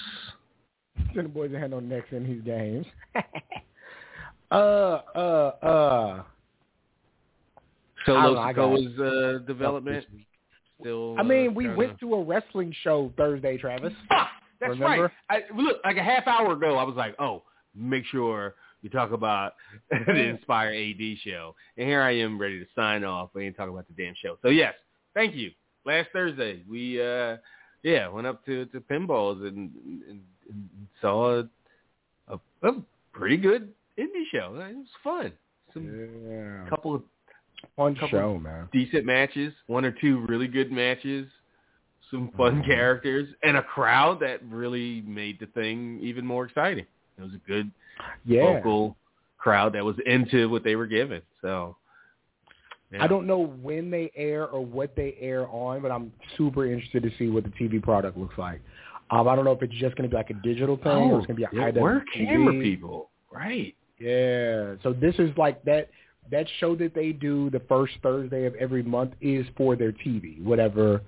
[1.15, 2.87] Send the boys a hand on next in his games.
[4.51, 6.23] uh, uh, uh.
[7.97, 10.07] I Solo don't know, I got Sikoa's uh, development
[10.79, 11.19] still.
[11.19, 13.95] I mean, uh, we kinda- went to a wrestling show Thursday, Travis.
[14.09, 14.29] Fuck,
[14.61, 15.11] that's Remember?
[15.31, 15.45] right.
[15.51, 17.43] I, look, like a half hour ago, I was like, oh,
[17.75, 18.55] make sure
[18.85, 19.55] you talk about
[19.91, 21.57] the Inspire AD show.
[21.77, 23.31] And here I am ready to sign off.
[23.35, 24.39] We ain't talking about the damn show.
[24.43, 24.75] So yes,
[25.15, 25.51] thank you.
[25.85, 27.39] Last Thursday, we uh
[27.83, 29.71] yeah went up to to pinballs and,
[30.09, 30.69] and, and
[31.01, 31.49] saw a,
[32.29, 32.73] a, a
[33.13, 34.55] pretty good indie show.
[34.61, 35.33] It was fun.
[35.73, 36.69] Some Yeah.
[36.69, 37.03] couple of
[37.77, 38.69] Fun couple- show, man.
[38.73, 41.27] decent matches, one or two really good matches,
[42.11, 46.85] some fun characters, and a crowd that really made the thing even more exciting.
[47.19, 47.71] It was a good
[48.25, 48.55] Yeah.
[48.55, 48.97] vocal
[49.39, 51.23] crowd that was into what they were given.
[51.43, 51.77] So
[52.93, 53.03] yeah.
[53.05, 57.03] I don't know when they air or what they air on, but I'm super interested
[57.03, 58.61] to see what the TV product looks like.
[59.11, 61.15] Um, I don't know if it's just going to be like a digital thing or
[61.15, 62.63] Oh, it's going to be a yeah, high we're definition camera TV.
[62.63, 63.75] people, right?
[63.99, 64.75] Yeah.
[64.83, 65.91] So this is like that
[66.31, 70.43] that show that they do the first Thursday of every month is for their TV,
[70.43, 71.03] whatever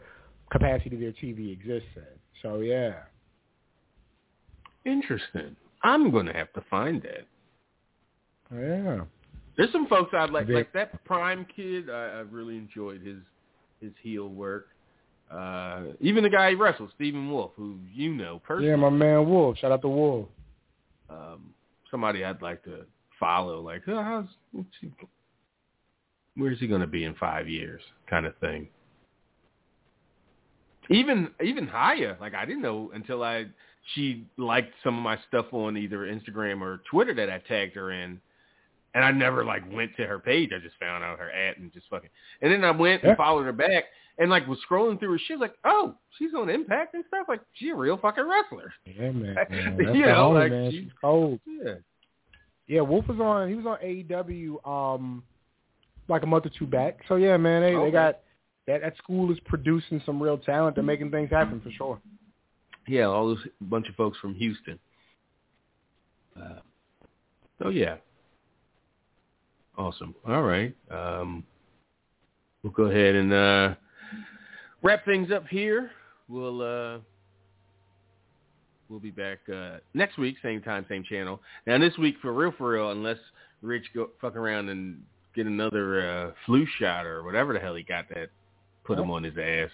[0.52, 2.02] capacity their TV exists in.
[2.42, 2.94] So yeah.
[4.84, 5.56] Interesting.
[5.86, 7.24] I'm going to have to find that.
[8.52, 9.04] Yeah.
[9.56, 11.88] There's some folks I'd like, like that Prime kid.
[11.90, 13.18] I, I really enjoyed his
[13.80, 14.68] his heel work.
[15.30, 18.70] Uh, even the guy he wrestled, Stephen Wolf, who you know personally.
[18.70, 19.58] Yeah, my man Wolf.
[19.58, 20.28] Shout out to Wolf.
[21.10, 21.54] um,
[21.90, 22.84] somebody I'd like to
[23.18, 23.60] follow.
[23.60, 24.90] Like, oh, how's what's he,
[26.36, 28.68] where's he going to be in five years, kind of thing.
[30.90, 33.46] Even even Haya, like I didn't know until I
[33.94, 37.92] she liked some of my stuff on either Instagram or Twitter that I tagged her
[37.92, 38.20] in,
[38.94, 40.50] And I never like went to her page.
[40.54, 42.08] I just found out her at and just fucking.
[42.42, 43.84] And then I went and followed her back
[44.18, 45.38] and like was scrolling through her shit.
[45.38, 47.26] Like, oh, she's on Impact and stuff.
[47.28, 48.72] Like, she's a real fucking wrestler.
[48.86, 49.34] Yeah, man.
[49.50, 49.76] man.
[49.78, 50.70] You That's know, homie, like, man.
[50.70, 51.40] she- She's cold.
[51.46, 51.74] Yeah.
[52.68, 53.48] Yeah, Wolf was on.
[53.48, 55.22] He was on AEW um
[56.08, 56.98] like a month or two back.
[57.06, 57.84] So yeah, man, they Okay.
[57.84, 58.18] they got
[58.66, 60.74] that that school is producing some real talent.
[60.74, 62.00] They're making things happen for sure.
[62.88, 64.78] Yeah, all those bunch of folks from Houston.
[66.36, 66.60] Uh,
[67.60, 67.96] so yeah,
[69.76, 70.14] awesome.
[70.26, 71.44] All right, um,
[72.62, 73.74] we'll go ahead and uh,
[74.82, 75.90] wrap things up here.
[76.28, 76.98] We'll uh,
[78.88, 81.40] we'll be back uh, next week, same time, same channel.
[81.66, 83.18] Now this week, for real, for real, unless
[83.62, 85.02] Rich go fuck around and
[85.34, 88.28] get another uh, flu shot or whatever the hell he got that
[88.84, 89.70] put him on his ass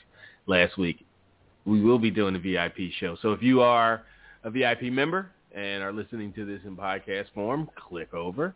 [0.46, 1.04] last week
[1.64, 3.16] we will be doing a VIP show.
[3.22, 4.02] So if you are
[4.44, 8.54] a VIP member and are listening to this in podcast form, click over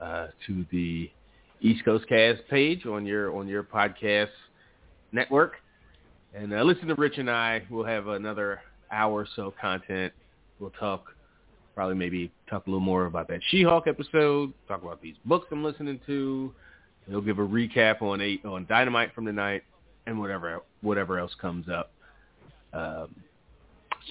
[0.00, 1.10] uh, to the
[1.60, 4.28] East Coast Cast page on your on your podcast
[5.12, 5.54] network,
[6.34, 7.62] and uh, listen to Rich and I.
[7.70, 8.60] We'll have another
[8.90, 10.12] hour or so content.
[10.58, 11.14] We'll talk
[11.74, 14.52] probably maybe talk a little more about that She-Hulk episode.
[14.68, 16.52] Talk about these books I'm listening to.
[17.08, 19.62] He'll give a recap on eight on Dynamite from tonight
[20.06, 21.91] and whatever whatever else comes up.
[22.72, 23.14] Um,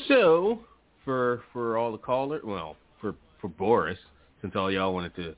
[0.08, 0.60] so
[1.04, 3.98] for for all the callers, well, for for Boris,
[4.42, 5.36] since all y'all wanted to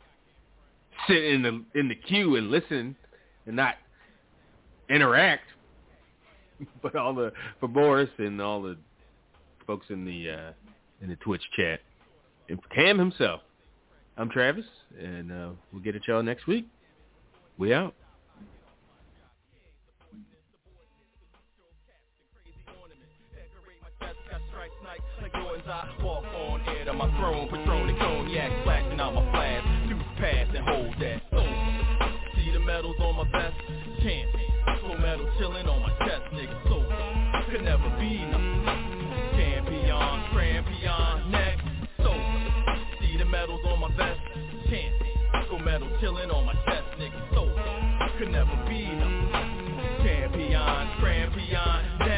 [1.07, 2.95] sit in the in the queue and listen
[3.45, 3.75] and not
[4.89, 5.45] interact,
[6.81, 8.77] but all the for Boris and all the
[9.65, 10.51] folks in the uh,
[11.01, 11.79] in the Twitch chat,
[12.49, 13.41] and for Cam himself,
[14.17, 14.65] I'm Travis,
[14.99, 16.67] and uh, we'll get at y'all next week.
[17.57, 17.93] We out.
[25.63, 29.63] as I walk on air to my throne, patron and cognac, flashing out my flash,
[29.87, 31.21] you pass and hold that.
[31.31, 31.43] So,
[32.35, 33.55] see the medals on my vest,
[34.03, 36.83] champion, so medal chilling on my chest, nigga, so,
[37.51, 38.65] could never be nothing,
[39.37, 41.65] champion, champion, next,
[41.97, 42.11] so,
[42.99, 44.19] see the medals on my vest,
[44.69, 45.17] champion,
[45.49, 47.47] so medal chilling on my chest, nigga, so,
[48.17, 50.51] could never be nothing, champion,
[50.99, 52.12] champion, next,